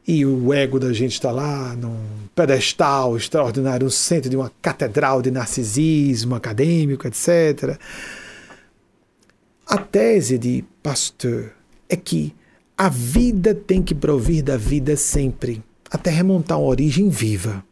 [0.06, 1.96] e o ego da gente está lá num
[2.34, 7.78] pedestal extraordinário, no centro de uma catedral de narcisismo acadêmico, etc.
[9.66, 11.52] A tese de Pasteur
[11.88, 12.34] é que
[12.76, 17.64] a vida tem que provir da vida sempre, até remontar uma origem viva.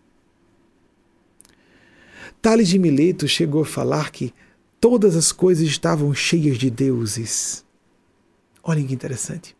[2.40, 4.32] Tales de Mileto chegou a falar que
[4.80, 7.64] todas as coisas estavam cheias de deuses.
[8.62, 9.54] Olhem que interessante.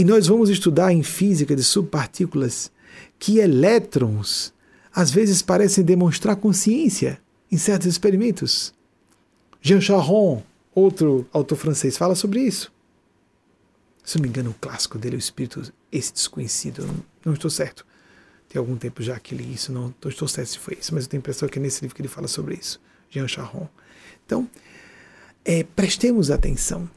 [0.00, 2.72] E nós vamos estudar em física de subpartículas
[3.18, 4.50] que elétrons
[4.94, 7.20] às vezes parecem demonstrar consciência
[7.52, 8.72] em certos experimentos.
[9.60, 10.42] Jean Charron,
[10.74, 12.72] outro autor francês, fala sobre isso.
[14.02, 17.84] Se não me engano, o clássico dele, o Espírito, esse desconhecido, não, não, estou certo.
[18.48, 21.04] Tem algum tempo já que li isso, não, não estou certo se foi isso, mas
[21.04, 23.68] eu tenho a impressão que é nesse livro que ele fala sobre isso, Jean Charron.
[24.24, 24.48] Então,
[25.44, 26.88] é, prestemos atenção,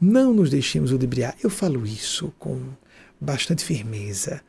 [0.00, 1.36] não nos deixemos ludibriar.
[1.42, 2.60] Eu falo isso com
[3.20, 4.40] bastante firmeza,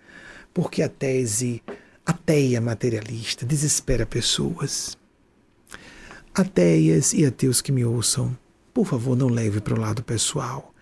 [0.54, 1.62] porque a tese
[2.06, 4.98] ateia materialista desespera pessoas.
[6.34, 8.38] Ateias e ateus que me ouçam,
[8.74, 10.74] por favor, não leve para o lado pessoal.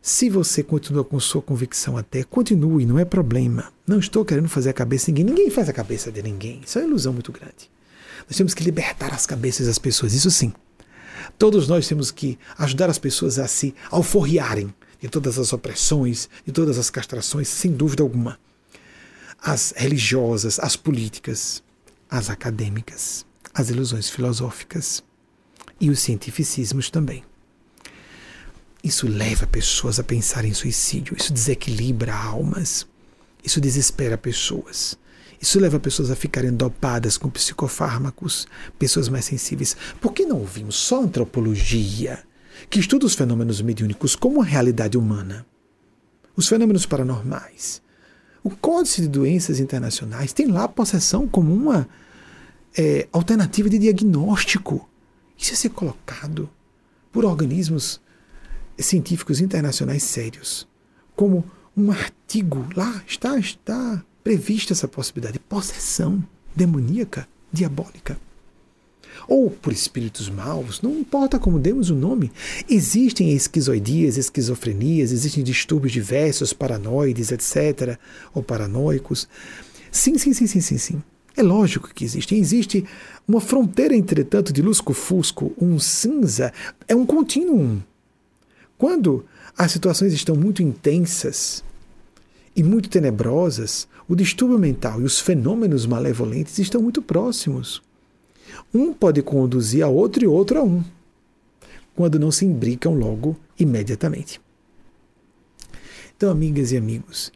[0.00, 3.72] Se você continua com sua convicção até, continue, não é problema.
[3.86, 5.24] Não estou querendo fazer a cabeça de ninguém.
[5.34, 6.60] Ninguém faz a cabeça de ninguém.
[6.66, 7.70] Isso é uma ilusão muito grande.
[8.26, 10.52] Nós temos que libertar as cabeças das pessoas, isso sim.
[11.38, 16.52] Todos nós temos que ajudar as pessoas a se alforriarem de todas as opressões, de
[16.52, 18.38] todas as castrações, sem dúvida alguma.
[19.42, 21.62] As religiosas, as políticas,
[22.08, 25.02] as acadêmicas, as ilusões filosóficas
[25.80, 27.24] e os cientificismos também.
[28.84, 32.86] Isso leva pessoas a pensar em suicídio, isso desequilibra almas,
[33.42, 34.98] isso desespera pessoas.
[35.42, 38.46] Isso leva pessoas a ficarem dopadas com psicofármacos,
[38.78, 39.76] pessoas mais sensíveis.
[40.00, 42.20] Por que não ouvimos só antropologia,
[42.70, 45.44] que estuda os fenômenos mediúnicos como a realidade humana?
[46.36, 47.82] Os fenômenos paranormais.
[48.44, 51.88] O Códice de Doenças Internacionais tem lá a possessão como uma
[52.78, 54.88] é, alternativa de diagnóstico.
[55.36, 56.48] Isso é ser colocado
[57.10, 58.00] por organismos
[58.78, 60.68] científicos internacionais sérios,
[61.16, 61.44] como
[61.76, 66.22] um artigo lá está está prevista essa possibilidade de possessão
[66.54, 68.18] demoníaca, diabólica.
[69.28, 72.32] Ou por espíritos maus, não importa como demos o nome.
[72.68, 77.98] Existem esquizoidias, esquizofrenias, existem distúrbios diversos, paranoides, etc.,
[78.34, 79.28] ou paranoicos.
[79.90, 81.02] Sim, sim, sim, sim, sim, sim.
[81.36, 82.38] É lógico que existem.
[82.38, 82.84] Existe
[83.26, 86.52] uma fronteira, entretanto, de lusco-fusco, um cinza,
[86.88, 87.82] é um contínuo.
[88.76, 89.24] Quando
[89.56, 91.62] as situações estão muito intensas
[92.54, 97.82] e muito tenebrosas, o distúrbio mental e os fenômenos malevolentes estão muito próximos.
[98.74, 100.84] Um pode conduzir a outro e outro a um,
[101.94, 104.40] quando não se imbricam logo imediatamente.
[106.16, 107.32] Então, amigas e amigos,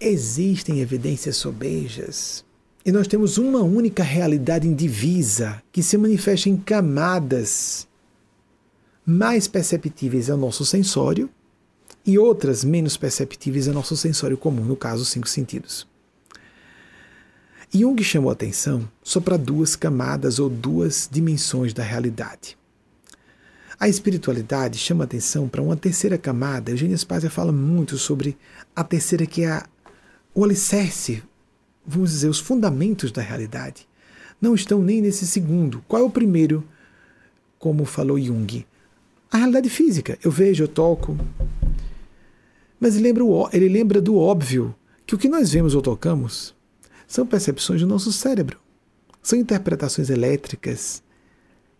[0.00, 2.44] existem evidências sobejas
[2.84, 7.86] e nós temos uma única realidade indivisa que se manifesta em camadas
[9.04, 11.28] mais perceptíveis ao nosso sensório
[12.08, 15.86] e outras menos perceptíveis ao nosso sensório comum, no caso, os cinco sentidos.
[17.70, 22.56] Jung chamou atenção só para duas camadas ou duas dimensões da realidade.
[23.78, 26.70] A espiritualidade chama atenção para uma terceira camada.
[26.70, 28.38] Eugênia Spazia fala muito sobre
[28.74, 29.62] a terceira, que é
[30.34, 31.22] o alicerce,
[31.86, 33.86] vamos dizer, os fundamentos da realidade.
[34.40, 35.84] Não estão nem nesse segundo.
[35.86, 36.66] Qual é o primeiro?
[37.58, 38.64] Como falou Jung,
[39.30, 40.18] a realidade física.
[40.24, 41.14] Eu vejo, eu toco.
[42.80, 44.74] Mas ele lembra, o, ele lembra do óbvio,
[45.06, 46.54] que o que nós vemos ou tocamos
[47.06, 48.58] são percepções do nosso cérebro.
[49.22, 51.02] São interpretações elétricas,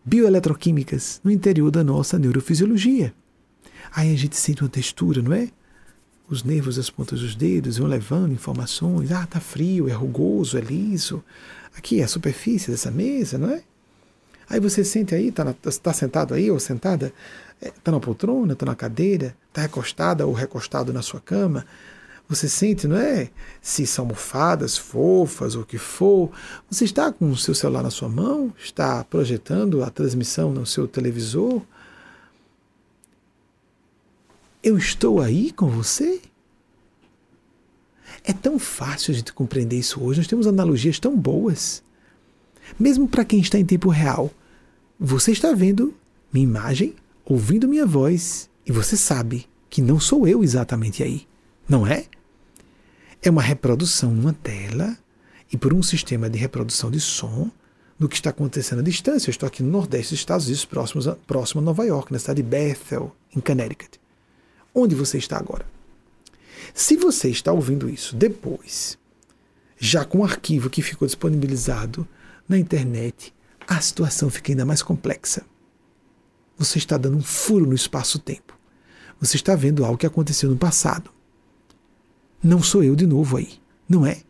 [0.04, 3.14] bioeletroquímicas no interior da nossa neurofisiologia.
[3.92, 5.50] Aí a gente sente uma textura, não é?
[6.28, 9.12] Os nervos das pontas dos dedos vão levando informações.
[9.12, 11.24] Ah, tá frio, é rugoso, é liso.
[11.76, 13.62] Aqui é a superfície dessa mesa, não é?
[14.48, 17.12] Aí você sente aí, está tá sentado aí ou sentada,
[17.60, 21.66] está é, na poltrona, está na cadeira, está recostada ou recostado na sua cama.
[22.28, 23.30] Você sente, não é?
[23.60, 26.30] Se são almofadas fofas ou o que for.
[26.70, 30.86] Você está com o seu celular na sua mão, está projetando a transmissão no seu
[30.86, 31.62] televisor.
[34.62, 36.20] Eu estou aí com você?
[38.24, 40.20] É tão fácil a gente compreender isso hoje.
[40.20, 41.82] Nós temos analogias tão boas.
[42.78, 44.30] Mesmo para quem está em tempo real,
[44.98, 45.94] você está vendo
[46.32, 51.26] minha imagem, ouvindo minha voz, e você sabe que não sou eu exatamente aí,
[51.68, 52.06] não é?
[53.22, 54.96] É uma reprodução numa tela
[55.52, 57.50] e por um sistema de reprodução de som
[57.98, 59.28] do que está acontecendo à distância.
[59.28, 62.18] Eu estou aqui no Nordeste dos Estados Unidos, próximo a, próximo a Nova York, na
[62.18, 64.00] cidade de Bethel, em Connecticut.
[64.74, 65.66] Onde você está agora?
[66.74, 68.98] Se você está ouvindo isso depois,
[69.78, 72.06] já com o arquivo que ficou disponibilizado
[72.48, 73.32] na internet,
[73.68, 75.44] a situação fica ainda mais complexa.
[76.56, 78.58] Você está dando um furo no espaço-tempo.
[79.20, 81.10] Você está vendo algo que aconteceu no passado.
[82.42, 84.22] Não sou eu de novo aí, não é?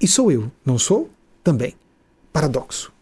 [0.00, 1.08] E sou eu, não sou?
[1.42, 1.74] Também.
[2.32, 2.92] Paradoxo.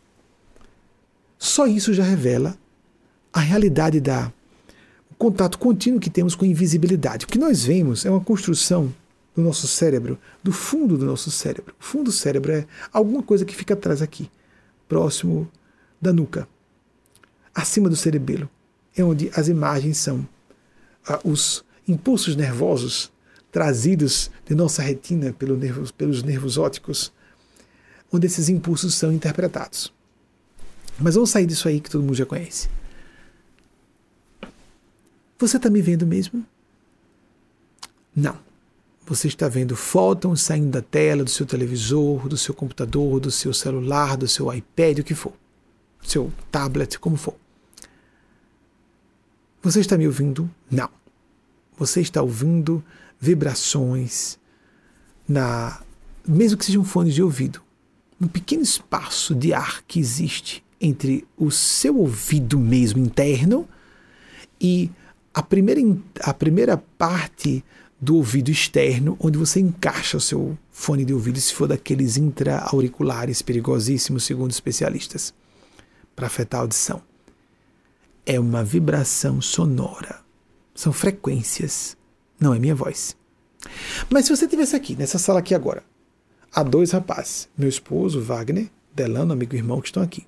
[1.39, 2.57] Só isso já revela
[3.32, 4.31] a realidade da
[5.11, 7.24] o contato contínuo que temos com a invisibilidade.
[7.24, 8.93] O que nós vemos é uma construção
[9.35, 11.74] do nosso cérebro, do fundo do nosso cérebro.
[11.81, 14.31] O fundo do cérebro é alguma coisa que fica atrás aqui,
[14.86, 15.49] próximo
[16.02, 16.48] da nuca,
[17.54, 18.50] acima do cerebelo,
[18.96, 20.26] é onde as imagens são
[21.08, 23.12] ah, os impulsos nervosos
[23.52, 27.12] trazidos de nossa retina pelo nervos, pelos nervos ópticos,
[28.12, 29.92] onde esses impulsos são interpretados.
[30.98, 32.68] Mas vamos sair disso aí que todo mundo já conhece.
[35.38, 36.44] Você está me vendo mesmo?
[38.14, 38.38] Não.
[39.06, 43.52] você está vendo fótons saindo da tela do seu televisor, do seu computador, do seu
[43.52, 45.32] celular, do seu iPad, o que for,
[46.02, 47.34] seu tablet, como for.
[49.62, 50.50] Você está me ouvindo?
[50.70, 50.88] Não.
[51.78, 52.82] Você está ouvindo
[53.20, 54.38] vibrações
[55.28, 55.80] na
[56.26, 57.60] mesmo que sejam fones de ouvido,
[58.20, 63.68] um pequeno espaço de ar que existe entre o seu ouvido mesmo interno
[64.60, 64.90] e
[65.34, 65.80] a primeira,
[66.20, 67.64] a primeira parte
[68.00, 73.42] do ouvido externo, onde você encaixa o seu fone de ouvido, se for daqueles intra-auriculares
[73.42, 75.32] perigosíssimos, segundo especialistas,
[76.14, 77.02] para afetar a audição.
[78.24, 80.20] É uma vibração sonora.
[80.74, 81.97] São frequências.
[82.39, 83.16] Não é minha voz.
[84.10, 85.84] Mas se você estivesse aqui, nessa sala aqui agora,
[86.52, 90.26] há dois rapazes, meu esposo, Wagner, Delano, amigo e irmão, que estão aqui.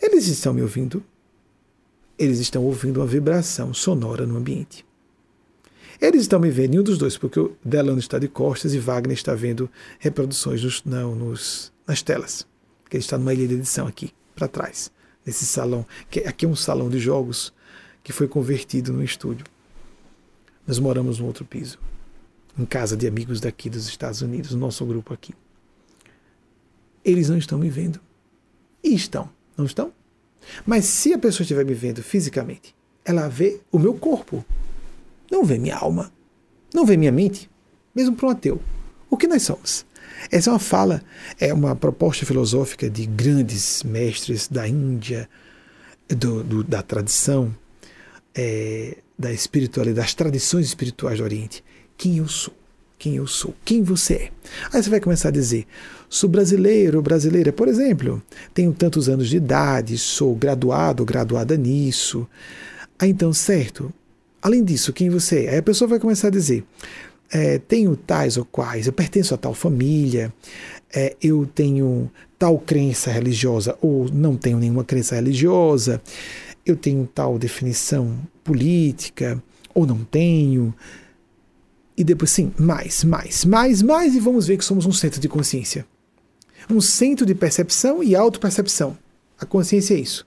[0.00, 1.02] Eles estão me ouvindo,
[2.18, 4.84] eles estão ouvindo uma vibração sonora no ambiente.
[6.00, 9.16] Eles estão me vendo, nenhum dos dois, porque o Delano está de costas e Wagner
[9.16, 12.46] está vendo reproduções nos, não, nos, nas telas.
[12.90, 14.90] Que ele está numa ilha de edição aqui, para trás,
[15.26, 15.84] nesse salão.
[16.08, 17.52] Que aqui é um salão de jogos
[18.04, 19.44] que foi convertido num estúdio.
[20.66, 21.78] Nós moramos no outro piso,
[22.56, 25.34] em casa de amigos daqui dos Estados Unidos, nosso grupo aqui.
[27.04, 28.00] Eles não estão me vendo.
[28.82, 29.92] E estão, não estão?
[30.64, 32.74] Mas se a pessoa estiver me vendo fisicamente,
[33.04, 34.44] ela vê o meu corpo,
[35.30, 36.12] não vê minha alma,
[36.74, 37.50] não vê minha mente,
[37.94, 38.62] mesmo para um ateu.
[39.08, 39.84] O que nós somos?
[40.30, 41.02] Essa é uma fala,
[41.38, 45.28] é uma proposta filosófica de grandes mestres da Índia,
[46.08, 47.54] do, do, da tradição,
[48.34, 51.64] é, da espiritualidade, das tradições espirituais do Oriente.
[51.96, 52.54] Quem eu sou?
[52.98, 53.54] Quem eu sou?
[53.64, 54.30] Quem você é?
[54.72, 55.66] Aí você vai começar a dizer:
[56.08, 58.22] sou brasileiro brasileira, por exemplo,
[58.54, 62.26] tenho tantos anos de idade, sou graduado graduada nisso.
[62.98, 63.92] Ah, então, certo,
[64.46, 65.50] Além disso, quem você é?
[65.50, 66.64] Aí a pessoa vai começar a dizer:
[67.32, 70.32] é, tenho tais ou quais, eu pertenço a tal família,
[70.94, 76.00] é, eu tenho tal crença religiosa ou não tenho nenhuma crença religiosa,
[76.64, 79.42] eu tenho tal definição política
[79.74, 80.74] ou não tenho.
[81.96, 85.28] E depois, sim, mais, mais, mais, mais, e vamos ver que somos um centro de
[85.28, 85.86] consciência.
[86.68, 88.98] Um centro de percepção e autopercepção.
[89.38, 90.26] A consciência é isso.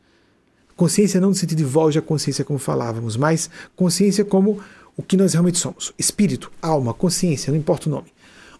[0.76, 4.62] Consciência não no sentido de voz da consciência, como falávamos, mas consciência como
[5.00, 8.12] o que nós realmente somos: espírito, alma, consciência, não importa o nome.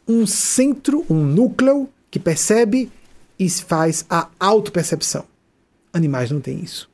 [0.08, 2.90] Um centro, um núcleo que percebe
[3.38, 5.26] e faz a autopercepção.
[5.92, 6.90] Animais não têm isso.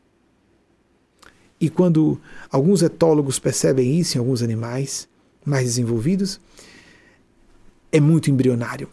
[1.61, 2.19] E quando
[2.49, 5.07] alguns etólogos percebem isso em alguns animais
[5.45, 6.39] mais desenvolvidos,
[7.91, 8.89] é muito embrionário.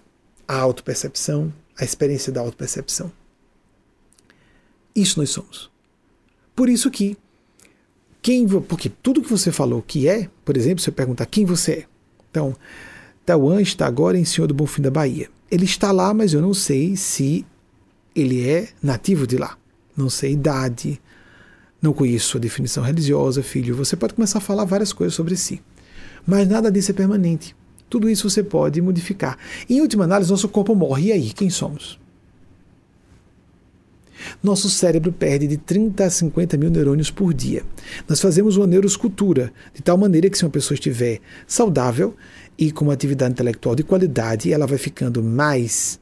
[0.47, 3.11] A autopercepção, a experiência da autopercepção.
[4.95, 5.71] Isso nós somos.
[6.55, 7.17] Por isso que
[8.23, 11.85] quem, porque tudo que você falou que é, por exemplo, você perguntar quem você é.
[12.31, 12.55] Então,
[13.27, 15.29] Tauan está agora em Senhor do Bonfim da Bahia.
[15.51, 17.45] Ele está lá, mas eu não sei se
[18.15, 19.59] ele é nativo de lá.
[19.97, 21.01] Não sei idade,
[21.83, 23.75] não conheço sua definição religiosa, filho.
[23.75, 25.61] Você pode começar a falar várias coisas sobre si.
[26.25, 27.57] Mas nada disso é permanente.
[27.91, 29.37] Tudo isso você pode modificar.
[29.69, 31.09] Em última análise, nosso corpo morre.
[31.09, 31.99] E aí, quem somos?
[34.43, 37.63] Nosso cérebro perde de 30 a 50 mil neurônios por dia.
[38.09, 42.17] Nós fazemos uma neuroscultura, de tal maneira que se uma pessoa estiver saudável
[42.59, 45.99] e com uma atividade intelectual de qualidade, ela vai ficando mais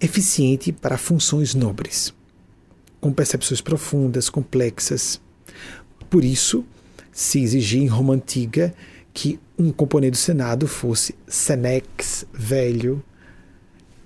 [0.00, 2.14] eficiente para funções nobres,
[3.00, 5.20] com percepções profundas, complexas.
[6.08, 6.64] Por isso,
[7.12, 8.74] se exigia em Roma Antiga
[9.12, 13.02] que um componente do Senado fosse senex, velho,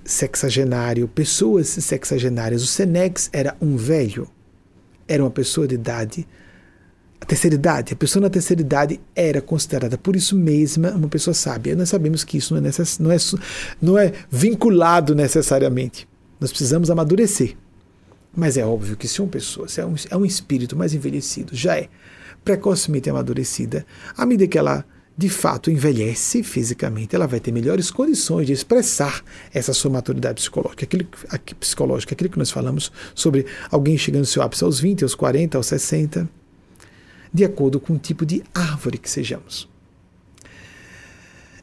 [0.05, 2.63] sexagenário, pessoas sexagenárias.
[2.63, 4.29] O Senex era um velho,
[5.09, 6.27] era uma pessoa de idade,
[7.21, 7.93] a terceira idade.
[7.95, 11.75] A pessoa na terceira idade era considerada, por isso mesma, uma pessoa sábia.
[11.75, 13.17] Nós sabemos que isso não é, necess, não é,
[13.81, 16.07] não é vinculado necessariamente.
[16.39, 17.57] Nós precisamos amadurecer.
[18.37, 21.55] Mas é óbvio que se uma pessoa, se é um, é um espírito mais envelhecido,
[21.55, 21.89] já é
[22.45, 23.87] precocemente amadurecida,
[24.17, 24.85] à medida que ela
[25.17, 29.23] de fato envelhece fisicamente, ela vai ter melhores condições de expressar
[29.53, 30.85] essa sua maturidade psicológica.
[30.85, 31.07] Aquilo,
[31.61, 35.57] psicológica, aquilo que nós falamos sobre alguém chegando ao seu ápice aos 20, aos 40,
[35.57, 36.29] aos 60,
[37.33, 39.69] de acordo com o tipo de árvore que sejamos.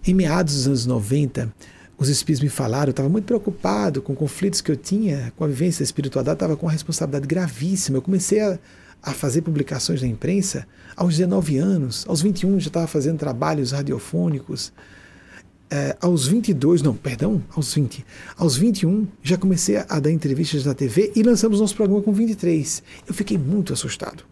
[0.07, 1.53] Em meados dos anos 90,
[1.97, 5.47] os espíritos me falaram, eu estava muito preocupado com conflitos que eu tinha com a
[5.47, 7.97] vivência da espiritualidade, estava com uma responsabilidade gravíssima.
[7.97, 8.57] Eu comecei a
[9.01, 14.71] a fazer publicações na imprensa aos 19 anos, aos 21 já estava fazendo trabalhos radiofônicos,
[15.69, 18.05] é, aos 22, não, perdão, aos 20,
[18.35, 22.83] aos 21 já comecei a, dar entrevistas na TV e lançamos nosso programa com 23.
[23.07, 24.25] Eu fiquei muito assustado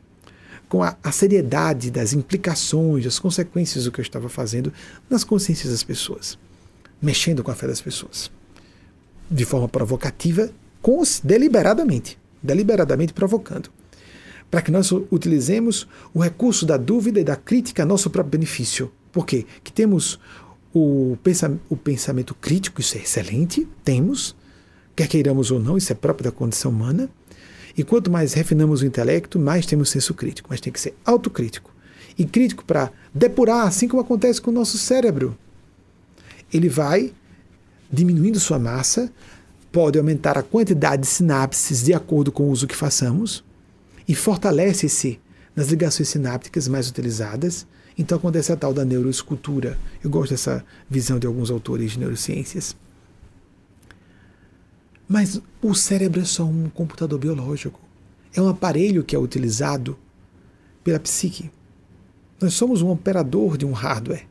[0.68, 4.72] com a, a seriedade das implicações, das consequências do que eu estava fazendo
[5.10, 6.38] nas consciências das pessoas.
[7.02, 8.30] mexendo com a fé das pessoas.
[9.32, 10.52] De forma provocativa,
[11.24, 12.20] deliberadamente.
[12.44, 13.70] Deliberadamente provocando.
[14.50, 18.92] Para que nós utilizemos o recurso da dúvida e da crítica a nosso próprio benefício.
[19.12, 19.46] Por quê?
[19.64, 20.20] Que temos
[20.74, 21.18] o,
[21.70, 24.36] o pensamento crítico, isso é excelente, temos,
[24.96, 27.10] quer queiramos ou não, isso é próprio da condição humana.
[27.78, 30.50] E quanto mais refinamos o intelecto, mais temos senso crítico.
[30.50, 31.74] Mas tem que ser autocrítico.
[32.18, 35.38] E crítico para depurar, assim como acontece com o nosso cérebro.
[36.52, 37.14] Ele vai
[37.92, 39.12] diminuindo sua massa,
[39.72, 43.44] pode aumentar a quantidade de sinapses de acordo com o uso que façamos,
[44.10, 45.20] e fortalece-se
[45.56, 47.68] nas ligações sinápticas mais utilizadas.
[47.96, 49.78] Então acontece a tal da neuroescultura.
[50.04, 52.76] Eu gosto dessa visão de alguns autores de neurociências.
[55.08, 57.80] Mas o cérebro é só um computador biológico.
[58.34, 59.96] É um aparelho que é utilizado
[60.84, 61.52] pela psique.
[62.42, 64.28] Nós somos um operador de um hardware.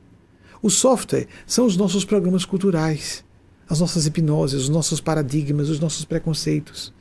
[0.60, 3.24] O software são os nossos programas culturais,
[3.68, 6.92] as nossas hipnoses, os nossos paradigmas, os nossos preconceitos.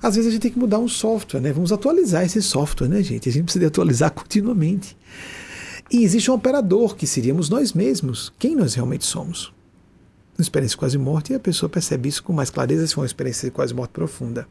[0.00, 1.52] Às vezes a gente tem que mudar um software, né?
[1.52, 3.28] Vamos atualizar esse software, né, gente?
[3.28, 4.96] A gente precisa atualizar continuamente.
[5.90, 9.52] E existe um operador que seríamos nós mesmos, quem nós realmente somos
[10.38, 13.00] uma experiência de quase morte e a pessoa percebe isso com mais clareza se for
[13.00, 14.46] uma experiência de quase morte profunda.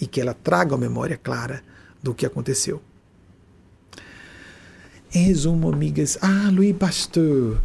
[0.00, 1.62] E que ela traga a memória clara
[2.02, 2.82] do que aconteceu.
[5.14, 7.62] Em resumo, amigas, ah, Louis Pasteur,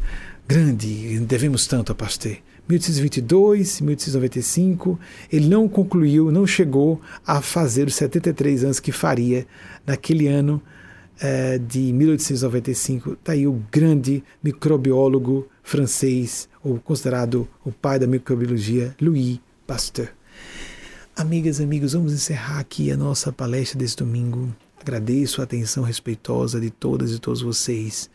[0.48, 2.38] grande, devemos tanto a Pasteur.
[2.72, 5.00] 1822, 1895,
[5.32, 9.46] ele não concluiu, não chegou a fazer os 73 anos que faria
[9.86, 10.62] naquele ano
[11.20, 13.14] eh, de 1895.
[13.14, 20.10] Está aí o grande microbiólogo francês, ou considerado o pai da microbiologia, Louis Pasteur.
[21.16, 24.56] Amigas e amigos, vamos encerrar aqui a nossa palestra desse domingo.
[24.80, 28.10] Agradeço a atenção respeitosa de todas e todos vocês.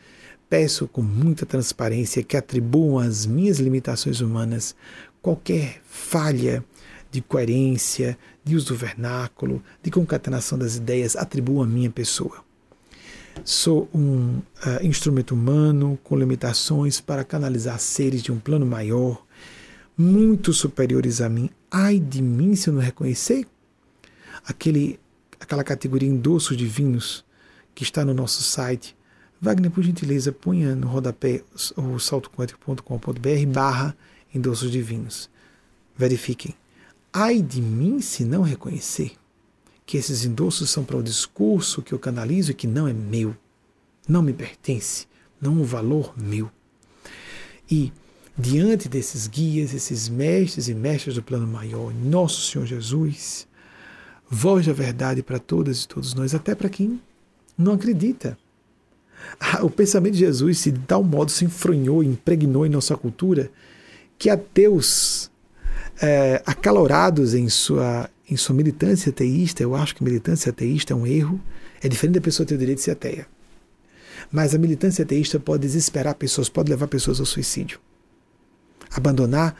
[0.48, 4.76] Peço com muita transparência que atribuam às minhas limitações humanas
[5.20, 6.64] qualquer falha
[7.10, 12.44] de coerência, de uso do vernáculo, de concatenação das ideias, atribuam à minha pessoa.
[13.44, 19.24] Sou um uh, instrumento humano com limitações para canalizar seres de um plano maior,
[19.96, 21.50] muito superiores a mim.
[21.70, 23.46] Ai de mim se eu não reconhecer
[24.44, 24.98] aquele,
[25.40, 27.24] aquela categoria endossos divinos
[27.74, 28.96] que está no nosso site.
[29.40, 31.42] Wagner, por gentileza, ponha no rodapé
[31.76, 33.96] o saltoquântico.com.br barra
[34.34, 35.28] endossos divinos.
[35.96, 36.54] Verifiquem.
[37.12, 39.12] Ai de mim se não reconhecer
[39.84, 43.36] que esses endossos são para o discurso que eu canalizo e que não é meu,
[44.08, 45.06] não me pertence,
[45.40, 46.50] não é um valor meu.
[47.70, 47.92] E
[48.36, 53.46] diante desses guias, esses mestres e mestras do plano maior, nosso Senhor Jesus,
[54.28, 57.00] voz da verdade para todas e todos nós, até para quem
[57.56, 58.36] não acredita.
[59.62, 63.50] O pensamento de Jesus se de tal modo se enfronhou, impregnou em nossa cultura,
[64.18, 65.30] que ateus
[66.00, 71.06] é, acalorados em sua em sua militância ateísta, eu acho que militância ateísta é um
[71.06, 71.40] erro,
[71.80, 73.24] é diferente da pessoa ter o direito de ser ateia.
[74.32, 77.78] Mas a militância ateísta pode desesperar pessoas, pode levar pessoas ao suicídio.
[78.90, 79.54] Abandonar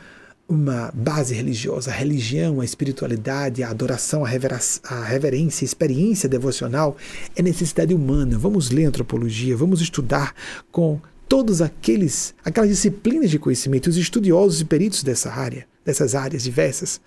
[0.47, 6.95] uma base religiosa, a religião, a espiritualidade, a adoração, a, a reverência, a experiência devocional
[7.35, 8.37] é necessidade humana.
[8.37, 10.33] Vamos ler antropologia, vamos estudar
[10.71, 16.43] com todos aqueles aquelas disciplinas de conhecimento, os estudiosos e peritos dessa área, dessas áreas
[16.43, 17.01] diversas,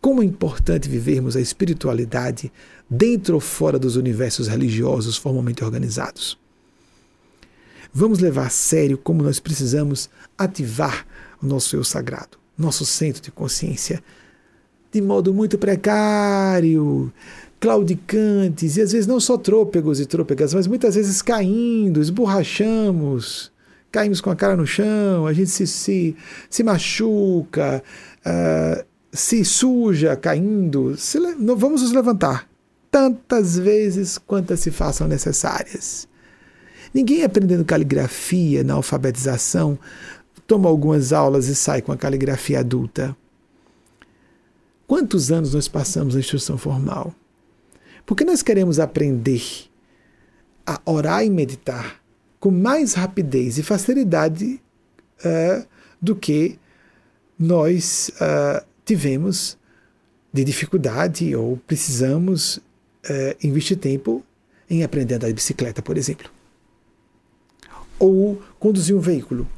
[0.00, 2.52] como é importante vivermos a espiritualidade
[2.88, 6.38] dentro ou fora dos universos religiosos formalmente organizados.
[7.92, 11.06] Vamos levar a sério como nós precisamos ativar
[11.42, 14.02] o nosso eu sagrado, nosso centro de consciência,
[14.92, 17.12] de modo muito precário,
[17.60, 23.52] claudicantes, e às vezes não só trôpegos e trôpegas, mas muitas vezes caindo, esborrachamos,
[23.90, 26.16] caímos com a cara no chão, a gente se, se,
[26.48, 27.82] se machuca,
[28.24, 31.18] uh, se suja, caindo, se,
[31.56, 32.48] vamos nos levantar
[32.90, 36.08] tantas vezes quantas se façam necessárias.
[36.94, 39.78] Ninguém aprendendo caligrafia na alfabetização
[40.46, 43.16] toma algumas aulas e sai com a caligrafia adulta.
[44.86, 47.12] Quantos anos nós passamos na instrução formal?
[48.04, 49.42] Porque nós queremos aprender
[50.64, 52.00] a orar e meditar
[52.38, 54.60] com mais rapidez e facilidade
[55.24, 55.66] uh,
[56.00, 56.58] do que
[57.38, 59.58] nós uh, tivemos
[60.32, 62.60] de dificuldade ou precisamos
[63.08, 64.24] é, investir tempo
[64.68, 66.30] em aprender a andar de bicicleta, por exemplo.
[67.98, 69.48] Ou conduzir um veículo.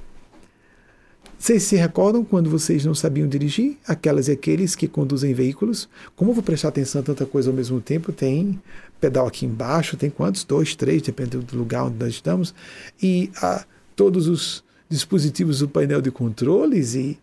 [1.38, 3.78] Vocês se recordam quando vocês não sabiam dirigir?
[3.86, 5.88] Aquelas e aqueles que conduzem veículos.
[6.16, 8.12] Como eu vou prestar atenção a tanta coisa ao mesmo tempo?
[8.12, 8.60] Tem
[9.00, 10.42] pedal aqui embaixo, tem quantos?
[10.42, 12.52] Dois, três, dependendo do lugar onde nós estamos.
[13.00, 17.16] E ah, todos os dispositivos do painel de controles e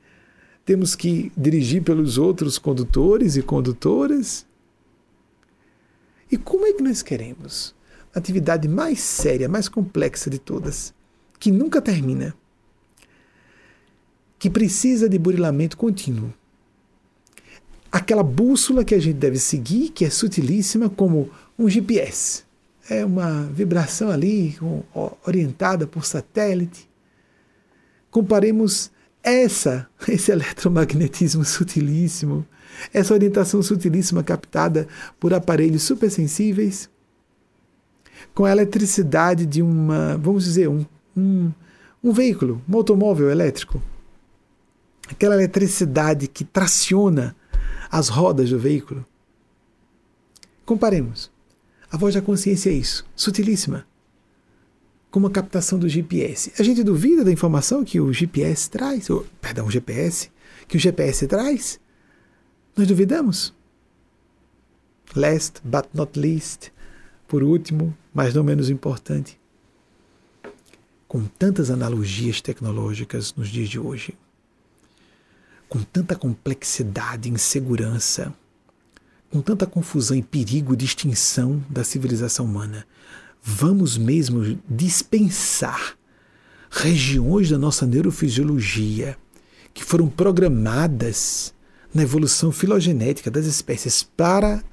[0.66, 4.46] temos que dirigir pelos outros condutores e condutoras.
[6.32, 7.76] E como é que nós queremos?
[8.14, 10.94] A atividade mais séria, mais complexa de todas,
[11.38, 12.34] que nunca termina,
[14.46, 16.32] que precisa de burilamento contínuo.
[17.92, 22.44] Aquela bússola que a gente deve seguir, que é sutilíssima, como um GPS.
[22.88, 24.56] É uma vibração ali,
[25.26, 26.88] orientada por satélite.
[28.12, 28.92] Comparemos
[29.24, 32.46] essa, esse eletromagnetismo sutilíssimo,
[32.94, 34.88] essa orientação sutilíssima captada
[35.20, 36.88] por aparelhos supersensíveis,
[38.36, 40.86] com a eletricidade de uma, vamos dizer, um,
[41.18, 41.52] um,
[42.04, 43.82] um veículo, um automóvel elétrico.
[45.08, 47.36] Aquela eletricidade que traciona
[47.92, 49.06] as rodas do veículo.
[50.66, 51.32] Comparemos.
[51.92, 53.86] A voz da consciência é isso, sutilíssima
[55.16, 56.52] como a captação do GPS.
[56.60, 60.30] A gente duvida da informação que o GPS traz, ou, perdão, o GPS,
[60.68, 61.80] que o GPS traz?
[62.76, 63.54] Nós duvidamos?
[65.16, 66.70] Last but not least,
[67.30, 69.40] por último, mas não menos importante,
[71.08, 74.14] com tantas analogias tecnológicas nos dias de hoje,
[75.68, 78.34] com tanta complexidade e insegurança,
[79.32, 82.86] com tanta confusão e perigo de extinção da civilização humana,
[83.42, 85.98] vamos mesmo dispensar
[86.70, 89.18] regiões da nossa neurofisiologia
[89.74, 91.54] que foram programadas
[91.94, 94.64] na evolução filogenética das espécies para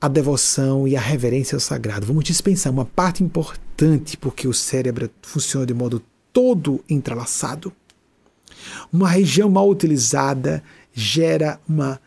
[0.00, 2.06] a devoção e a reverência ao sagrado.
[2.06, 6.02] Vamos dispensar uma parte importante porque o cérebro funciona de modo
[6.32, 7.72] todo entrelaçado.
[8.92, 10.62] Uma região mal utilizada
[10.92, 12.00] gera uma,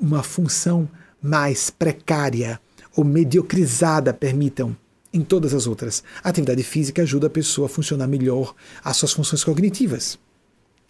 [0.00, 0.88] uma função
[1.22, 2.60] mais precária
[2.96, 4.76] ou mediocrizada, permitam,
[5.12, 6.02] em todas as outras.
[6.22, 10.18] A atividade física ajuda a pessoa a funcionar melhor as suas funções cognitivas.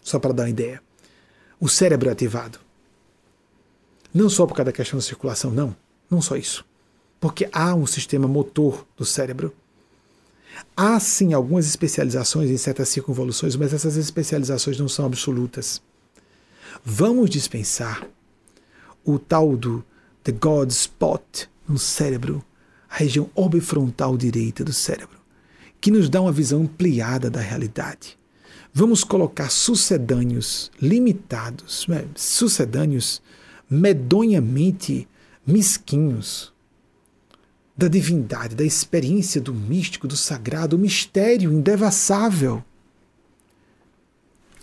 [0.02, 0.82] Só para dar uma ideia.
[1.58, 2.58] O cérebro é ativado.
[4.12, 5.76] Não só por causa da questão da circulação, não.
[6.10, 6.64] Não só isso.
[7.20, 9.54] Porque há um sistema motor do cérebro.
[10.76, 15.82] Há sim algumas especializações em certas circunvoluções, mas essas especializações não são absolutas.
[16.84, 18.06] Vamos dispensar
[19.04, 19.84] o tal do
[20.22, 22.44] The God Spot no cérebro
[22.90, 25.16] a região orbifrontal direita do cérebro,
[25.80, 28.18] que nos dá uma visão ampliada da realidade.
[28.74, 33.22] Vamos colocar sucedâneos limitados, né, sucedâneos
[33.68, 35.08] medonhamente
[35.46, 36.52] mesquinhos
[37.80, 42.62] da divindade, da experiência do místico, do sagrado, o mistério indevassável.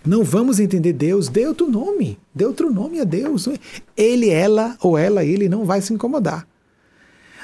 [0.05, 3.49] Não vamos entender Deus, dê outro nome, dê outro nome a Deus.
[3.97, 6.47] Ele, ela ou ela, ele não vai se incomodar.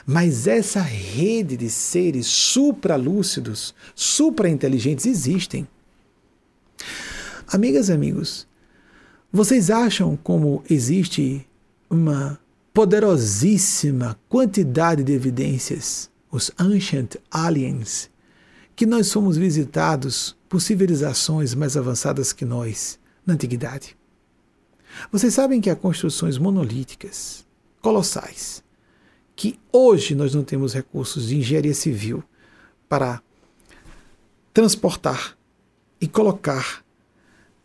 [0.06, 5.68] Mas essa rede de seres supralúcidos, supra-inteligentes existem.
[7.48, 8.48] Amigas e amigos,
[9.32, 11.48] vocês acham como existe
[11.90, 12.40] uma
[12.74, 18.10] poderosíssima quantidade de evidências, os Ancient Aliens,
[18.76, 23.96] que nós somos visitados por civilizações mais avançadas que nós na antiguidade?
[25.12, 27.46] Vocês sabem que há construções monolíticas,
[27.80, 28.64] colossais,
[29.36, 32.24] que hoje nós não temos recursos de engenharia civil
[32.90, 33.22] para
[34.52, 35.38] transportar
[36.02, 36.84] e colocar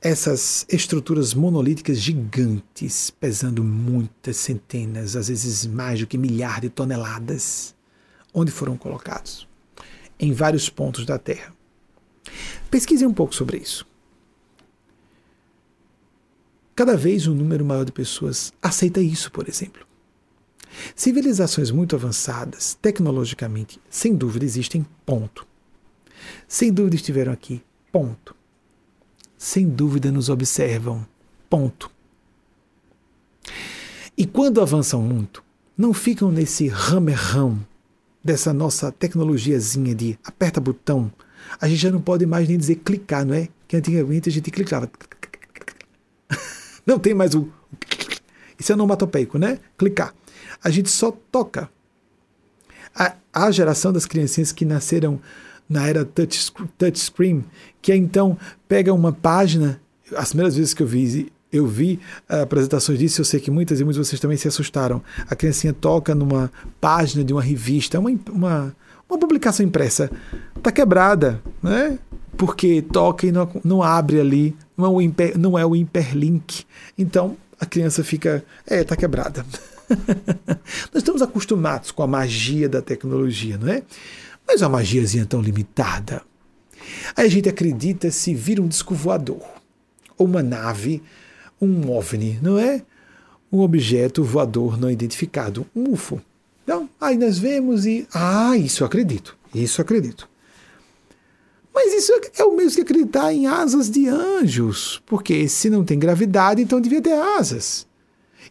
[0.01, 7.75] essas estruturas monolíticas gigantes, pesando muitas centenas, às vezes mais do que milhares de toneladas,
[8.33, 9.49] onde foram colocados?
[10.19, 11.53] Em vários pontos da Terra.
[12.71, 13.87] Pesquise um pouco sobre isso.
[16.77, 19.85] Cada vez um número maior de pessoas aceita isso, por exemplo.
[20.95, 25.45] Civilizações muito avançadas, tecnologicamente, sem dúvida existem, ponto.
[26.47, 28.38] Sem dúvida estiveram aqui, ponto.
[29.39, 31.07] Sem dúvida nos observam,
[31.49, 31.91] ponto.
[34.17, 35.43] E quando avançam muito,
[35.77, 37.65] não ficam nesse ramerrão
[38.23, 41.11] dessa nossa tecnologiazinha de aperta botão.
[41.61, 43.49] A gente já não pode mais nem dizer clicar, não é?
[43.67, 44.91] Que antigamente a gente clicava.
[46.85, 47.49] Não tem mais o.
[48.59, 49.61] Isso é onomatopeico, né?
[49.77, 50.13] Clicar
[50.63, 51.71] a gente só toca.
[52.95, 55.21] A, a geração das criancinhas que nasceram
[55.69, 57.45] na era touch, touchscreen,
[57.83, 58.37] que então
[58.67, 59.81] pega uma página,
[60.17, 61.99] as primeiras vezes que eu vi, eu vi
[62.31, 65.03] uh, apresentações disso, eu sei que muitas e muitos de vocês também se assustaram.
[65.29, 66.51] A criancinha toca numa
[66.81, 68.77] página de uma revista, uma, uma,
[69.09, 70.11] uma publicação impressa,
[70.57, 71.99] está quebrada, né?
[72.37, 76.65] porque toca e não, não abre ali, não é, o hiper, não é o hiperlink.
[76.97, 79.45] Então a criança fica, é, está quebrada.
[80.93, 83.83] Nós estamos acostumados com a magia da tecnologia, não é?
[84.49, 86.23] Mas a magiazinha tão limitada.
[87.15, 89.47] Aí a gente acredita se vir um disco voador,
[90.17, 91.03] ou uma nave,
[91.61, 92.83] um OVNI, não é?
[93.53, 96.23] Um objeto voador não identificado, um UFO.
[96.65, 98.09] Então, aí nós vemos e.
[98.13, 99.37] Ah, isso eu acredito.
[99.55, 100.29] Isso eu acredito.
[101.75, 105.97] Mas isso é o mesmo que acreditar em asas de anjos, porque se não tem
[105.99, 107.87] gravidade, então devia ter asas.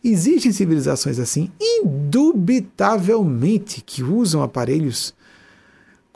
[0.04, 5.14] Existem civilizações assim, indubitavelmente, que usam aparelhos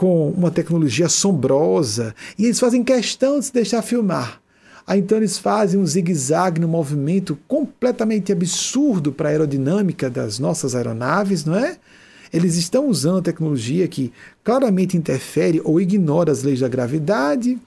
[0.02, 4.42] com uma tecnologia assombrosa e eles fazem questão de se deixar filmar.
[4.88, 10.74] Aí então eles fazem um zigue-zague no movimento completamente absurdo para a aerodinâmica das nossas
[10.74, 11.78] aeronaves, não é?
[12.34, 14.12] Eles estão usando a tecnologia que
[14.44, 17.60] claramente interfere ou ignora as leis da gravidade,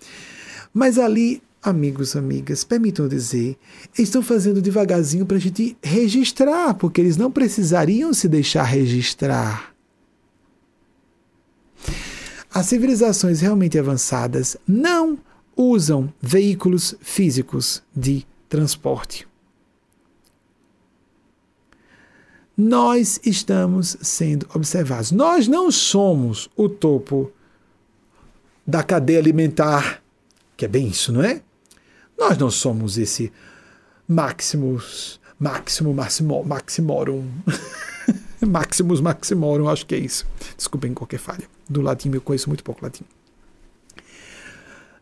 [0.72, 3.56] mas ali, amigos, amigas, permitam dizer,
[3.96, 9.73] eles estão fazendo devagarzinho para a gente registrar, porque eles não precisariam se deixar registrar.
[12.54, 15.18] As civilizações realmente avançadas não
[15.56, 19.26] usam veículos físicos de transporte.
[22.56, 25.10] nós estamos sendo observados.
[25.10, 27.30] Nós não somos o topo
[28.66, 30.02] da cadeia alimentar,
[30.56, 31.42] que é bem isso, não é?
[32.16, 33.32] Nós não somos esse
[34.06, 37.28] Maximus, Maximo, Maximo, Maximorum.
[38.40, 40.26] Maximus Maximorum, acho que é isso.
[40.56, 41.53] Desculpem qualquer falha.
[41.68, 43.04] Do latim eu conheço muito pouco latim.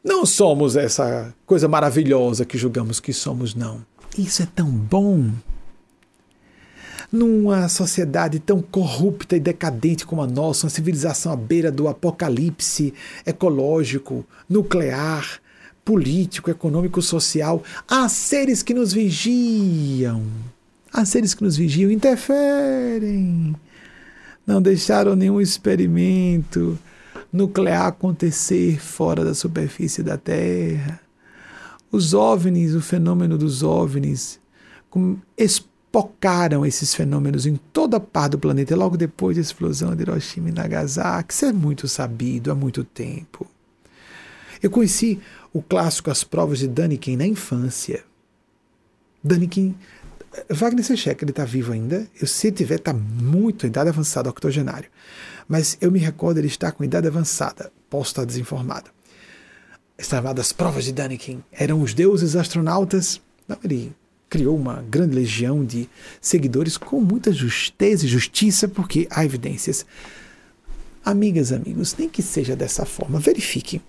[0.03, 3.85] Não somos essa coisa maravilhosa que julgamos que somos, não.
[4.19, 5.31] Isso é tão bom
[7.13, 12.95] numa sociedade tão corrupta e decadente como a nossa, uma civilização à beira do apocalipse
[13.27, 15.41] ecológico, nuclear,
[15.85, 20.23] político, econômico, social, há seres que nos vigiam.
[20.91, 23.55] Há seres que nos vigiam, interferem.
[24.47, 26.79] Não deixaram nenhum experimento
[27.33, 31.01] nuclear acontecer fora da superfície da Terra.
[31.91, 34.41] Os OVNIs, o fenômeno dos OVNIs,
[34.91, 35.17] com
[35.93, 40.53] pocaram esses fenômenos em toda parte do planeta logo depois da explosão de Hiroshima e
[40.53, 41.35] Nagasaki.
[41.35, 43.47] Isso é muito sabido há muito tempo.
[44.63, 45.21] Eu conheci
[45.53, 48.03] o clássico As Provas de Daniken na infância.
[49.23, 49.75] Daniken,
[50.49, 52.07] Wagner Sechek, ele está vivo ainda.
[52.21, 54.89] Eu, se ele tiver, está muito em idade avançada, octogenário.
[55.47, 57.71] Mas eu me recordo, ele está com idade avançada.
[57.91, 58.91] Posso estar desinformado.
[59.99, 63.21] As chamadas Provas de Daniken eram os deuses astronautas.
[63.47, 63.95] Não, ele
[64.29, 65.89] criou uma grande legião de
[66.21, 69.85] seguidores com muita justeza e justiça, porque há evidências.
[71.05, 73.83] Amigas, amigos, nem que seja dessa forma, verifique.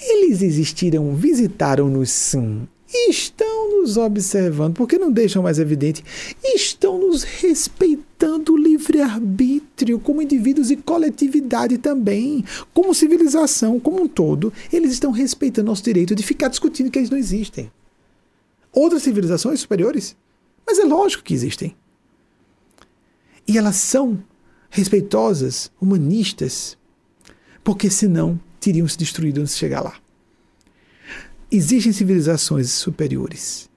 [0.00, 6.04] Eles existiram, visitaram-nos sim, estão nos observando, porque não deixam mais evidente,
[6.42, 14.52] estão nos respeitando o livre-arbítrio como indivíduos e coletividade também, como civilização como um todo.
[14.72, 17.70] Eles estão respeitando nosso direito de ficar discutindo que eles não existem
[18.74, 20.16] outras civilizações superiores.
[20.66, 21.76] Mas é lógico que existem.
[23.46, 24.22] E elas são
[24.68, 26.76] respeitosas, humanistas,
[27.62, 29.94] porque senão teriam se destruído antes de chegar lá.
[31.54, 33.70] Existem civilizações superiores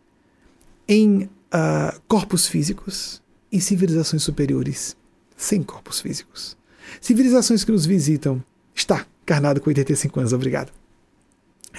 [0.88, 3.22] em uh, corpos físicos
[3.52, 4.98] e civilizações superiores
[5.36, 6.58] sem corpos físicos.
[7.00, 8.44] Civilizações que nos visitam.
[8.74, 10.72] Está encarnado com 85 anos, obrigado.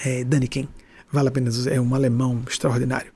[0.05, 0.69] É, Daniken
[1.11, 3.11] vale a pena é um alemão extraordinário.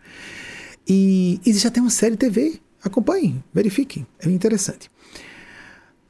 [0.85, 4.91] E existe até uma série TV, acompanhem, verifiquem, é interessante.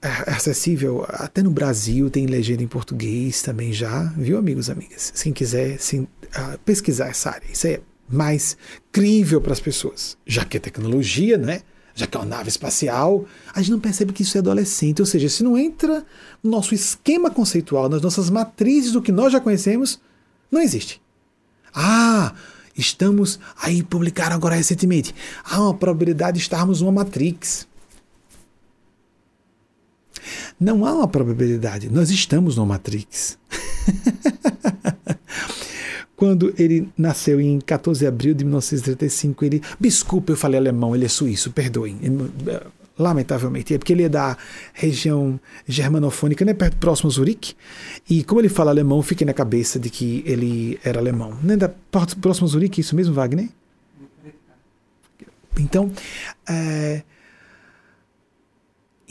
[0.03, 5.11] É acessível até no Brasil, tem legenda em português também já, viu, amigos e amigas?
[5.11, 8.57] Quem quiser uh, pesquisar essa área, isso é mais
[8.91, 11.61] crível para as pessoas, já que é tecnologia, né?
[11.95, 15.05] já que é uma nave espacial, a gente não percebe que isso é adolescente, ou
[15.05, 16.03] seja, se não entra
[16.41, 20.01] no nosso esquema conceitual, nas nossas matrizes do que nós já conhecemos,
[20.51, 21.01] não existe.
[21.73, 22.33] Ah,
[22.75, 23.39] estamos.
[23.61, 25.13] Aí publicaram agora recentemente.
[25.43, 27.67] Há uma probabilidade de estarmos numa Matrix.
[30.59, 33.37] Não há uma probabilidade, nós estamos numa Matrix.
[36.15, 39.61] Quando ele nasceu em 14 de abril de 1935, ele.
[39.79, 41.97] Desculpa, eu falei alemão, ele é suíço, perdoem
[42.97, 43.73] lamentavelmente.
[43.73, 44.37] É porque ele é da
[44.73, 47.55] região germanofônica, né, perto, próximo a Zurique.
[48.09, 51.37] E como ele fala alemão, fiquei na cabeça de que ele era alemão.
[51.43, 51.69] Né, da,
[52.21, 53.49] próximo a Zurique, isso mesmo, Wagner?
[55.59, 55.91] Então,
[56.49, 57.03] é,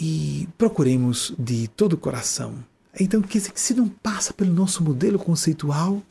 [0.05, 2.55] e procuremos de todo o coração.
[2.99, 6.03] Então, que se não passa pelo nosso modelo conceitual,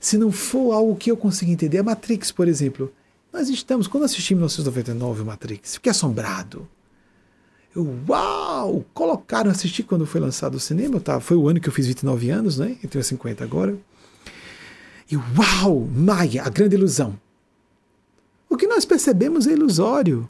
[0.00, 2.92] se não for algo que eu consiga entender, a Matrix, por exemplo,
[3.32, 6.68] nós estamos, quando assistimos 1999 Matrix, fiquei assombrado.
[7.72, 8.84] Eu, uau!
[8.92, 11.20] Colocaram, assisti quando foi lançado o cinema, tá?
[11.20, 12.76] foi o ano que eu fiz 29 anos, né?
[12.82, 13.78] Eu tenho 50 agora.
[15.08, 17.16] E uau, Maia, a grande ilusão.
[18.50, 20.28] O que nós percebemos é ilusório.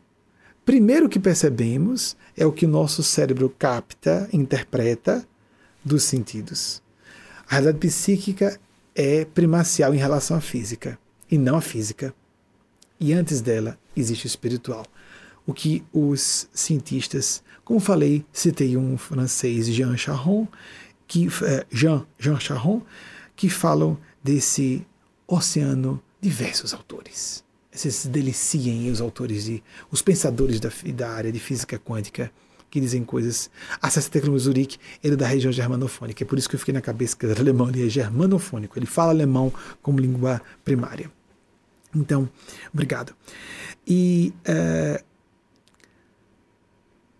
[0.67, 5.25] Primeiro que percebemos é o que o nosso cérebro capta, interpreta
[5.85, 6.83] dos sentidos.
[7.49, 8.59] A realidade psíquica
[8.93, 10.99] é primacial em relação à física
[11.31, 12.13] e não à física.
[12.99, 14.85] E antes dela existe o espiritual.
[15.47, 20.49] O que os cientistas, como falei, citei um francês, Jean Charron,
[21.07, 22.83] que é, Jean, Jean Charron,
[23.37, 24.85] que falam desse
[25.29, 27.46] oceano diversos autores.
[27.77, 32.33] Vocês deliciem os autores de os pensadores da, da área de física quântica
[32.71, 33.51] que dizem coisas.
[33.81, 36.25] Acessa Tecno Zurich, ele é da região germanofônica.
[36.25, 38.79] É por isso que eu fiquei na cabeça que ele era alemão, ele é germanofônico.
[38.79, 41.11] Ele fala alemão como língua primária.
[41.95, 42.29] Então,
[42.73, 43.15] obrigado.
[43.87, 45.05] E, uh,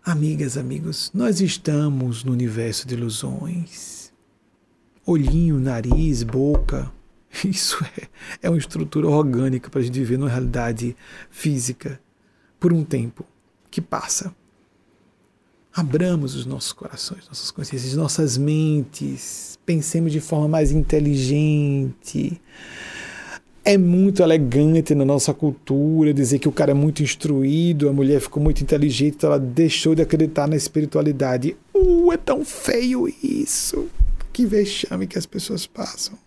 [0.03, 4.11] amigas, amigos, nós estamos no universo de ilusões.
[5.05, 6.91] Olhinho, nariz, boca.
[7.45, 8.07] Isso é,
[8.43, 10.95] é uma estrutura orgânica para a gente viver numa realidade
[11.29, 11.99] física
[12.59, 13.25] por um tempo
[13.69, 14.33] que passa.
[15.73, 22.41] Abramos os nossos corações, nossas consciências, nossas mentes, pensemos de forma mais inteligente.
[23.63, 28.21] É muito elegante na nossa cultura dizer que o cara é muito instruído, a mulher
[28.21, 31.55] ficou muito inteligente, então ela deixou de acreditar na espiritualidade.
[31.75, 33.87] Uh, é tão feio isso!
[34.33, 36.17] Que vexame que as pessoas passam.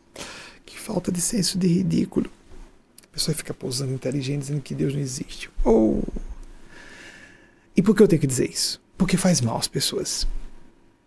[0.81, 2.31] Falta de senso de ridículo.
[3.05, 5.51] A pessoa fica pousando inteligente dizendo que Deus não existe.
[5.65, 6.03] Oh.
[7.77, 8.81] E por que eu tenho que dizer isso?
[9.01, 10.27] porque faz mal às pessoas.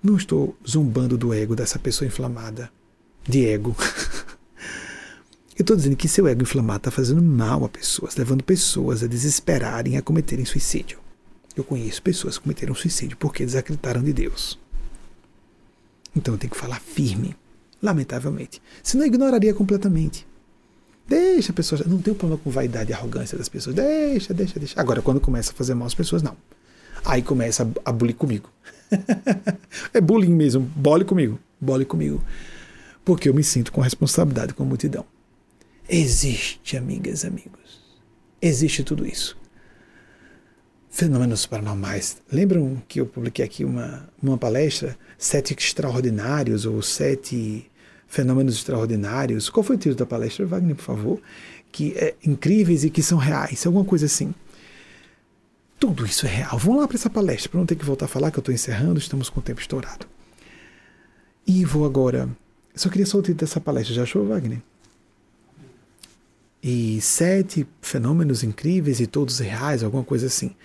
[0.02, 2.72] Não estou zombando do ego dessa pessoa inflamada,
[3.24, 3.76] de ego.
[5.56, 9.08] Eu estou dizendo que seu ego inflamado está fazendo mal a pessoas, levando pessoas a
[9.08, 10.98] desesperarem, a cometerem suicídio.
[11.56, 14.58] Eu conheço pessoas que cometeram suicídio porque desacreditaram de Deus.
[16.16, 17.36] Então eu tenho que falar firme,
[17.84, 18.62] lamentavelmente.
[18.82, 20.26] Senão ignoraria completamente.
[21.08, 21.82] Deixa a pessoa.
[21.86, 23.76] Não tem problema com vaidade e arrogância das pessoas.
[23.76, 24.80] Deixa, deixa, deixa.
[24.80, 26.38] Agora, quando começa a fazer mal às pessoas, não.
[27.04, 28.50] Aí começa a, a bullying comigo.
[29.94, 32.24] é bullying mesmo, bole comigo, bole comigo.
[33.04, 35.06] Porque eu me sinto com responsabilidade com a multidão.
[35.90, 37.84] Existe, amigas, amigos.
[38.42, 39.38] Existe tudo isso.
[40.90, 42.18] Fenômenos paranormais.
[42.32, 44.98] Lembram que eu publiquei aqui uma, uma palestra?
[45.18, 47.70] Sete extraordinários ou sete
[48.14, 49.50] fenômenos extraordinários.
[49.50, 51.22] Qual foi o título da palestra, Wagner, por favor?
[51.72, 54.34] Que é incríveis e que são reais, alguma coisa assim.
[55.80, 56.60] Tudo isso é real.
[56.60, 58.54] Vamos lá para essa palestra, para não ter que voltar a falar, que eu estou
[58.54, 60.06] encerrando, estamos com o tempo estourado.
[61.46, 62.30] E vou agora.
[62.76, 64.62] Só queria só o título dessa palestra, já achou, Wagner?
[66.62, 70.56] E sete fenômenos incríveis e todos reais, alguma coisa assim.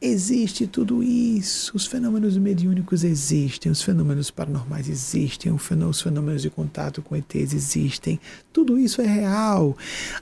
[0.00, 1.74] Existe tudo isso.
[1.74, 8.20] Os fenômenos mediúnicos existem, os fenômenos paranormais existem, os fenômenos de contato com ETs existem.
[8.52, 9.76] Tudo isso é real.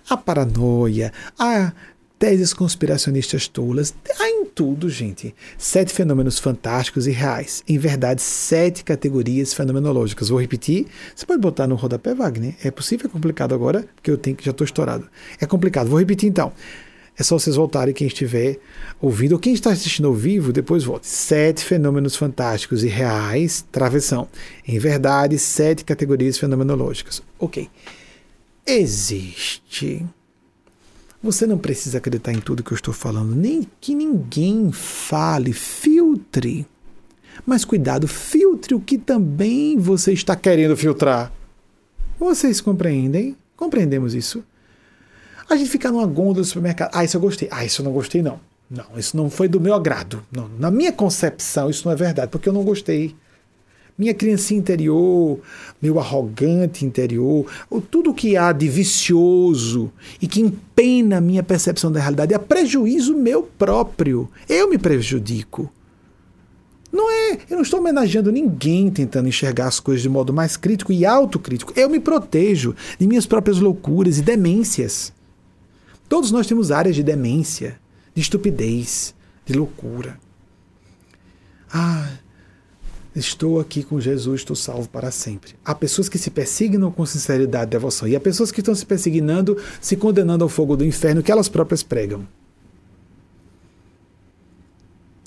[0.09, 1.73] A paranoia, a
[2.19, 3.93] teses conspiracionistas tolas.
[4.19, 5.35] Há em tudo, gente.
[5.59, 7.63] Sete fenômenos fantásticos e reais.
[7.69, 10.29] Em verdade, sete categorias fenomenológicas.
[10.29, 10.87] Vou repetir.
[11.15, 12.55] Você pode botar no rodapé, Wagner?
[12.63, 13.07] É possível?
[13.07, 13.85] É complicado agora?
[13.97, 15.09] Porque eu tenho que já estou estourado.
[15.41, 15.89] É complicado.
[15.89, 16.53] Vou repetir então.
[17.17, 18.59] É só vocês voltarem, quem estiver
[19.01, 21.07] ouvindo, ou quem está assistindo ao vivo, depois volte.
[21.07, 24.29] Sete fenômenos fantásticos e reais, travessão.
[24.67, 27.23] Em verdade, sete categorias fenomenológicas.
[27.39, 27.69] Ok.
[28.67, 30.05] Existe
[31.25, 36.67] você não precisa acreditar em tudo que eu estou falando, nem que ninguém fale, filtre.
[37.47, 41.33] Mas cuidado, filtre o que também você está querendo filtrar.
[42.21, 43.35] Vocês compreendem?
[43.57, 44.45] Compreendemos isso?
[45.49, 46.91] A gente fica numa gôndola do supermercado.
[46.95, 47.49] Ah, isso eu gostei.
[47.51, 48.41] Ah, isso eu não gostei, não.
[48.71, 50.23] Não, isso não foi do meu agrado.
[50.33, 53.15] Não, na minha concepção, isso não é verdade, porque eu não gostei
[53.97, 55.39] minha criança interior,
[55.81, 57.47] meu arrogante interior,
[57.91, 63.17] tudo que há de vicioso e que empena a minha percepção da realidade, é prejuízo
[63.17, 64.29] meu próprio.
[64.49, 65.73] Eu me prejudico.
[66.93, 70.93] Não é, eu não estou homenageando ninguém tentando enxergar as coisas de modo mais crítico
[70.93, 71.73] e autocrítico.
[71.75, 75.13] Eu me protejo de minhas próprias loucuras e demências.
[76.15, 77.77] Todos nós temos áreas de demência,
[78.15, 79.13] de estupidez,
[79.45, 80.17] de loucura.
[81.69, 82.09] Ah,
[83.17, 85.57] Estou aqui com Jesus, estou salvo para sempre.
[85.65, 88.87] Há pessoas que se persignam com sinceridade e devoção, e há pessoas que estão se
[88.87, 92.25] persignando, se condenando ao fogo do inferno que elas próprias pregam.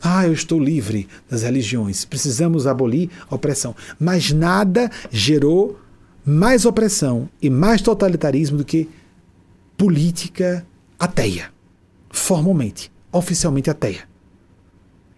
[0.02, 2.06] Ah, eu estou livre das religiões.
[2.06, 3.76] Precisamos abolir a opressão.
[4.00, 5.78] Mas nada gerou
[6.26, 8.90] mais opressão e mais totalitarismo do que
[9.76, 10.66] política
[11.00, 11.52] ateia.
[12.10, 14.08] Formalmente, oficialmente ateia.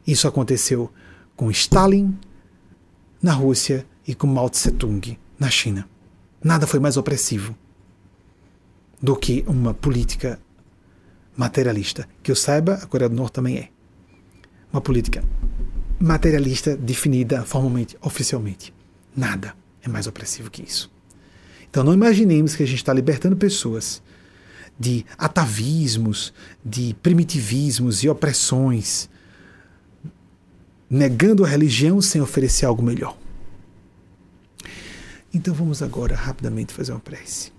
[0.06, 0.92] Isso aconteceu
[1.36, 2.18] com Stalin,
[3.22, 5.88] na Rússia e com Mao Tse Tung na China.
[6.44, 7.56] Nada foi mais opressivo.
[9.02, 10.40] do que uma política
[11.36, 12.08] materialista.
[12.22, 13.70] Que eu saiba, a Coreia do Norte também é.
[14.74, 15.24] Uma política
[16.00, 18.74] materialista definida formalmente, oficialmente.
[19.16, 20.92] Nada é mais opressivo que isso.
[21.70, 24.02] Então não imaginemos que a gente está libertando pessoas
[24.80, 26.34] de atavismos,
[26.64, 29.10] de primitivismos e opressões,
[30.90, 33.18] negando a religião sem oferecer algo melhor.
[35.34, 37.52] Então vamos agora rapidamente fazer uma prece.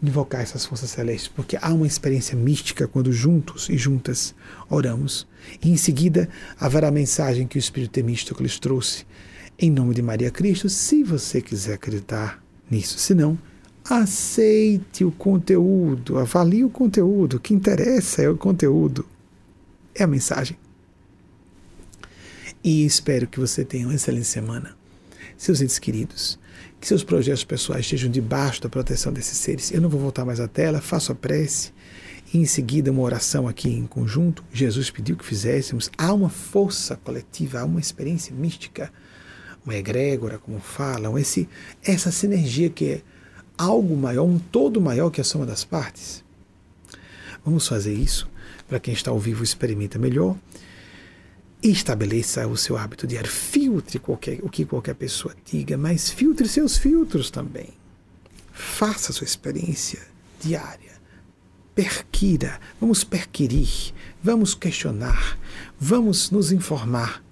[0.00, 4.34] Invocar essas forças celestes, porque há uma experiência mística quando juntos e juntas
[4.70, 5.26] oramos.
[5.62, 6.28] E em seguida
[6.58, 9.04] haverá a mensagem que o Espírito Temístico lhes trouxe.
[9.58, 12.40] Em nome de Maria Cristo, se você quiser acreditar
[12.70, 12.96] nisso.
[12.96, 13.36] Se não,
[13.88, 17.36] aceite o conteúdo, avalie o conteúdo.
[17.36, 19.06] O que interessa é o conteúdo,
[19.94, 20.56] é a mensagem.
[22.62, 24.76] E espero que você tenha uma excelente semana.
[25.36, 26.38] Seus entes queridos,
[26.80, 29.70] que seus projetos pessoais estejam debaixo da proteção desses seres.
[29.72, 31.72] Eu não vou voltar mais à tela, faço a prece
[32.34, 34.44] e em seguida uma oração aqui em conjunto.
[34.52, 35.90] Jesus pediu que fizéssemos.
[35.96, 38.92] Há uma força coletiva, há uma experiência mística,
[39.64, 41.48] uma egrégora, como falam, esse,
[41.84, 43.02] essa sinergia que é
[43.58, 46.24] algo maior, um todo maior que a soma das partes.
[47.44, 48.28] Vamos fazer isso.
[48.66, 50.36] Para quem está ao vivo, experimenta melhor
[51.62, 53.30] estabeleça o seu hábito diário.
[53.30, 57.68] Filtre qualquer, o que qualquer pessoa diga, mas filtre seus filtros também.
[58.52, 60.00] Faça a sua experiência
[60.40, 60.98] diária.
[61.74, 65.38] Perquira, vamos perquirir, vamos questionar,
[65.78, 67.22] vamos nos informar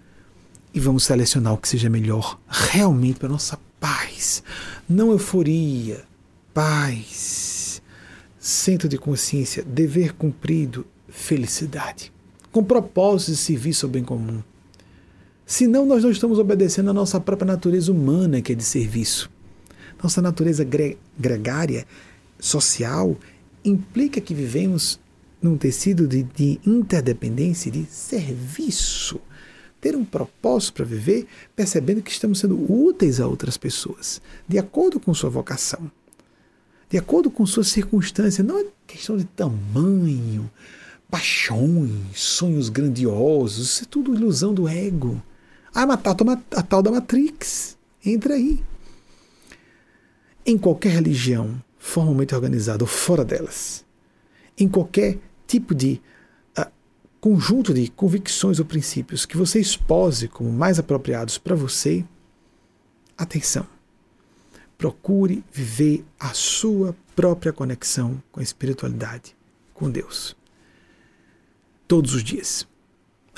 [0.72, 4.42] e vamos selecionar o que seja melhor realmente para nossa paz.
[4.88, 6.04] Não euforia,
[6.56, 7.82] paz,
[8.38, 12.10] centro de consciência, dever cumprido, felicidade
[12.50, 14.42] com propósito de serviço ao bem comum.
[15.44, 19.30] Senão, nós não estamos obedecendo a nossa própria natureza humana, que é de serviço.
[20.02, 21.86] Nossa natureza gre gregária,
[22.40, 23.14] social,
[23.62, 24.98] implica que vivemos
[25.42, 29.20] num tecido de, de interdependência, de serviço.
[29.78, 34.98] Ter um propósito para viver, percebendo que estamos sendo úteis a outras pessoas, de acordo
[34.98, 35.90] com sua vocação,
[36.88, 38.44] de acordo com sua circunstância.
[38.44, 40.50] Não é questão de tamanho,
[41.10, 45.20] paixões, sonhos grandiosos, isso é tudo ilusão do ego.
[45.74, 47.76] Ah, a, a, a tal da Matrix.
[48.04, 48.62] Entra aí.
[50.44, 53.84] Em qualquer religião formalmente organizada ou fora delas,
[54.58, 56.00] em qualquer tipo de
[56.58, 56.66] uh,
[57.20, 62.04] conjunto de convicções ou princípios que você expose como mais apropriados para você,
[63.16, 63.75] atenção.
[64.78, 69.34] Procure viver a sua própria conexão com a espiritualidade,
[69.72, 70.36] com Deus
[71.86, 72.66] todos os dias.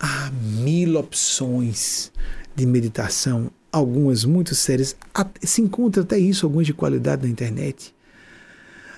[0.01, 2.13] Há mil opções
[2.55, 4.97] de meditação, algumas muito sérias.
[5.43, 7.95] Se encontra até isso, algumas de qualidade na internet.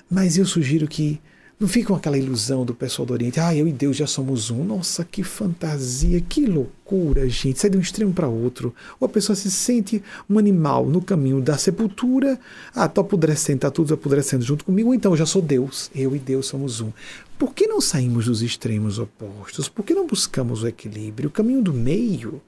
[0.09, 1.19] Mas eu sugiro que
[1.61, 3.39] não fique com aquela ilusão do pessoal do Oriente.
[3.39, 4.63] Ah, eu e Deus já somos um.
[4.63, 7.59] Nossa, que fantasia, que loucura, gente.
[7.59, 8.73] Sai de um extremo para outro.
[8.99, 12.39] Ou a pessoa se sente um animal no caminho da sepultura.
[12.73, 14.89] Ah, estou apodrecendo, está tudo apodrecendo junto comigo.
[14.89, 15.91] Ou então eu já sou Deus.
[15.93, 16.91] Eu e Deus somos um.
[17.37, 19.69] Por que não saímos dos extremos opostos?
[19.69, 22.41] Por que não buscamos o equilíbrio, o caminho do meio?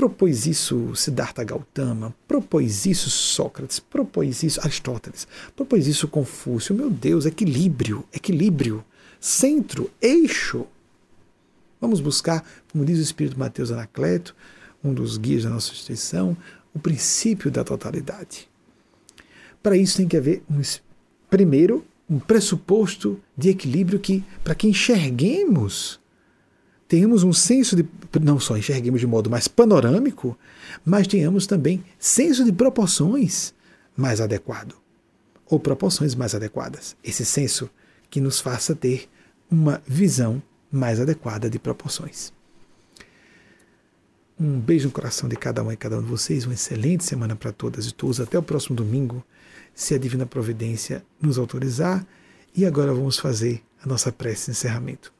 [0.00, 6.74] Propôs isso Siddhartha Gautama, propôs isso Sócrates, propôs isso Aristóteles, propôs isso Confúcio.
[6.74, 8.82] Meu Deus, equilíbrio, equilíbrio,
[9.20, 10.66] centro, eixo.
[11.78, 14.34] Vamos buscar, como diz o Espírito Mateus Anacleto,
[14.82, 16.34] um dos guias da nossa instituição,
[16.72, 18.48] o princípio da totalidade.
[19.62, 20.62] Para isso tem que haver, um,
[21.28, 25.99] primeiro, um pressuposto de equilíbrio que, para que enxerguemos
[26.90, 27.86] tenhamos um senso de.
[28.20, 30.36] não só enxerguemos de modo mais panorâmico,
[30.84, 33.54] mas tenhamos também senso de proporções
[33.96, 34.74] mais adequado.
[35.46, 36.96] Ou proporções mais adequadas.
[37.04, 37.70] Esse senso
[38.10, 39.08] que nos faça ter
[39.48, 42.32] uma visão mais adequada de proporções.
[44.38, 46.44] Um beijo no coração de cada um e cada um de vocês.
[46.44, 48.18] Uma excelente semana para todas e todos.
[48.18, 49.24] Até o próximo domingo,
[49.72, 52.04] se a Divina Providência nos autorizar.
[52.52, 55.19] E agora vamos fazer a nossa prece de encerramento.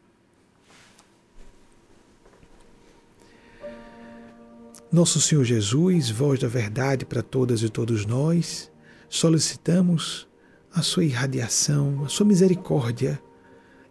[4.92, 8.72] Nosso Senhor Jesus, voz da verdade para todas e todos nós,
[9.08, 10.26] solicitamos
[10.74, 13.22] a sua irradiação, a sua misericórdia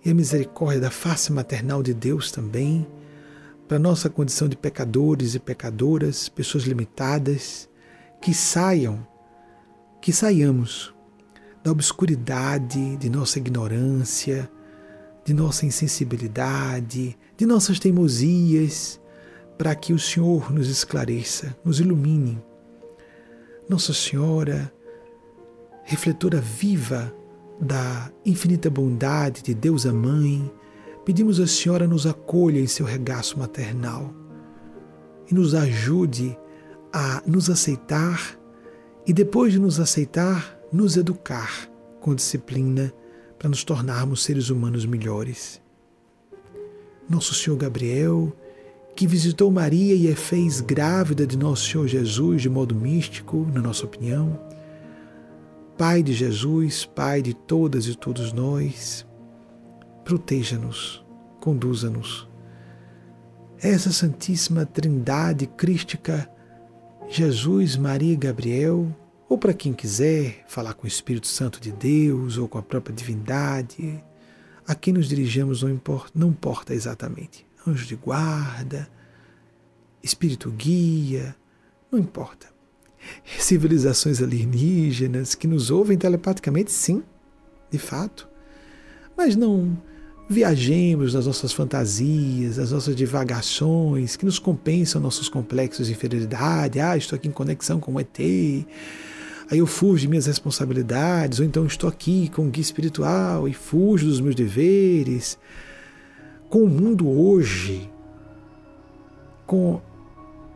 [0.04, 2.86] e a misericórdia da face maternal de Deus também,
[3.66, 7.70] para nossa condição de pecadores e pecadoras, pessoas limitadas,
[8.22, 9.08] que saiam,
[10.02, 10.94] que saiamos
[11.64, 14.52] da obscuridade de nossa ignorância,
[15.24, 19.00] de nossa insensibilidade, de nossas teimosias
[19.60, 22.42] para que o Senhor nos esclareça, nos ilumine.
[23.68, 24.74] Nossa Senhora,
[25.84, 27.14] refletora viva
[27.60, 30.50] da infinita bondade de Deus a Mãe,
[31.04, 34.14] pedimos a Senhora nos acolha em seu regaço maternal
[35.30, 36.40] e nos ajude
[36.94, 38.40] a nos aceitar
[39.06, 41.70] e depois de nos aceitar, nos educar
[42.00, 42.94] com disciplina
[43.38, 45.62] para nos tornarmos seres humanos melhores.
[47.10, 48.34] Nosso Senhor Gabriel,
[48.96, 53.62] que visitou Maria e a fez grávida de nosso Senhor Jesus de modo místico, na
[53.62, 54.40] nossa opinião,
[55.78, 59.06] Pai de Jesus, Pai de todas e todos nós,
[60.04, 61.02] proteja-nos,
[61.40, 62.28] conduza-nos.
[63.62, 66.30] Essa Santíssima Trindade Crística,
[67.08, 68.94] Jesus, Maria e Gabriel,
[69.30, 72.96] ou para quem quiser falar com o Espírito Santo de Deus ou com a própria
[72.96, 74.04] divindade,
[74.68, 77.49] a quem nos dirigimos não importa, não importa exatamente.
[77.70, 78.90] Anjo de guarda,
[80.04, 81.36] Espírito guia,
[81.92, 82.60] não importa
[83.40, 87.04] civilizações alienígenas que nos ouvem telepaticamente, sim,
[87.72, 88.28] de fato.
[89.16, 89.78] Mas não
[90.30, 96.80] viajemos nas nossas fantasias, nas nossas divagações, que nos compensam nossos complexos de inferioridade.
[96.80, 98.20] Ah, estou aqui em conexão com o ET.
[99.52, 103.54] Aí eu fujo de minhas responsabilidades, ou então estou aqui com o guia espiritual e
[103.54, 105.40] fujo dos meus deveres.
[106.50, 107.88] Com o mundo hoje,
[109.46, 109.80] com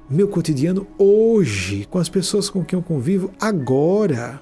[0.10, 4.42] meu cotidiano hoje, com as pessoas com quem eu convivo agora.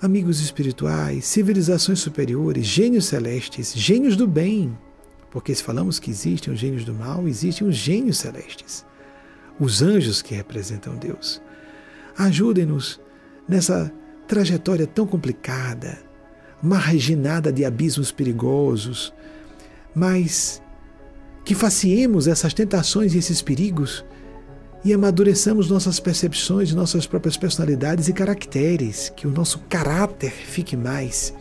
[0.00, 4.76] Amigos espirituais, civilizações superiores, gênios celestes, gênios do bem.
[5.30, 8.84] Porque se falamos que existem os gênios do mal, existem os gênios celestes,
[9.58, 11.40] os anjos que representam Deus.
[12.18, 13.00] Ajudem-nos
[13.48, 13.90] nessa
[14.28, 15.98] trajetória tão complicada,
[16.62, 19.12] marginada de abismos perigosos,
[19.94, 20.62] mas
[21.44, 24.04] que faciemos essas tentações e esses perigos
[24.84, 31.34] e amadureçamos nossas percepções, nossas próprias personalidades e caracteres, que o nosso caráter fique mais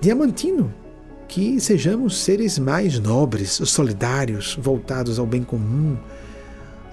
[0.00, 0.72] diamantino,
[1.28, 5.96] que sejamos seres mais nobres, solidários, voltados ao bem comum,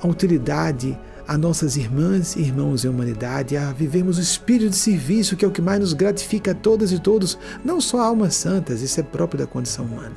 [0.02, 0.98] à utilidade
[1.30, 5.48] a nossas irmãs e irmãos em humanidade, a vivermos o espírito de serviço, que é
[5.48, 9.04] o que mais nos gratifica a todas e todos, não só almas santas, isso é
[9.04, 10.16] próprio da condição humana.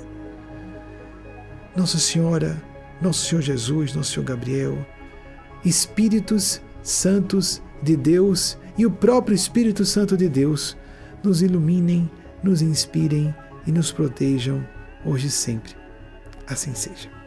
[1.77, 2.57] Nossa Senhora,
[2.99, 4.87] Nosso Senhor Jesus, Nosso Senhor Gabriel,
[5.63, 10.79] Espíritos Santos de Deus e o próprio Espírito Santo de Deus
[11.23, 12.11] nos iluminem,
[12.43, 13.35] nos inspirem
[13.67, 14.67] e nos protejam
[15.05, 15.77] hoje e sempre.
[16.47, 17.22] Assim seja.